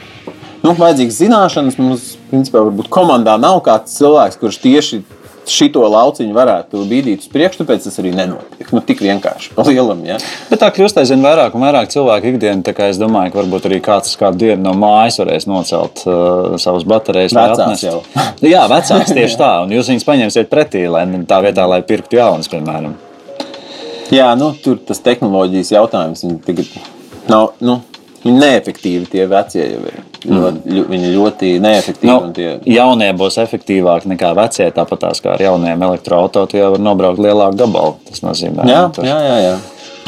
nu, 0.63 0.75
vajadzīgas 0.79 1.19
zināšanas. 1.21 1.79
Mums, 1.81 2.13
principā, 2.31 2.63
varbūt 2.63 2.89
komandā 2.93 3.35
nav 3.41 3.61
kāds 3.65 3.97
cilvēks, 3.99 4.39
kurš 4.41 4.61
tieši 4.63 5.03
šito 5.49 5.83
lauciņu 5.91 6.33
varētu 6.35 6.83
bīdīt 6.87 7.25
uz 7.25 7.31
priekšu, 7.31 7.63
tāpēc 7.63 7.87
tas 7.87 7.99
arī 8.01 8.13
nenotiek. 8.15 8.69
Nu, 8.71 8.81
tik 8.85 9.01
vienkārši, 9.03 9.53
pa 9.57 9.65
lielam. 9.67 10.03
Ja? 10.07 10.17
Bet 10.49 10.61
tā 10.63 10.69
kļūst 10.73 10.99
aizvien 11.01 11.23
vairāk 11.25 11.55
un 11.57 11.65
vairāk 11.65 11.91
cilvēku 11.93 12.33
ikdienā. 12.33 12.75
Es 12.87 12.99
domāju, 13.01 13.33
ka 13.33 13.41
varbūt 13.41 13.67
arī 13.69 13.79
kāds 13.83 14.15
kādu 14.19 14.45
dienu 14.45 14.61
no 14.63 14.75
mājas 14.79 15.19
varēs 15.21 15.47
nocelt 15.49 16.03
uh, 16.07 16.55
savas 16.61 16.87
baterijas. 16.87 17.35
Vecās 17.35 17.83
jau. 17.83 18.01
Jā, 18.43 18.65
vecās 18.71 19.11
tieši 19.11 19.39
tā. 19.43 19.53
Un 19.65 19.73
jūs 19.75 19.91
viņus 19.91 20.07
paņemsiet 20.07 20.51
pretī, 20.51 20.85
lai 20.91 21.05
tā 21.29 21.41
vietā, 21.45 21.67
lai 21.69 21.83
pirktu 21.87 22.19
jaunas, 22.19 22.51
piemēram. 22.51 22.95
Jā, 24.13 24.33
nu, 24.37 24.51
tur 24.63 24.77
tas 24.83 24.99
tehnoloģijas 25.03 25.73
jautājums 25.73 26.25
tagad 26.45 26.69
nav. 27.31 27.55
Nu, 27.63 27.79
Viņi 28.23 28.39
neefektīvi 28.39 29.09
tie 29.11 29.25
vecie 29.27 29.63
jau 29.65 29.81
ir. 29.89 29.99
Mm. 30.23 30.59
Viņi 30.87 31.09
ļoti 31.11 31.49
neefektīvi. 31.63 32.13
Nu, 32.13 32.31
tie... 32.35 32.53
Jaunie 32.71 33.09
būs 33.19 33.35
efektīvāki 33.43 34.13
nekā 34.13 34.31
vecie. 34.37 34.69
Tāpat 34.75 35.03
kā 35.19 35.33
ar 35.35 35.43
jauniem 35.43 35.83
elektroautoriem, 35.89 36.61
jau 36.61 36.69
var 36.77 36.83
nobraukt 36.85 37.19
lielāku 37.23 37.59
gabalu. 37.59 37.97
Tas 38.07 38.23
nozīmē, 38.23 38.63
jā, 38.69 38.85
ka 38.95 39.03
jā, 39.07 39.17
jā, 39.27 39.35
jā. 39.43 39.53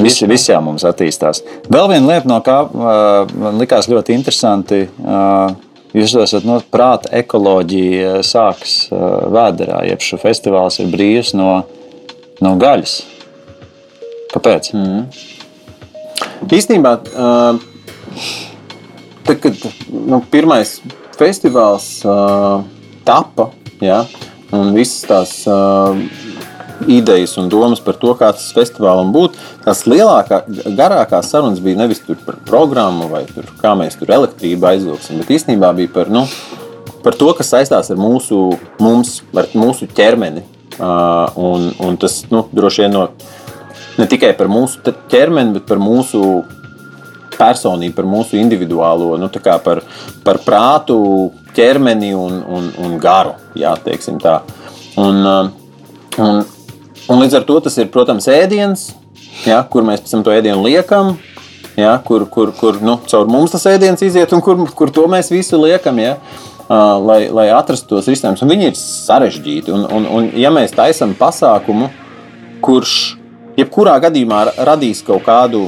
Visi, 0.00 0.28
visi 0.28 0.50
jau 0.52 0.62
mums 0.64 0.84
attīstās. 0.88 1.42
Vēl 1.72 1.90
viena 1.92 2.14
lieta, 2.14 2.28
no 2.28 2.40
kā 2.44 2.56
man 2.72 3.60
likās 3.60 3.88
ļoti 3.92 4.16
interesanti. 4.16 4.82
Jūs 5.96 6.16
esat 6.20 6.44
no 6.48 6.58
prāta 6.72 7.12
ekoloģija 7.16 8.18
sākas 8.26 8.74
vēderā, 8.92 9.82
jeb 9.88 10.02
šis 10.04 10.20
festivāls 10.20 10.80
ir 10.82 10.90
brīvs 10.92 11.32
no, 11.36 11.62
no 12.44 12.56
gaļas. 12.60 12.98
Kāpēc? 14.34 14.72
Mm. 14.76 15.06
Īstenībā 16.52 16.92
uh, 17.00 17.64
Tad, 19.26 19.40
kad 19.42 19.66
nu, 19.90 20.20
pirmais 20.30 20.78
festivāls 21.18 21.88
uh, 22.06 22.62
tapa, 23.06 23.50
ja, 23.82 24.04
un 24.54 24.74
visas 24.76 25.02
tās 25.08 25.32
uh, 25.50 25.96
idejas 26.86 27.36
un 27.40 27.48
domas 27.50 27.80
par 27.82 27.96
to, 28.00 28.12
kā 28.18 28.28
tas 28.36 28.50
festivālam 28.54 29.10
būtu, 29.14 29.40
tās 29.64 29.84
lielākā, 29.88 30.42
garākās 30.78 31.30
sarunas 31.32 31.62
bija 31.64 31.80
nevis 31.80 32.02
par 32.06 32.38
programmu 32.46 33.08
vai 33.10 33.24
tur, 33.30 33.48
kā 33.62 33.74
mēs 33.78 33.98
tur 33.98 34.12
elektrību 34.18 34.70
aizvilksim, 34.70 35.22
bet 35.22 35.32
īstenībā 35.38 35.72
bija 35.78 35.92
par, 35.94 36.12
nu, 36.12 36.26
par 37.04 37.16
to, 37.18 37.32
kas 37.38 37.50
saistās 37.54 37.90
ar 37.92 37.98
mūsu, 38.00 38.42
mums, 38.82 39.20
ar 39.36 39.50
mūsu 39.56 39.88
ķermeni. 39.96 40.44
Uh, 40.76 41.32
un, 41.40 41.70
un 41.80 41.94
tas 41.96 42.18
nu, 42.28 42.42
droši 42.52 42.82
vien 42.84 42.92
no, 42.92 43.06
ne 43.96 44.04
tikai 44.10 44.34
par 44.36 44.50
mūsu 44.52 44.82
ķermeni, 45.08 45.54
bet 45.56 45.64
par 45.70 45.80
mūsu 45.80 46.42
personību, 47.38 47.94
par 47.96 48.08
mūsu 48.08 48.38
individuālo, 48.40 49.14
nu, 49.20 49.30
par, 49.64 49.82
par 50.24 50.40
prātu, 50.44 50.98
ķermeni 51.56 52.12
un, 52.16 52.42
un, 52.42 52.68
un 52.82 52.98
garu. 53.00 53.36
Jā. 53.56 53.74
Un, 54.96 55.22
um, 55.22 55.50
un, 56.18 56.42
un 57.12 57.22
līdz 57.22 57.40
ar 57.40 57.46
to 57.48 57.60
tas 57.64 57.76
ir, 57.78 57.88
protams, 57.92 58.28
ēdiens, 58.32 58.90
jā, 59.46 59.60
kur 59.70 59.86
mēs 59.86 60.04
pēc 60.04 60.16
tam 60.16 60.26
to 60.26 60.34
ēdienu 60.34 60.64
liekam. 60.66 61.16
Ja, 61.76 61.98
kur 62.00 62.24
kur, 62.32 62.54
kur 62.56 62.78
nu, 62.80 62.94
caur 63.04 63.28
mums 63.28 63.52
tas 63.52 63.66
ēdiens 63.68 64.00
iziet, 64.00 64.32
un 64.32 64.40
kur, 64.40 64.62
kur 64.72 64.88
to 64.88 65.04
mēs 65.12 65.28
visu 65.28 65.58
liekam, 65.60 65.98
ja, 66.00 66.14
uh, 66.16 66.96
lai, 67.04 67.26
lai 67.28 67.50
atrastu 67.52 67.90
tos 67.90 68.08
risinājumus. 68.08 68.46
Viņi 68.48 68.70
ir 68.70 68.78
sarežģīti. 68.80 69.74
Un, 69.76 69.84
un, 69.92 70.08
un, 70.08 70.30
ja 70.40 70.48
mēs 70.54 70.72
taisām 70.76 71.12
pasākumu, 71.18 71.90
kurš 72.64 72.94
jebkurā 73.60 73.98
gadījumā 74.06 74.46
radīs 74.64 75.02
kaut 75.04 75.26
kādu 75.26 75.66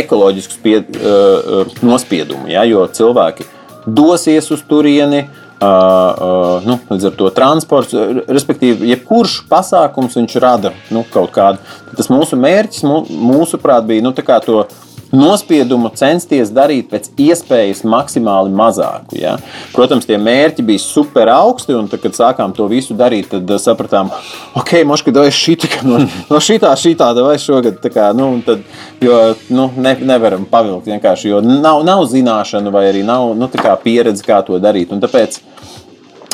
ekoloģisku 0.00 0.56
spied, 0.56 0.96
uh, 0.98 1.72
nospiedumu, 1.84 2.48
ja, 2.52 2.64
jo 2.68 2.86
cilvēki 2.88 3.48
dosies 3.86 4.50
uz 4.54 4.64
turieni. 4.68 5.26
Uh, 5.62 5.68
uh, 5.68 6.64
nu, 6.66 6.74
līdz 6.90 7.04
ar 7.06 7.12
to 7.14 7.28
transports, 7.30 7.94
respektīvi, 8.26 8.88
jebkurš 8.90 9.44
pasākums 9.46 10.16
viņš 10.18 10.32
rada 10.42 10.72
nu, 10.90 11.04
kaut 11.06 11.30
kādu. 11.36 11.62
Tas 11.94 12.10
mūsu 12.10 12.34
mērķis, 12.34 12.82
mūsuprāt, 13.06 13.86
bija 13.86 14.02
nu, 14.02 14.10
to 14.10 14.64
nospiedumu 15.12 15.90
censties 15.96 16.50
darīt 16.54 16.88
pēc 16.92 17.10
iespējas 17.20 17.82
maksimāli 17.88 18.52
mazāku. 18.56 19.18
Ja? 19.20 19.36
Protams, 19.74 20.06
tie 20.08 20.16
mērķi 20.20 20.64
bija 20.66 20.82
super 20.82 21.30
augsti, 21.32 21.76
un 21.76 21.90
tad, 21.92 22.02
kad 22.04 22.16
sākām 22.16 22.54
to 22.56 22.66
visu 22.70 22.96
darīt, 22.98 23.28
tad 23.32 23.48
uh, 23.50 23.60
sapratām, 23.60 24.10
ok, 24.58 24.74
moškā 24.88 25.14
vai 25.18 25.28
šī 25.34 25.58
no, 25.88 26.00
no 26.30 26.40
šitā, 26.42 26.72
šitā 26.78 27.12
vai 27.20 27.36
šogad. 27.40 27.80
Kā, 27.92 28.10
nu, 28.16 28.30
tad, 28.46 28.64
jo 29.04 29.20
nu, 29.52 29.68
ne, 29.76 29.96
nevaram 30.00 30.46
pavilkt 30.48 30.88
vienkārši, 30.88 31.32
jo 31.32 31.42
nav, 31.44 31.82
nav 31.86 32.06
zināšanu 32.08 32.72
vai 32.72 32.86
arī 32.90 33.04
nav 33.06 33.34
nu, 33.36 33.50
pieredze, 33.84 34.24
kā 34.24 34.40
to 34.46 34.58
darīt. 34.62 34.94
Un 34.94 35.02
tāpēc 35.02 35.40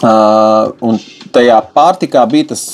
uh, 0.07 0.71
un 0.85 1.01
tajā 1.35 1.59
pārtikā 1.75 2.23
bija 2.31 2.53
tas 2.55 2.69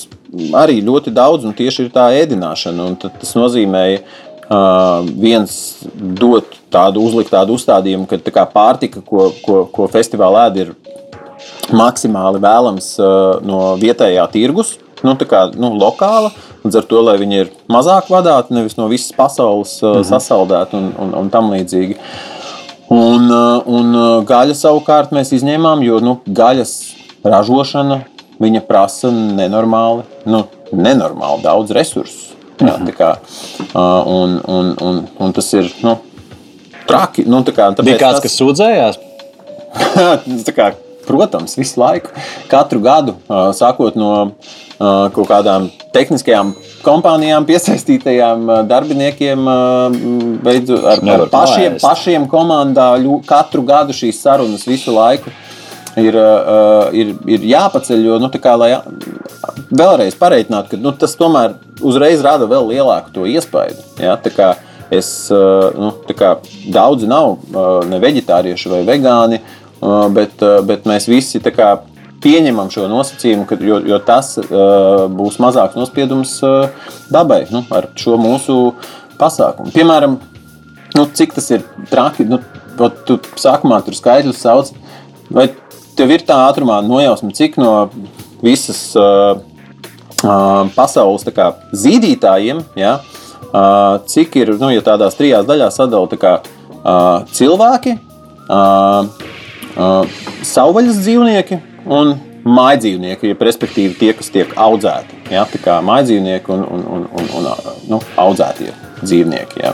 arī 0.59 0.81
ļoti 0.85 1.13
daudz, 1.15 1.47
un 1.47 1.55
tieši 1.57 1.87
ir 1.87 1.91
tā 1.95 2.09
ēdināšana. 2.19 2.91
Tas 3.03 3.35
nozīmēja, 3.39 4.03
Uh, 4.45 5.07
viens 5.17 5.53
dot 5.95 6.59
tādu, 6.69 7.01
uzlikt 7.07 7.31
tādu 7.33 7.55
uzstādījumu, 7.57 8.05
ka 8.11 8.19
tā 8.21 8.43
pārtika, 8.53 9.01
ko, 9.01 9.31
ko, 9.41 9.63
ko 9.73 9.87
festivālā 9.89 10.51
ēd, 10.51 10.59
ir 10.61 11.73
maksimāli 11.73 12.43
vēlams 12.45 12.91
uh, 13.01 13.39
no 13.41 13.73
vietējā 13.81 14.27
tirgus, 14.35 14.75
nu, 15.01 15.17
kā, 15.17 15.47
nu, 15.57 15.73
lokāla. 15.81 16.35
Līdz 16.65 16.81
ar 16.81 16.89
to, 16.91 17.01
lai 17.07 17.17
viņi 17.21 17.41
ir 17.41 17.53
mazāk 17.73 18.11
vadāti, 18.13 18.53
nevis 18.57 18.77
no 18.77 18.89
visas 18.93 19.17
pasaules 19.17 19.79
mm 19.83 19.89
-hmm. 19.89 20.09
sasaldēti 20.13 20.77
un, 20.77 20.93
un, 20.99 21.15
un 21.23 21.31
tam 21.31 21.51
līdzīgi. 21.53 21.97
Un, 22.93 23.31
un 23.67 23.97
gaļa 24.29 24.55
savukārt 24.55 25.13
mēs 25.13 25.33
izņēmām, 25.33 25.83
jo 25.85 26.01
nu, 26.01 26.19
gaļas 26.27 26.95
ražošana 27.25 28.03
prasa 28.69 29.11
nenormāli, 29.11 30.03
nu, 30.27 30.45
nenormāli 30.73 31.43
daudz 31.43 31.71
resursu. 31.71 32.34
Jā, 32.63 32.77
kā, 32.95 33.11
un, 33.75 34.39
un, 34.47 34.73
un, 34.79 35.01
un 35.19 35.35
tas 35.35 35.49
ir 35.57 35.71
nu, 35.83 35.97
traki. 36.89 37.25
Nu, 37.27 37.43
kā, 37.49 37.71
Bija 37.83 37.99
kāds, 38.01 38.23
kas 38.25 38.37
sūdzējās? 38.39 39.01
kā, 40.59 40.69
protams, 41.09 41.57
visu 41.59 41.81
laiku, 41.81 42.13
katru 42.51 42.83
gadu, 42.85 43.17
sākot 43.59 43.99
no 43.99 44.13
kaut 44.79 45.27
kādām 45.31 45.69
tehniskajām 45.95 46.53
kompānijām, 46.85 47.47
piesaistītajām 47.49 48.47
darbiniekiem, 48.69 49.51
beidzot 50.45 50.87
ar, 50.95 51.03
ar 51.15 51.27
pašiem, 51.33 51.79
pašiem 51.83 52.29
komandā, 52.31 52.93
katru 53.29 53.65
gadu 53.67 53.97
šīs 53.97 54.23
sarunas 54.25 54.67
visu 54.69 54.95
laiku. 54.95 55.33
Ir, 56.01 56.17
uh, 56.19 56.89
ir, 56.91 57.13
ir 57.31 57.45
jāpaceļ, 57.47 58.01
jo, 58.03 58.19
nu, 58.19 58.31
kā, 58.43 58.57
lai 58.59 58.73
vēlreiz 59.71 60.17
pareiķinātu, 60.19 60.73
ka 60.73 60.81
nu, 60.83 60.91
tas 60.99 61.15
tomēr 61.19 61.55
uzreiz 61.87 62.23
rada 62.25 62.49
vēl 62.51 62.73
lielāku 62.73 63.15
to 63.15 63.27
iespaidu. 63.31 63.83
Ja? 64.03 64.19
Kā 64.35 64.55
Es, 64.93 65.09
uh, 65.33 65.73
nu, 65.81 65.89
kā 66.15 66.35
daudzi 66.71 67.09
nav 67.09 67.31
uh, 67.33 67.81
ne 67.89 67.99
vegetārieši 68.03 68.71
vai 68.71 68.83
vegāni, 68.87 69.41
bet, 70.15 70.41
bet 70.69 70.85
mēs 70.89 71.09
visi 71.11 71.41
kā 71.43 71.71
pieņemam 72.25 72.71
šo 72.73 72.85
nosacījumu, 72.89 73.47
ka, 73.49 73.59
jo, 73.61 73.81
jo 73.85 73.99
tas 74.07 74.31
būs 74.39 75.41
mazāks 75.43 75.77
nospiedums 75.77 76.37
dabai 77.13 77.43
nu, 77.53 77.65
ar 77.75 77.91
šo 77.99 78.17
mūsu 78.21 78.57
pasākumu. 79.21 79.75
Piemēram, 79.75 80.17
nu, 80.97 81.05
cik 81.19 81.35
tas 81.37 81.51
ir 81.53 81.67
traki, 81.91 82.25
nu, 82.31 82.41
tu 82.79 83.19
sākumā 83.41 83.83
tur 83.85 83.99
skaitļus 83.99 84.41
sauc, 84.41 84.73
vai 85.29 85.51
tev 85.99 86.15
ir 86.15 86.25
tā 86.27 86.37
ātrumā 86.49 86.81
nojausma, 86.85 87.33
cik 87.35 87.59
no 87.61 87.75
visas 88.45 88.81
uh, 88.99 89.39
uh, 90.25 90.65
pasaules 90.75 91.27
kā, 91.35 91.51
zīdītājiem, 91.85 92.63
ja, 92.79 92.99
uh, 93.51 93.97
cik 94.11 94.37
ir, 94.43 94.55
nu, 94.61 94.73
ja 94.75 94.85
tādās 94.85 95.19
trijās 95.19 95.47
daļās 95.49 95.81
sadala 95.81 96.11
tā 96.11 96.21
kā, 96.21 96.35
uh, 96.83 97.25
cilvēki, 97.35 97.97
uh, 98.49 99.09
uh, 99.75 100.21
savvaļas 100.45 101.03
dzīvnieki 101.03 101.61
un 101.85 102.17
mājdzīvnieki, 102.45 103.31
jeb 103.33 103.45
respektīvi 103.49 103.95
tie, 103.99 104.11
kas 104.17 104.29
tiek 104.33 104.51
audzēti. 104.61 105.23
Ja, 105.33 105.47
tā 105.49 105.61
kā 105.65 105.79
mājdzīvnieki 105.85 106.53
un, 106.53 106.67
un, 106.69 106.83
un, 106.97 107.07
un, 107.17 107.31
un 107.41 107.49
nu, 107.89 108.01
audzētie 108.21 108.75
dzīvnieki. 109.01 109.65
Ja. 109.65 109.73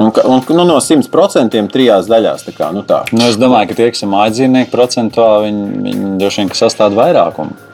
Un, 0.00 0.12
un, 0.24 0.40
nu, 0.56 0.64
no 0.64 0.78
100% 0.80 1.66
trijās 1.72 2.06
daļās. 2.08 2.46
Kā, 2.56 2.70
nu, 2.72 2.80
tā. 2.88 3.02
Nu, 3.12 3.26
es 3.28 3.36
domāju, 3.40 3.68
ka 3.68 3.76
tie, 3.76 3.90
kas 3.92 4.06
ir 4.06 4.08
mājdzīvnieki, 4.14 4.72
procentuāli 4.72 5.50
viņi, 5.50 5.66
viņi 5.84 6.12
droši 6.22 6.40
vien 6.40 6.54
sastāv 6.56 6.96
vairākumu. 6.96 7.68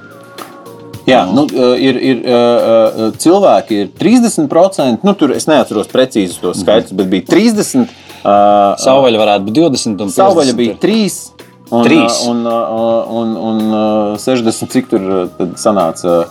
Jā, 1.07 1.21
nu, 1.31 1.45
ir, 1.79 2.01
ir 2.03 2.25
uh, 2.27 3.15
cilvēki, 3.23 3.79
ir 3.85 3.93
30%. 3.95 5.07
Nu, 5.07 5.15
tur 5.15 5.37
es 5.37 5.47
neatceros 5.47 5.87
precīzi 5.93 6.41
tos 6.43 6.65
skaitļus, 6.65 6.99
bet 6.99 7.13
bija 7.15 7.29
30. 7.31 7.95
Uh, 8.27 8.75
Savvaļa 8.83 9.23
varētu 9.23 9.47
būt 9.47 9.59
20 9.61 9.93
un 9.95 10.11
50. 10.11 10.19
Savvaļa 10.19 10.59
bija 10.59 10.77
3. 10.83 11.09
Un, 11.67 11.87
un, 11.87 12.45
un, 12.47 12.47
un, 13.21 13.35
un, 13.47 13.63
un 13.71 14.19
60, 14.23 14.71
cik 14.71 14.91
tur 14.91 15.07
sanāca, 15.59 16.25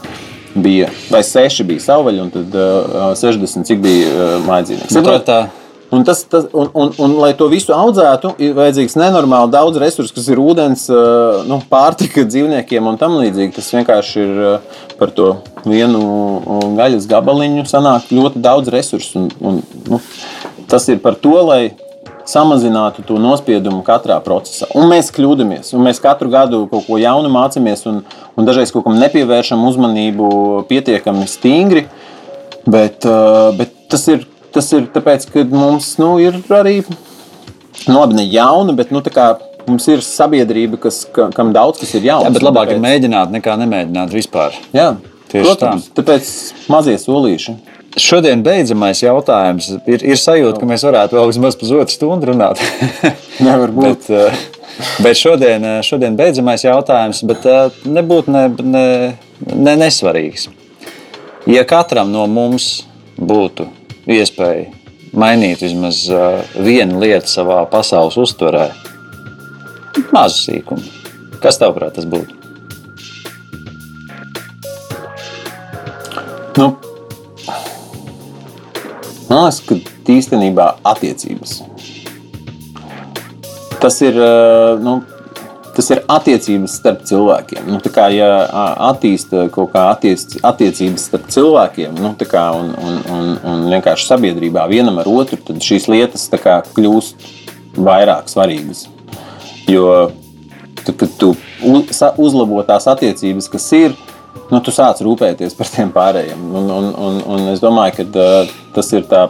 bija, 0.56 0.88
vai 1.12 1.24
6 1.28 1.64
bija 1.68 1.84
savvaļa, 1.84 2.24
un 2.24 2.32
tad 2.36 2.56
uh, 2.60 3.12
60, 3.20 3.68
cik 3.68 3.84
bija 3.84 4.12
uh, 4.12 4.34
mājdzīvnieks. 4.48 4.96
Un, 5.96 6.04
tas, 6.04 6.26
tas, 6.28 6.48
un, 6.52 6.68
un, 6.74 6.92
un, 7.00 7.14
lai 7.22 7.32
to 7.40 7.48
visu 7.48 7.72
audzētu, 7.72 8.34
ir 8.44 8.56
vajadzīgs 8.58 8.98
nenormāli 9.00 9.54
daudz 9.54 9.80
resursu, 9.80 10.12
kas 10.18 10.28
ir 10.34 10.42
ūdens, 10.44 10.90
uh, 10.92 11.46
nu, 11.48 11.62
pārtika 11.72 12.26
dzīvniekiem 12.28 12.90
un 12.92 13.00
tam 13.00 13.16
līdzīgi. 13.22 13.54
Tas 13.56 13.72
vienkārši 13.78 14.26
ir 14.26 14.42
uh, 14.44 14.82
par 15.00 15.14
to 15.16 15.30
vienu 15.64 16.74
gaļas 16.76 17.08
gabaliņu, 17.12 17.64
sanāk 17.70 18.12
ļoti 18.12 18.44
daudz 18.44 18.74
resursu. 18.76 19.24
Un, 19.24 19.32
un, 19.40 19.64
nu, 19.94 20.02
tas 20.68 20.90
ir 20.92 21.00
par 21.04 21.16
to, 21.22 21.38
lai 21.48 21.62
samazinātu 22.28 23.06
to 23.06 23.22
nospiedumu 23.22 23.84
katrā 23.86 24.18
procesā. 24.26 24.68
Un 24.76 24.90
mēs 24.92 25.14
kļūdāmies, 25.16 25.72
un 25.78 25.86
mēs 25.86 26.02
katru 26.04 26.32
gadu 26.34 26.66
kaut 26.72 26.90
ko 26.90 27.00
jaunu 27.00 27.32
mācāmies, 27.32 27.86
un, 27.90 28.02
un 28.36 28.48
dažreiz 28.48 28.74
kaut 28.74 28.88
kam 28.88 29.00
nepievēršam 29.00 29.64
uzmanību 29.70 30.28
pietiekami 30.70 31.30
stingri. 31.30 31.88
Bet, 32.66 33.06
uh, 33.06 33.52
bet 33.56 33.72
tas, 33.94 34.08
ir, 34.10 34.26
tas 34.56 34.72
ir 34.76 34.88
tāpēc, 34.96 35.28
ka 35.34 35.44
mums 35.52 35.92
nu, 36.02 36.16
ir 36.24 36.40
arī 36.56 36.80
nu, 36.88 37.98
labi, 38.00 38.16
ne 38.18 38.26
jauna, 38.32 38.74
bet 38.78 38.92
nu, 38.96 39.02
tā 39.06 39.12
kā 39.14 39.28
mums 39.68 39.86
ir 39.92 40.02
sabiedrība, 40.06 40.80
kas, 40.82 41.04
ka, 41.14 41.30
kam 41.36 41.52
daudz 41.56 41.82
kas 41.82 41.94
ir 41.98 42.08
jauns. 42.08 42.28
jā, 42.28 42.34
bet 42.36 42.46
labāk 42.46 42.72
ir 42.72 42.78
tāpēc- 42.80 42.86
mēģināt 42.88 43.34
nekā 43.36 43.56
nemēģināt 43.64 44.14
vispār. 44.16 44.58
Jā, 44.76 44.96
Tieši 45.32 45.46
protams, 45.48 45.88
tāpēc 45.98 46.34
mazie 46.72 46.98
solīši. 47.02 47.56
Šodien 47.98 48.42
beidzamais 48.44 49.00
jautājums. 49.00 49.70
Ir, 49.88 50.02
ir 50.04 50.20
sajūta, 50.20 50.60
ka 50.60 50.68
mēs 50.68 50.84
varētu 50.84 51.16
vēl 51.16 51.30
vismaz 51.32 51.56
pusotru 51.56 51.94
stundu 51.94 52.28
runāt. 52.34 52.60
Nevar 53.46 53.72
būt. 53.72 53.86
bet, 53.86 54.10
eh, 54.12 54.42
bet 55.06 55.16
šodien, 55.16 55.64
eh, 55.64 55.80
šodien 55.88 56.18
beidzamais 56.20 56.66
jautājums, 56.68 57.24
bet 57.24 57.46
eh, 57.48 57.70
nebūtu 57.88 58.34
ne, 58.36 58.44
ne, 58.60 58.86
ne 59.56 59.76
nesvarīgs. 59.80 60.50
Ja 61.48 61.64
katram 61.64 62.12
no 62.12 62.28
mums 62.28 62.84
būtu 63.16 63.70
iespēja 64.12 64.72
mainīt 65.16 65.64
vismaz 65.64 66.04
vienu 66.60 67.00
lietu 67.02 67.32
savā 67.32 67.62
pasaules 67.72 68.18
uztverē, 68.20 68.68
mazu 70.14 70.42
sīkumu, 70.44 70.84
kas 71.44 71.60
tavāprāt 71.62 71.98
tas 71.98 72.08
būtu? 72.10 72.42
Nu, 76.56 76.70
man 79.28 79.42
liekas, 79.44 79.60
ka 79.68 79.76
īstenībā 80.14 80.70
attiecības. 80.88 81.58
Tas 83.84 84.00
ir, 84.06 84.16
nu, 84.82 85.02
tas 85.76 85.90
ir 85.92 86.02
attiecības 86.12 86.78
starp 86.80 87.04
cilvēkiem. 87.08 87.68
Nu, 87.70 87.80
tā 87.84 87.92
kā, 87.94 88.08
ja 88.16 88.30
ā, 88.46 88.66
attīsta 88.92 89.48
kaut 89.54 89.74
kā 89.76 89.88
attiec, 89.92 90.38
attiecības 90.46 91.08
starp 91.10 91.30
cilvēkiem 91.36 91.96
nu, 92.02 92.14
tā 92.20 92.28
kā, 92.32 92.48
un, 92.58 92.72
un, 92.80 93.00
un, 93.12 93.32
un 93.52 93.66
vienkārši 93.74 94.10
sabiedrībā 94.10 94.66
vienam 94.72 95.00
ar 95.04 95.10
otru, 95.12 95.40
tad 95.42 95.64
šīs 95.64 95.90
lietas 95.92 96.28
tā 96.32 96.40
kā 96.42 96.60
kļūst 96.76 97.28
vairāk 97.76 98.32
svarīgas. 98.32 98.88
Jo 99.70 100.12
tu, 100.86 100.94
kad 100.94 101.16
tu 101.20 101.34
uzlabo 102.22 102.62
tās 102.68 102.88
attiecības, 102.92 103.50
kas 103.52 103.66
ir, 103.76 103.96
nu, 104.52 104.60
tu 104.62 104.74
sāc 104.76 105.02
rūpēties 105.04 105.58
par 105.58 105.72
tiem 105.72 105.92
pārējiem. 105.96 106.46
Un, 106.56 106.70
un, 106.70 106.92
un, 107.08 107.24
un 107.36 107.50
es 107.54 107.64
domāju, 107.64 107.98
ka 108.00 108.06
uh, 108.06 108.54
tas 108.76 108.92
ir 108.94 109.08
tā 109.10 109.26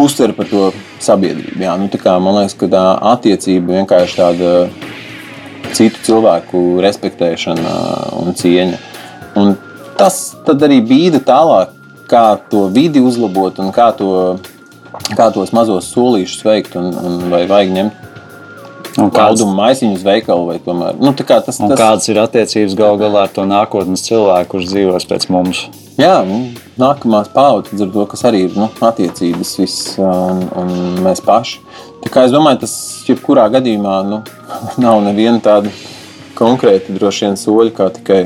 uztver 0.00 0.32
par 0.36 0.48
to 0.50 0.70
sabiedrību. 1.02 1.58
Jā, 1.64 1.74
nu, 1.80 1.90
tā 1.92 2.00
kā, 2.00 2.14
man 2.22 2.38
liekas, 2.38 2.56
ka 2.60 2.70
tā 2.70 2.84
attiecība 3.12 3.80
vienkārši 3.80 4.20
tāda 4.20 4.54
citu 5.76 6.04
cilvēku 6.06 6.62
respektēšana 6.84 7.74
un 8.20 8.36
cieņa. 8.38 8.78
Un 9.40 9.54
tas 9.98 10.20
arī 10.50 10.80
bīda 10.84 11.22
tālāk, 11.24 11.74
kā 12.10 12.24
to 12.50 12.66
vidi 12.74 13.02
uzlabot 13.02 13.60
un 13.62 13.70
kā, 13.74 13.90
to, 13.96 14.38
kā 15.14 15.30
tos 15.34 15.54
mazos 15.56 15.92
solīšus 15.94 16.46
veikt. 16.46 16.78
Un, 16.80 16.94
un 16.94 17.26
vai 17.32 17.44
vajag 17.50 17.76
ņemt 17.78 18.06
Un 18.98 19.10
kāds, 19.10 19.38
Kaudumu 19.38 19.54
maisiņu 19.54 19.94
uz 19.98 20.02
veikalu 20.04 20.48
vai 20.48 20.56
tomēr. 20.64 20.96
Nu, 20.98 21.12
tas, 21.14 21.44
tas, 21.46 21.60
kādas 21.60 22.08
ir 22.10 22.18
attiecības 22.22 22.74
gal 22.78 22.98
galā 23.00 23.26
ar 23.28 23.34
to 23.34 23.44
nākotnes 23.46 24.02
cilvēku, 24.06 24.56
kurš 24.56 24.70
dzīvos 24.72 25.06
pēc 25.10 25.28
mums? 25.30 25.62
Jā, 26.00 26.16
nu, 26.26 26.40
nākamās 26.80 27.30
paudzes 27.34 27.84
ar 27.84 27.92
to, 27.94 28.08
kas 28.10 28.26
arī 28.28 28.46
ir 28.48 28.58
nu, 28.58 28.70
attiecības 28.88 29.54
viss, 29.60 29.94
un, 30.00 30.42
un 30.56 30.74
mēs 31.04 31.22
paši. 31.24 31.60
Tā 32.00 32.12
kā 32.12 32.26
es 32.26 32.34
domāju, 32.34 32.62
tas 32.64 32.74
jebkurā 33.08 33.46
gadījumā 33.52 34.00
nu, 34.08 34.22
nav 34.84 35.04
neviena 35.06 35.40
tāda 35.44 35.72
konkrēta 36.40 36.96
droši 36.96 37.28
vien 37.28 37.40
soļa, 37.40 37.72
kā 37.76 37.90
tikai 38.00 38.22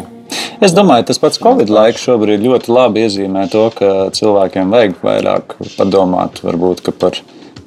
Es 0.65 0.73
domāju, 0.73 1.05
tas 1.09 1.19
pats 1.21 1.41
Covid 1.43 1.71
laiks 1.71 2.05
šobrīd 2.07 2.43
ļoti 2.45 2.71
labi 2.73 3.05
iezīmē 3.05 3.49
to, 3.53 3.67
ka 3.75 3.89
cilvēkiem 4.15 4.71
vajag 4.73 4.95
vairāk 5.03 5.57
padomāt 5.77 6.39
varbūt, 6.45 6.87
par 7.01 7.19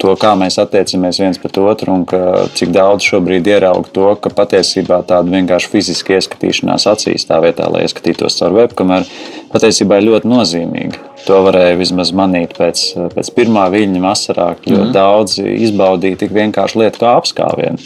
to, 0.01 0.13
kā 0.19 0.33
mēs 0.39 0.57
attiecamies 0.61 1.19
viens 1.21 1.39
pret 1.41 1.59
otru, 1.61 1.93
un 1.93 2.05
ka, 2.09 2.47
cik 2.57 2.71
daudz 2.75 3.05
šobrīd 3.07 3.49
ieraug 3.49 3.89
to, 3.93 4.07
ka 4.21 4.31
patiesībā 4.33 5.01
tāda 5.09 5.33
vienkārši 5.33 5.71
fiziska 5.73 6.17
ieskatīšanās 6.17 6.87
acīs 6.89 7.27
tā 7.27 7.41
vietā, 7.43 7.67
lai 7.73 7.83
ieskatītos 7.85 8.39
caur 8.39 8.55
webkameru, 8.61 9.09
patiesībā 9.57 9.99
ļoti 10.03 10.29
nozīmīga. 10.29 11.01
To 11.27 11.41
varēja 11.47 11.79
vismaz 11.79 12.13
manīt 12.15 12.53
pēc, 12.57 12.83
pēc 13.15 13.31
pirmā 13.35 13.65
viļņa 13.73 14.03
vasarā, 14.03 14.51
jo 14.63 14.83
mm. 14.85 14.93
daudzi 14.95 15.43
izbaudīja 15.67 16.21
tik 16.23 16.35
vienkārši 16.37 16.83
lietu 16.83 17.01
kā 17.03 17.17
apskāvienu. 17.19 17.81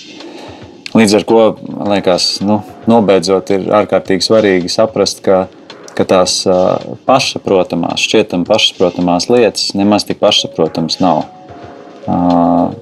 Līdz 0.92 1.16
ar 1.18 1.24
to, 1.24 1.42
man 1.72 1.94
liekas, 1.94 2.26
nu, 2.44 2.60
nobeidzot, 2.92 3.54
ir 3.56 3.70
ārkārtīgi 3.80 4.26
svarīgi 4.26 4.72
saprast, 4.72 5.24
ka, 5.24 5.46
ka 5.96 6.06
tās 6.08 6.42
pašsaprotamās, 7.08 8.04
šķietam 8.04 8.44
pašsaprotamās 8.50 9.30
lietas 9.32 9.72
nemaz 9.80 10.06
tik 10.10 10.20
pašsaprotamas 10.20 11.00
nav. 11.00 11.24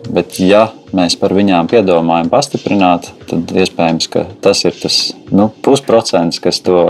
Bet, 0.09 0.39
ja 0.41 0.71
mēs 0.95 1.19
par 1.21 1.35
viņām 1.37 1.69
piedomājam, 1.69 2.31
pastiprināt, 2.33 3.11
tad 3.29 3.53
iespējams, 3.53 4.09
ka 4.09 4.25
tas 4.41 4.65
ir 4.65 4.73
tas 4.81 4.99
nu, 5.29 5.51
pusprocents, 5.61 6.41
kas 6.41 6.63
to 6.65 6.87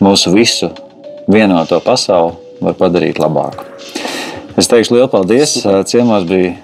mūsu 0.00 0.32
visu 0.32 0.72
vienoto 1.32 1.80
pasauli 1.84 2.36
var 2.62 2.76
padarīt 2.78 3.18
labāku. 3.20 3.66
Es 4.56 4.70
teikšu 4.72 4.96
lielu 4.96 5.08
paldies. 5.12 5.58
Ciemos 5.90 6.24
bija 6.28 6.54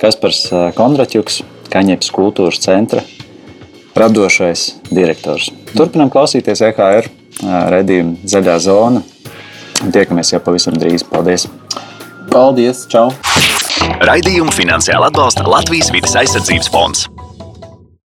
Kaspars 0.00 0.46
Kondraķuks, 0.76 1.42
Kaņepes 1.72 2.12
kultūras 2.12 2.60
centra 2.64 3.02
radošais 3.98 4.74
direktors. 4.94 5.48
Turpinām 5.74 6.10
klausīties 6.12 6.62
EHR 6.68 7.08
redzējumu 7.74 8.28
Zaļā 8.28 8.58
zona. 8.62 9.02
Tiekamies 9.94 10.32
jau 10.34 10.40
pavisam 10.42 10.76
drīz. 10.78 11.04
Paldies! 11.06 11.46
Paldies! 12.32 12.84
Čau! 12.90 13.08
Raidījumu 14.04 14.52
finansiāli 14.54 15.08
atbalsta 15.08 15.46
Latvijas 15.48 15.92
vidas 15.94 16.16
aizsardzības 16.18 16.70
fonds. 16.74 17.06